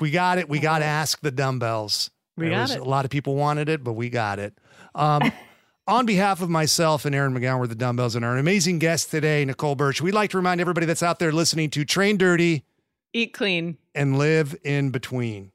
[0.00, 0.48] we got it.
[0.48, 2.10] We got to ask the dumbbells.
[2.36, 2.80] We got was- it.
[2.80, 4.56] A lot of people wanted it, but we got it.
[4.94, 5.30] Um,
[5.86, 9.44] on behalf of myself and Erin McGowan, we're the dumbbells and our amazing guest today,
[9.44, 10.00] Nicole Burch.
[10.00, 12.64] We'd like to remind everybody that's out there listening to Train Dirty
[13.12, 13.76] Eat clean.
[13.94, 15.52] and live in between.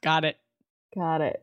[0.00, 0.36] Got it.
[0.96, 1.42] Got it.